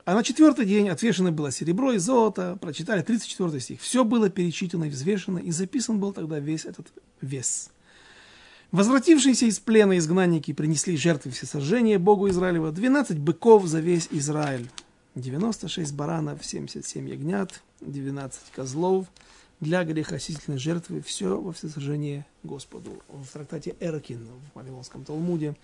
А 0.04 0.14
на 0.14 0.22
четвертый 0.22 0.66
день 0.66 0.88
отвешено 0.88 1.32
было 1.32 1.50
серебро 1.50 1.90
и 1.90 1.98
золото, 1.98 2.56
прочитали 2.60 3.02
34 3.02 3.58
стих. 3.58 3.80
Все 3.80 4.04
было 4.04 4.30
перечитано 4.30 4.84
и 4.84 4.88
взвешено, 4.88 5.38
и 5.38 5.50
записан 5.50 5.98
был 5.98 6.12
тогда 6.12 6.38
весь 6.38 6.66
этот 6.66 6.92
вес. 7.22 7.72
Возвратившиеся 8.70 9.46
из 9.46 9.58
плена 9.58 9.98
изгнанники 9.98 10.52
принесли 10.52 10.96
жертвы 10.96 11.32
всесожжения 11.32 11.98
Богу 11.98 12.28
Израилева, 12.28 12.70
12 12.70 13.18
быков 13.18 13.66
за 13.66 13.80
весь 13.80 14.06
Израиль. 14.12 14.70
96 15.14 15.92
баранов, 15.94 16.44
77 16.44 17.08
ягнят, 17.08 17.62
12 17.80 18.50
козлов 18.54 19.06
для 19.60 19.84
грехосительной 19.84 20.58
жертвы. 20.58 21.00
Все 21.00 21.40
во 21.40 21.52
всесожжение 21.52 22.26
Господу. 22.42 23.02
В 23.08 23.26
трактате 23.32 23.76
Эркин 23.80 24.26
в 24.26 24.56
Вавилонском 24.56 25.04
Талмуде 25.04 25.56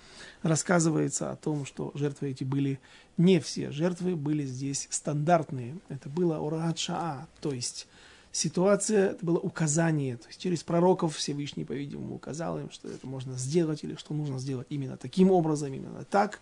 рассказывается 0.43 1.33
о 1.33 1.37
том, 1.37 1.67
что 1.67 1.91
жертвы 1.95 2.31
эти 2.31 2.45
были 2.45 2.79
не 3.17 3.41
все. 3.41 3.73
Жертвы 3.73 4.17
были 4.17 4.45
здесь 4.45 4.87
стандартные. 4.91 5.77
Это 5.89 6.09
было 6.09 6.39
урат 6.39 6.79
шаа, 6.79 7.27
то 7.41 7.53
есть 7.53 7.89
ситуация, 8.33 9.11
это 9.11 9.27
было 9.27 9.39
указание, 9.39 10.17
то 10.17 10.29
есть 10.29 10.41
через 10.41 10.63
пророков 10.63 11.17
Всевышний, 11.17 11.65
по-видимому, 11.65 12.15
указал 12.15 12.61
им, 12.61 12.71
что 12.71 12.89
это 12.89 13.05
можно 13.07 13.37
сделать 13.37 13.83
или 13.83 13.97
что 13.97 14.15
нужно 14.15 14.39
сделать 14.39 14.69
именно 14.71 14.97
таким 14.97 15.33
образом, 15.33 15.75
именно 15.75 16.05
так 16.05 16.41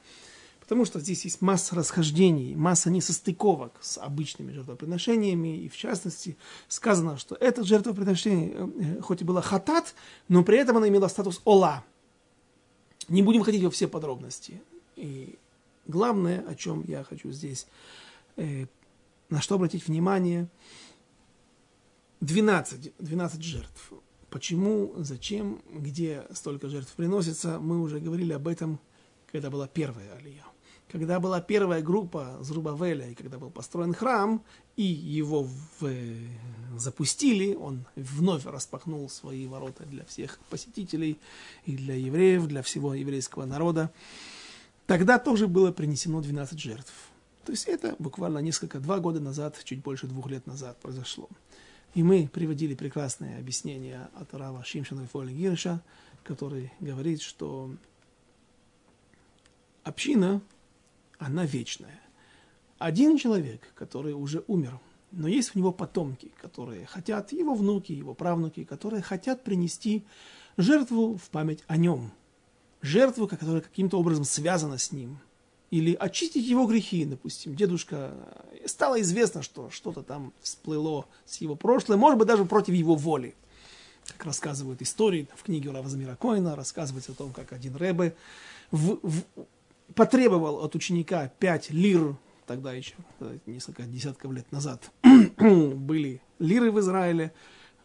Потому 0.69 0.85
что 0.85 1.01
здесь 1.01 1.25
есть 1.25 1.41
масса 1.41 1.75
расхождений, 1.75 2.55
масса 2.55 2.91
несостыковок 2.91 3.73
с 3.81 3.97
обычными 3.97 4.53
жертвоприношениями. 4.53 5.63
И 5.63 5.69
в 5.71 5.75
частности 5.75 6.37
сказано, 6.69 7.17
что 7.17 7.37
это 7.37 7.65
жертвоприношение, 7.65 8.71
э, 8.99 9.01
хоть 9.01 9.23
и 9.23 9.25
было 9.25 9.41
хатат, 9.41 9.95
но 10.29 10.45
при 10.45 10.59
этом 10.59 10.77
оно 10.77 10.87
имело 10.87 11.09
статус 11.09 11.41
ола. 11.47 11.87
Не 13.09 13.23
будем 13.23 13.45
ходить 13.45 13.63
во 13.63 13.71
все 13.71 13.89
подробности. 13.89 14.61
И 14.95 15.39
главное, 15.87 16.45
о 16.47 16.55
чем 16.55 16.85
я 16.87 17.03
хочу 17.03 17.33
здесь, 17.33 17.67
э, 18.37 18.67
на 19.31 19.41
что 19.41 19.55
обратить 19.55 19.89
внимание, 19.89 20.51
12, 22.21 22.93
12 22.99 23.43
жертв. 23.43 23.93
Почему, 24.29 24.93
зачем, 24.99 25.63
где 25.73 26.27
столько 26.35 26.69
жертв 26.69 26.93
приносится, 26.93 27.59
мы 27.59 27.81
уже 27.81 28.01
говорили 28.01 28.35
об 28.35 28.47
этом, 28.47 28.79
когда 29.33 29.49
была 29.49 29.67
первая 29.67 30.13
алия. 30.17 30.45
Когда 30.91 31.21
была 31.21 31.41
первая 31.43 31.83
группа 31.83 32.39
Зрубавеля, 32.41 33.11
и 33.11 33.15
когда 33.15 33.39
был 33.39 33.51
построен 33.51 33.93
храм, 33.93 34.43
и 34.77 34.83
его 34.83 35.47
в, 35.81 35.93
запустили, 36.79 37.55
он 37.55 37.85
вновь 37.95 38.47
распахнул 38.47 39.09
свои 39.11 39.47
ворота 39.47 39.85
для 39.85 40.05
всех 40.05 40.39
посетителей, 40.49 41.19
и 41.67 41.77
для 41.77 41.95
евреев, 41.95 42.47
для 42.47 42.63
всего 42.63 42.95
еврейского 42.95 43.45
народа, 43.45 43.91
тогда 44.87 45.19
тоже 45.19 45.47
было 45.47 45.73
принесено 45.73 46.23
12 46.23 46.59
жертв. 46.59 46.93
То 47.45 47.53
есть 47.53 47.67
это 47.67 47.95
буквально 47.99 48.39
несколько, 48.39 48.81
два 48.81 48.99
года 48.99 49.21
назад, 49.21 49.59
чуть 49.65 49.83
больше 49.83 50.07
двух 50.07 50.29
лет 50.29 50.47
назад 50.47 50.79
произошло. 50.81 51.29
И 51.95 52.03
мы 52.03 52.29
приводили 52.33 52.75
прекрасное 52.75 53.39
объяснение 53.39 54.09
от 54.15 54.33
Рава 54.35 54.65
Шимшина 54.65 55.07
Фоли 55.07 55.33
Гирша, 55.33 55.83
который 56.25 56.73
говорит, 56.81 57.23
что 57.23 57.75
община, 59.83 60.41
она 61.19 61.45
вечная. 61.45 62.01
Один 62.79 63.19
человек, 63.19 63.73
который 63.75 64.13
уже 64.13 64.45
умер, 64.47 64.79
но 65.11 65.27
есть 65.29 65.55
у 65.55 65.59
него 65.59 65.73
потомки, 65.73 66.31
которые 66.41 66.87
хотят, 66.87 67.33
его 67.33 67.55
внуки, 67.55 67.93
его 67.93 68.15
правнуки, 68.15 68.65
которые 68.65 69.03
хотят 69.03 69.43
принести 69.43 70.05
жертву 70.57 71.17
в 71.17 71.31
память 71.31 71.65
о 71.67 71.77
нем. 71.77 72.13
Жертву, 72.83 73.27
которая 73.27 73.63
каким-то 73.63 73.99
образом 73.99 74.25
связана 74.25 74.79
с 74.79 74.93
ним. 74.93 75.19
Или 75.71 75.95
очистить 75.95 76.47
его 76.47 76.67
грехи, 76.67 77.05
допустим. 77.05 77.55
Дедушка, 77.55 78.15
стало 78.65 79.01
известно, 79.01 79.43
что 79.43 79.71
что-то 79.71 80.03
там 80.03 80.33
всплыло 80.41 81.07
с 81.27 81.39
его 81.39 81.57
прошлым, 81.57 82.01
может 82.01 82.19
быть, 82.19 82.29
даже 82.29 82.45
против 82.45 82.75
его 82.75 82.95
воли. 82.95 83.35
Как 84.07 84.25
рассказывают 84.25 84.81
истории 84.81 85.29
в 85.37 85.43
книге 85.43 85.71
Рава 85.71 85.89
Замира 85.89 86.17
Коина, 86.17 86.57
рассказывается 86.57 87.13
о 87.13 87.15
том, 87.15 87.33
как 87.33 87.53
один 87.53 87.77
Рэбе 87.77 88.15
в, 88.71 88.99
в, 89.03 89.23
потребовал 89.95 90.65
от 90.65 90.75
ученика 90.75 91.33
пять 91.39 91.71
лир, 91.71 92.17
тогда 92.47 92.73
еще 92.73 92.95
несколько 93.47 93.85
десятков 93.85 94.33
лет 94.33 94.51
назад 94.53 94.91
были 95.39 96.21
лиры 96.39 96.71
в 96.71 96.81
Израиле. 96.81 97.33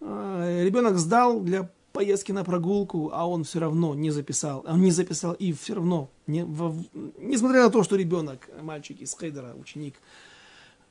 А, 0.01 0.63
ребенок 0.63 0.97
сдал 0.97 1.39
для 1.39 1.69
поездки 1.91 2.31
на 2.31 2.43
прогулку, 2.43 3.11
а 3.13 3.27
он 3.27 3.43
все 3.43 3.59
равно 3.59 3.93
не 3.93 4.11
записал, 4.11 4.65
он 4.67 4.81
не 4.81 4.91
записал 4.91 5.33
и 5.33 5.53
все 5.53 5.75
равно, 5.75 6.09
не, 6.27 6.43
в, 6.43 6.83
несмотря 7.19 7.63
на 7.63 7.69
то, 7.69 7.83
что 7.83 7.95
ребенок, 7.95 8.49
мальчик 8.61 8.99
из 8.99 9.15
Хейдера, 9.17 9.53
ученик, 9.53 9.95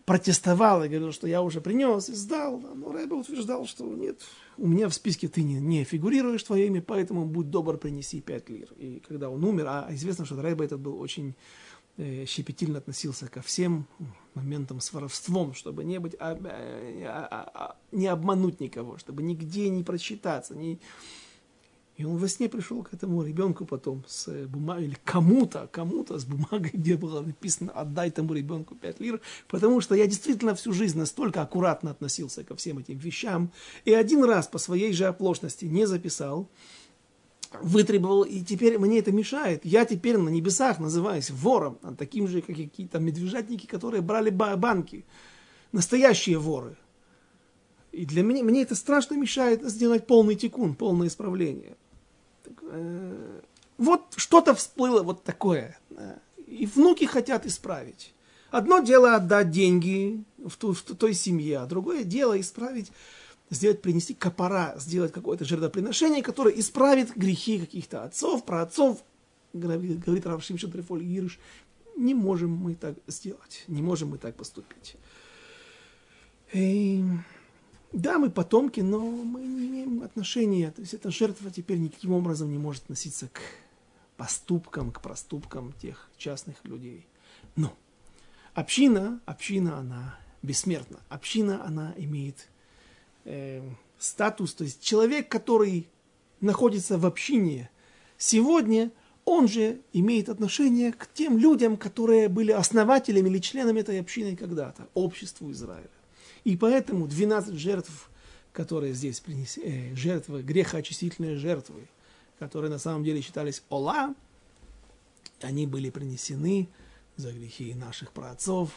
протестовал 0.05 0.83
и 0.85 0.89
говорил, 0.89 1.13
что 1.13 1.27
я 1.27 1.43
уже 1.43 1.61
принес 1.61 2.09
и 2.09 2.15
сдал, 2.15 2.59
но 2.59 2.93
Рэбе 2.93 3.15
утверждал, 3.15 3.67
что 3.67 3.85
нет, 3.85 4.21
у 4.59 4.67
меня 4.67 4.89
в 4.89 4.95
списке 4.95 5.29
ты 5.29 5.43
не, 5.43 5.61
не 5.61 5.85
фигурируешь 5.85 6.43
твое 6.43 6.67
имя, 6.67 6.83
поэтому 6.83 7.25
будь 7.25 7.51
добр, 7.51 7.77
принеси 7.77 8.21
пять 8.21 8.49
лир. 8.49 8.69
И 8.79 9.03
когда 9.07 9.31
он 9.31 9.45
умер, 9.45 9.67
а 9.69 9.89
известно, 9.91 10.25
что 10.25 10.41
Рэбе 10.41 10.65
этот 10.65 10.81
был 10.81 11.01
очень 11.01 11.35
э, 11.97 12.25
щепетильно 12.27 12.79
относился 12.79 13.29
ко 13.29 13.43
всем 13.43 13.87
моментам 14.35 14.81
с 14.81 14.93
воровством, 14.93 15.55
чтобы 15.55 15.85
не 15.85 15.99
быть, 16.01 16.17
а, 16.19 16.33
а, 16.33 17.29
а, 17.31 17.51
а, 17.55 17.77
не 17.93 18.07
обмануть 18.09 18.61
никого, 18.61 18.99
чтобы 18.99 19.23
нигде 19.23 19.69
не 19.69 19.85
просчитаться, 19.85 20.57
не, 20.57 20.81
и 21.97 22.05
он 22.05 22.17
во 22.17 22.27
сне 22.27 22.49
пришел 22.49 22.83
к 22.83 22.95
этому 22.95 23.23
ребенку 23.23 23.67
потом 23.67 24.03
с 24.09 24.29
э, 24.29 24.47
бумагой, 24.47 24.87
или 24.87 24.97
кому-то, 25.05 25.69
кому-то 25.71 26.19
с 26.19 26.25
бумагой, 26.25 26.71
где 26.73 26.97
было 26.97 27.21
написано 27.21 27.71
«отдай 27.73 28.11
тому 28.11 28.33
ребенку 28.33 28.75
5 28.75 29.01
лир», 29.01 29.21
потому 29.49 29.81
что 29.81 29.95
я 29.95 30.07
действительно 30.07 30.55
всю 30.55 30.73
жизнь 30.73 30.99
настолько 30.99 31.43
аккуратно 31.43 31.91
относился 31.91 32.45
ко 32.45 32.57
всем 32.57 32.79
этим 32.79 32.97
вещам, 32.97 33.53
и 33.85 33.93
один 33.93 34.25
раз 34.25 34.47
по 34.47 34.59
своей 34.59 34.93
же 34.93 35.05
оплошности 35.05 35.67
не 35.67 35.87
записал, 35.87 36.49
вытребовал, 37.61 38.23
и 38.23 38.41
теперь 38.41 38.79
мне 38.79 39.01
это 39.01 39.13
мешает. 39.13 39.65
Я 39.65 39.85
теперь 39.85 40.17
на 40.17 40.31
небесах 40.31 40.79
называюсь 40.79 41.31
вором, 41.31 41.79
а 41.83 41.95
таким 41.95 42.27
же, 42.27 42.41
как 42.41 42.57
и 42.59 42.65
какие-то 42.65 42.99
медвежатники, 42.99 43.67
которые 43.67 44.01
брали 44.01 44.31
банки. 44.31 45.05
Настоящие 45.73 46.39
воры. 46.39 46.77
И 47.93 48.07
для 48.07 48.23
меня, 48.23 48.43
мне 48.43 48.63
это 48.63 48.75
страшно 48.75 49.15
мешает 49.15 49.63
сделать 49.65 50.07
полный 50.07 50.35
тикун, 50.35 50.75
полное 50.75 51.09
исправление. 51.09 51.77
Э, 52.63 53.41
вот 53.77 54.15
что-то 54.17 54.55
всплыло 54.55 55.03
вот 55.03 55.25
такое. 55.25 55.79
И 56.47 56.67
внуки 56.67 57.05
хотят 57.05 57.47
исправить. 57.47 58.15
Одно 58.51 58.81
дело 58.81 59.15
отдать 59.15 59.51
деньги 59.51 60.23
в, 60.39 60.57
ту, 60.57 60.75
в 60.75 60.83
той 60.83 61.15
семье, 61.15 61.59
а 61.59 61.67
другое 61.67 62.05
дело 62.05 62.39
исправить, 62.39 62.93
сделать, 63.49 63.81
принести 63.81 64.15
капора, 64.15 64.75
сделать 64.79 65.13
какое-то 65.13 65.45
жертвоприношение, 65.45 66.23
которое 66.23 66.59
исправит 66.59 67.17
грехи 67.17 67.59
каких-то 67.59 68.05
отцов, 68.05 68.45
про 68.45 68.63
отцов, 68.63 69.03
говорит 69.55 70.27
Равшим 70.27 70.59
Шадрифоль 70.59 71.03
Гирш, 71.03 71.39
не 71.97 72.15
можем 72.15 72.51
мы 72.51 72.75
так 72.75 72.95
сделать, 73.07 73.65
не 73.69 73.81
можем 73.81 74.11
мы 74.11 74.19
так 74.19 74.35
поступить. 74.37 74.97
И 76.53 77.03
да, 77.93 78.19
мы 78.19 78.31
потомки, 78.31 78.81
но 78.81 79.01
мы 79.01 79.43
не 79.43 79.67
имеем 79.67 80.03
отношения. 80.03 80.71
То 80.71 80.81
есть 80.81 80.95
эта 80.95 81.11
жертва 81.11 81.51
теперь 81.51 81.79
никаким 81.79 82.13
образом 82.13 82.51
не 82.51 82.59
может 82.59 82.85
относиться 82.85 83.29
к 83.29 83.41
поступкам, 84.17 84.91
к 84.91 85.01
проступкам 85.01 85.73
тех 85.75 86.11
частных 86.17 86.65
людей. 86.65 87.07
Но 87.55 87.77
община, 88.55 89.21
община, 89.27 89.79
она 89.79 90.19
бессмертна. 90.43 91.01
Община, 91.09 91.65
она 91.65 91.95
имеет 91.97 92.49
э, 93.25 93.63
статус, 93.99 94.55
то 94.55 94.65
есть 94.65 94.83
человек, 94.83 95.29
который 95.29 95.89
находится 96.41 96.99
в 96.99 97.07
общине 97.07 97.71
сегодня, 98.17 98.91
он 99.25 99.49
же 99.49 99.81
имеет 99.93 100.29
отношение 100.29 100.93
к 100.93 101.09
тем 101.13 101.39
людям, 101.39 101.77
которые 101.77 102.29
были 102.29 102.51
основателями 102.53 103.29
или 103.29 103.39
членами 103.39 103.81
этой 103.81 104.01
общины 104.01 104.35
когда-то, 104.37 104.89
обществу 104.95 105.51
Израиля. 105.53 105.91
И 106.45 106.57
поэтому 106.57 107.07
12 107.07 107.55
жертв, 107.55 108.11
которые 108.53 108.95
здесь 108.95 109.21
принесли, 109.21 109.63
э, 109.65 109.95
жертвы, 109.95 110.43
грехоочистительные 110.43 111.37
жертвы, 111.37 111.89
которые 112.39 112.71
на 112.71 112.79
самом 112.79 113.05
деле 113.05 113.21
считались 113.21 113.63
Ола, 113.69 114.15
они 115.41 115.67
были 115.67 115.91
принесены 115.91 116.69
за 117.17 117.33
грехи 117.33 117.75
наших 117.75 118.13
праотцов 118.13 118.73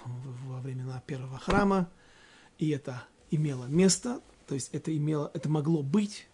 во 0.46 0.60
времена 0.60 1.02
первого 1.06 1.40
храма, 1.40 1.90
и 2.58 2.70
это 2.70 3.04
имело 3.32 3.66
место, 3.66 4.22
то 4.48 4.56
есть 4.56 4.70
это, 4.74 4.96
имело, 4.96 5.32
это 5.34 5.50
могло 5.50 5.82
быть. 5.82 6.28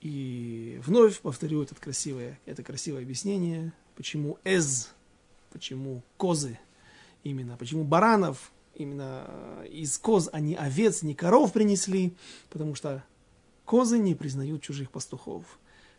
И 0.00 0.78
вновь 0.84 1.20
повторю 1.20 1.62
это 1.62 1.74
красивое, 1.74 2.38
это 2.44 2.62
красивое 2.62 3.02
объяснение, 3.02 3.72
почему 3.96 4.38
эз, 4.44 4.92
почему 5.50 6.02
козы, 6.16 6.58
именно 7.24 7.56
почему 7.56 7.82
баранов 7.82 8.52
именно 8.76 9.24
э, 9.26 9.68
из 9.70 9.98
коз, 9.98 10.28
а 10.32 10.40
не 10.40 10.54
овец, 10.54 11.02
не 11.02 11.14
коров 11.14 11.52
принесли, 11.52 12.14
потому 12.50 12.74
что 12.74 13.04
козы 13.64 13.98
не 13.98 14.14
признают 14.14 14.62
чужих 14.62 14.90
пастухов. 14.90 15.44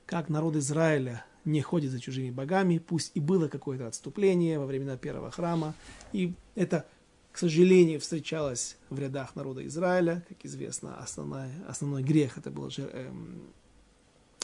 Как 0.05 0.29
народ 0.29 0.55
Израиля 0.55 1.25
не 1.43 1.61
ходит 1.61 1.91
за 1.91 1.99
чужими 1.99 2.29
богами, 2.29 2.77
пусть 2.77 3.11
и 3.13 3.19
было 3.19 3.47
какое-то 3.47 3.87
отступление 3.87 4.59
во 4.59 4.65
времена 4.65 4.97
первого 4.97 5.31
храма, 5.31 5.75
и 6.13 6.33
это, 6.55 6.85
к 7.31 7.37
сожалению, 7.37 7.99
встречалось 7.99 8.77
в 8.89 8.99
рядах 8.99 9.35
народа 9.35 9.65
Израиля, 9.65 10.25
как 10.27 10.45
известно, 10.45 10.97
основной, 10.97 11.47
основной 11.67 12.03
грех 12.03 12.37
это 12.37 12.51
было 12.51 12.69
же, 12.69 12.83
эм, 12.83 13.41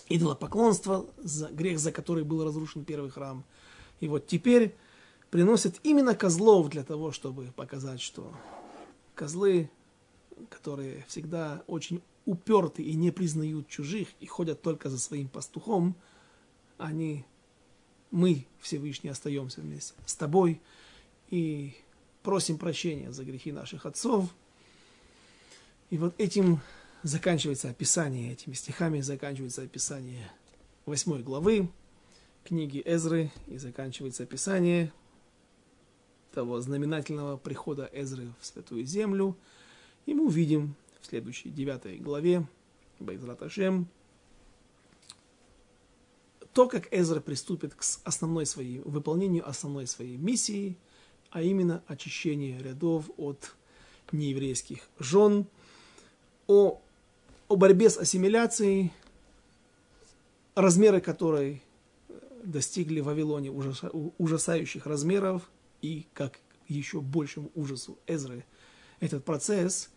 идолопоклонство, 0.09 1.05
за, 1.17 1.47
грех, 1.47 1.79
за 1.79 1.91
который 1.91 2.23
был 2.23 2.43
разрушен 2.43 2.86
первый 2.86 3.09
храм. 3.09 3.43
И 3.99 4.07
вот 4.07 4.27
теперь 4.27 4.75
приносят 5.34 5.79
именно 5.81 6.13
козлов 6.13 6.69
для 6.69 6.84
того, 6.84 7.11
чтобы 7.11 7.45
показать, 7.55 8.01
что 8.01 8.31
козлы, 9.15 9.67
которые 10.47 11.03
всегда 11.07 11.63
очень 11.65 12.03
уперты 12.27 12.84
и 12.84 12.93
не 12.93 13.09
признают 13.09 13.67
чужих 13.67 14.09
и 14.19 14.27
ходят 14.27 14.61
только 14.61 14.91
за 14.91 14.99
своим 14.99 15.27
пастухом, 15.27 15.95
они, 16.77 17.25
мы, 18.11 18.45
Всевышний, 18.61 19.09
остаемся 19.09 19.61
вместе 19.61 19.95
с 20.05 20.13
тобой 20.13 20.61
и 21.31 21.73
просим 22.21 22.59
прощения 22.59 23.11
за 23.11 23.23
грехи 23.23 23.51
наших 23.51 23.88
отцов. 23.88 24.29
И 25.89 25.97
вот 25.97 26.13
этим 26.19 26.61
заканчивается 27.01 27.71
описание, 27.71 28.34
этими 28.34 28.53
стихами 28.53 29.01
заканчивается 29.01 29.63
описание 29.63 30.31
восьмой 30.86 31.23
главы 31.23 31.69
книги 32.43 32.84
Эзры 32.86 33.31
и 33.47 33.57
заканчивается 33.57 34.21
описание 34.21 34.93
того 36.34 36.59
знаменательного 36.59 37.38
прихода 37.38 37.89
Эзры 37.93 38.27
в 38.39 38.45
Святую 38.45 38.86
Землю. 38.86 39.38
И 40.05 40.13
мы 40.13 40.25
увидим 40.25 40.75
в 41.01 41.05
следующей 41.05 41.49
девятой 41.49 41.97
главе 41.97 42.45
Байзрат 42.99 43.41
Ашем 43.43 43.88
то, 46.53 46.67
как 46.67 46.88
Эзра 46.93 47.19
приступит 47.19 47.73
к 47.73 47.84
основной 48.03 48.45
своей, 48.45 48.79
выполнению 48.79 49.47
основной 49.47 49.88
своей 49.88 50.17
миссии, 50.17 50.77
а 51.31 51.41
именно 51.41 51.84
очищение 51.88 52.61
рядов 52.61 53.09
от 53.17 53.55
нееврейских 54.11 54.88
жен, 54.99 55.47
о, 56.45 56.79
о 57.47 57.55
борьбе 57.55 57.89
с 57.89 57.97
ассимиляцией, 57.97 58.93
размеры 60.53 61.01
которой 61.01 61.63
достигли 62.43 62.99
в 62.99 63.05
Вавилоне 63.05 63.51
ужасающих 64.19 64.86
размеров, 64.86 65.49
и 65.84 66.07
как 66.13 66.39
еще 66.67 67.01
большему 67.01 67.51
ужасу 67.53 67.99
Эзры 68.07 68.45
этот 68.99 69.23
процесс 69.23 69.89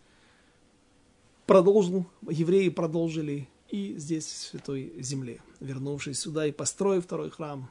продолжил, 1.47 2.05
евреи 2.29 2.69
продолжили 2.69 3.47
и 3.69 3.95
здесь, 3.97 4.25
в 4.25 4.37
Святой 4.49 4.93
Земле, 4.99 5.41
вернувшись 5.59 6.19
сюда 6.19 6.45
и 6.45 6.51
построив 6.51 7.05
второй 7.05 7.31
храм. 7.31 7.69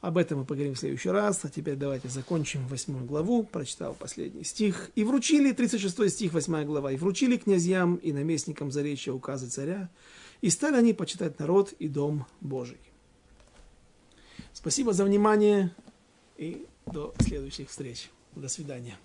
Об 0.00 0.18
этом 0.18 0.40
мы 0.40 0.44
поговорим 0.44 0.74
в 0.74 0.78
следующий 0.78 1.10
раз. 1.10 1.44
А 1.44 1.50
теперь 1.50 1.76
давайте 1.76 2.08
закончим 2.08 2.66
восьмую 2.68 3.04
главу. 3.04 3.42
Прочитал 3.42 3.94
последний 3.94 4.44
стих. 4.44 4.90
«И 4.94 5.04
вручили», 5.04 5.52
36 5.52 6.10
стих, 6.10 6.32
восьмая 6.32 6.64
глава, 6.64 6.92
«И 6.92 6.96
вручили 6.96 7.36
князьям 7.36 7.96
и 7.96 8.12
наместникам 8.12 8.70
заречья 8.70 9.12
указы 9.12 9.48
царя, 9.48 9.90
и 10.40 10.48
стали 10.48 10.76
они 10.76 10.94
почитать 10.94 11.38
народ 11.38 11.72
и 11.78 11.86
дом 11.88 12.26
Божий». 12.40 12.78
Спасибо 14.52 14.92
за 14.92 15.04
внимание 15.04 15.74
и 16.38 16.66
до 16.92 17.14
следующих 17.20 17.68
встреч. 17.68 18.10
До 18.34 18.48
свидания. 18.48 18.96